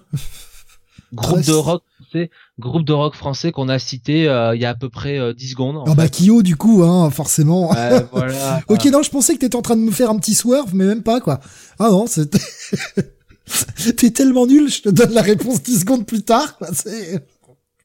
[1.12, 4.70] Groupe de rock français, groupe de rock français qu'on a cité euh, il y a
[4.70, 5.84] à peu près euh, 10 secondes.
[5.86, 6.08] Ah bah.
[6.08, 7.70] Kyo du coup, hein, forcément.
[7.72, 8.60] Ouais, voilà.
[8.68, 10.84] ok, non, je pensais que t'étais en train de me faire un petit swerve, mais
[10.86, 11.40] même pas quoi.
[11.78, 12.38] Ah non, c'était...
[13.96, 16.56] T'es tellement nul, je te donne la réponse 10 secondes plus tard.
[16.58, 17.24] quoi, c'est-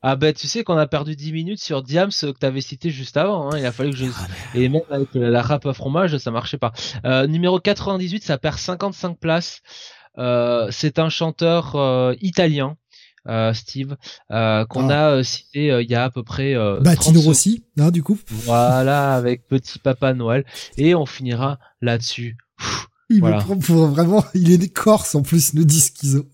[0.01, 2.90] Ah bah tu sais qu'on a perdu 10 minutes sur Diams euh, que t'avais cité
[2.90, 3.51] juste avant.
[3.51, 3.58] Hein.
[3.59, 4.06] Il a fallu que je
[4.56, 6.72] et même avec euh, la rap à fromage ça marchait pas.
[7.06, 9.59] Euh, numéro 98 ça perd 55 places.
[10.17, 12.75] Euh, c'est un chanteur euh, italien.
[13.27, 13.95] Euh, Steve,
[14.32, 14.95] euh, qu'on Ah.
[14.95, 17.25] a euh, cité euh, il y a à peu près euh, Bah 30 Tino secondes.
[17.27, 18.17] Rossi, hein, du coup.
[18.30, 20.45] Voilà, avec Petit Papa Noël.
[20.77, 22.38] Et on finira là-dessus.
[23.09, 23.38] Il Voilà.
[23.38, 26.25] me prend pour vraiment, il est né corse en plus, nous dit Schizo.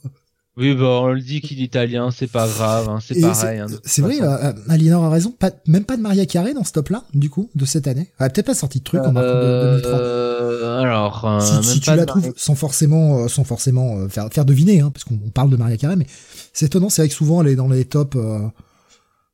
[0.59, 3.59] Oui, bah, on le dit qu'il est italien, c'est pas grave, hein, c'est pareil.
[3.59, 4.31] hein, C'est vrai, façon.
[4.45, 7.51] euh, Aliénor a raison, pas, même pas de Maria Carré dans ce top-là, du coup,
[7.53, 8.09] de cette année.
[8.19, 9.99] Elle a peut-être pas sorti de truc en marquant de 2003.
[9.99, 14.07] Euh, alors, euh, si même si tu la trouves sans forcément, euh, sans forcément euh,
[14.09, 16.07] faire, faire deviner, hein, parce qu'on on parle de Maria Carré, mais
[16.53, 18.39] c'est étonnant, c'est vrai que souvent elle est dans les tops, euh,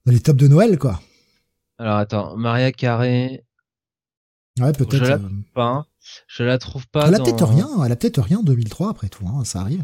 [0.05, 0.99] dans les tops de Noël, quoi.
[1.79, 3.45] Alors attends, Maria Carré,
[4.59, 4.97] Ouais, peut-être.
[5.05, 5.85] Je la- euh, pas,
[6.27, 7.07] je la trouve pas.
[7.07, 9.83] elle a dans- peut-être rien, elle a peut-être rien en 2003 après tout, ça arrive.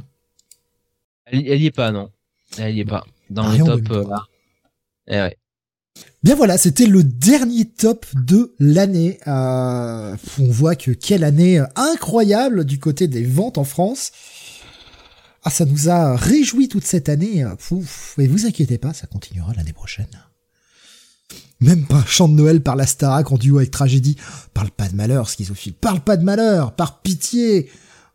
[1.32, 2.10] Elle, elle y est pas, non.
[2.58, 3.06] Elle y est pas.
[3.30, 3.82] Dans les en top.
[3.82, 3.98] 2003.
[3.98, 4.24] euh, là.
[5.08, 5.38] Eh ouais.
[6.24, 9.20] Bien voilà, c'était le dernier top de l'année.
[9.28, 14.12] Euh, on voit que quelle année incroyable du côté des ventes en France.
[15.44, 17.46] Ah, ça nous a réjoui toute cette année.
[17.60, 18.16] Pouf.
[18.18, 20.08] Et vous inquiétez pas, ça continuera l'année prochaine.
[21.62, 24.16] Même pas un chant de Noël par la Starac en duo avec Tragédie.
[24.54, 25.74] Parle pas de malheur, schizophile.
[25.74, 27.70] Parle pas de malheur, par pitié.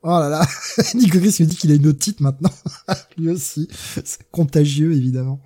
[0.07, 0.47] Oh là là.
[0.95, 2.51] Nico Chris me dit qu'il a une titre maintenant.
[3.17, 3.69] Lui aussi.
[4.05, 5.41] C'est contagieux, évidemment.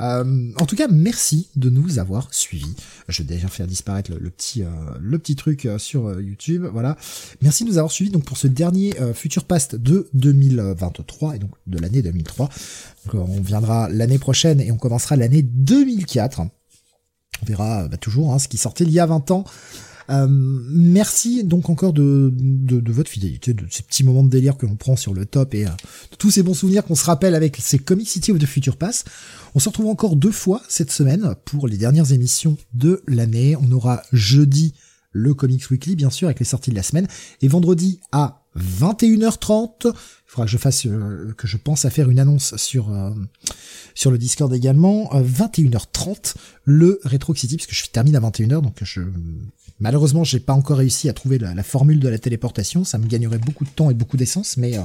[0.00, 2.74] Euh, en tout cas, merci de nous avoir suivis.
[3.06, 4.68] Je vais déjà faire disparaître le, petit euh,
[5.00, 6.66] le petit truc euh, sur euh, YouTube.
[6.72, 6.96] Voilà.
[7.40, 11.52] Merci de nous avoir suivis donc pour ce dernier Future Past de 2023 et donc
[11.68, 12.48] de l'année 2003.
[13.06, 16.40] Donc, on viendra l'année prochaine et on commencera l'année 2004.
[16.40, 16.50] On
[17.44, 19.44] verra bah, toujours hein, ce qui sortait il y a 20 ans.
[20.10, 24.56] Euh, merci donc encore de, de, de votre fidélité, de ces petits moments de délire
[24.56, 27.04] que l'on prend sur le top et euh, de tous ces bons souvenirs qu'on se
[27.04, 29.04] rappelle avec ces Comic City of the Future Pass.
[29.54, 33.56] On se retrouve encore deux fois cette semaine pour les dernières émissions de l'année.
[33.56, 34.74] On aura jeudi
[35.12, 37.06] le Comics Weekly, bien sûr, avec les sorties de la semaine,
[37.40, 39.86] et vendredi à 21h30.
[39.86, 39.92] Il
[40.26, 43.10] faudra que je fasse, euh, que je pense à faire une annonce sur euh,
[43.94, 45.08] sur le Discord également.
[45.12, 46.34] 21h30,
[46.64, 49.02] le Retro City, parce que je termine à 21h, donc je
[49.80, 52.84] malheureusement j'ai pas encore réussi à trouver la, formule de la téléportation.
[52.84, 54.78] Ça me gagnerait beaucoup de temps et beaucoup d'essence, mais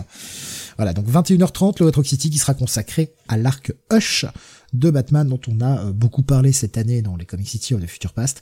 [0.77, 0.93] voilà.
[0.93, 4.25] Donc 21h30, le Retro City qui sera consacré à l'arc Hush
[4.73, 7.87] de Batman dont on a beaucoup parlé cette année dans les Comic City of the
[7.87, 8.41] Future Past.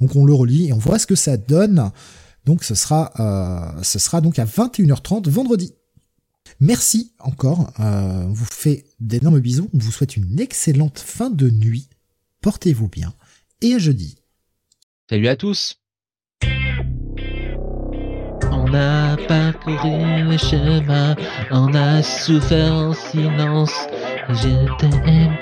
[0.00, 1.90] Donc on le relit et on voit ce que ça donne.
[2.44, 5.74] Donc ce sera, euh, ce sera donc à 21h30 vendredi.
[6.60, 7.72] Merci encore.
[7.78, 9.68] Euh, on vous fait d'énormes bisous.
[9.74, 11.88] On vous souhaite une excellente fin de nuit.
[12.40, 13.12] Portez-vous bien.
[13.60, 14.17] Et à jeudi.
[15.10, 15.76] Salut à tous.
[18.52, 21.16] On a parcouru le chemin,
[21.50, 23.86] on a souffert en silence.
[24.28, 25.38] Je t'aime.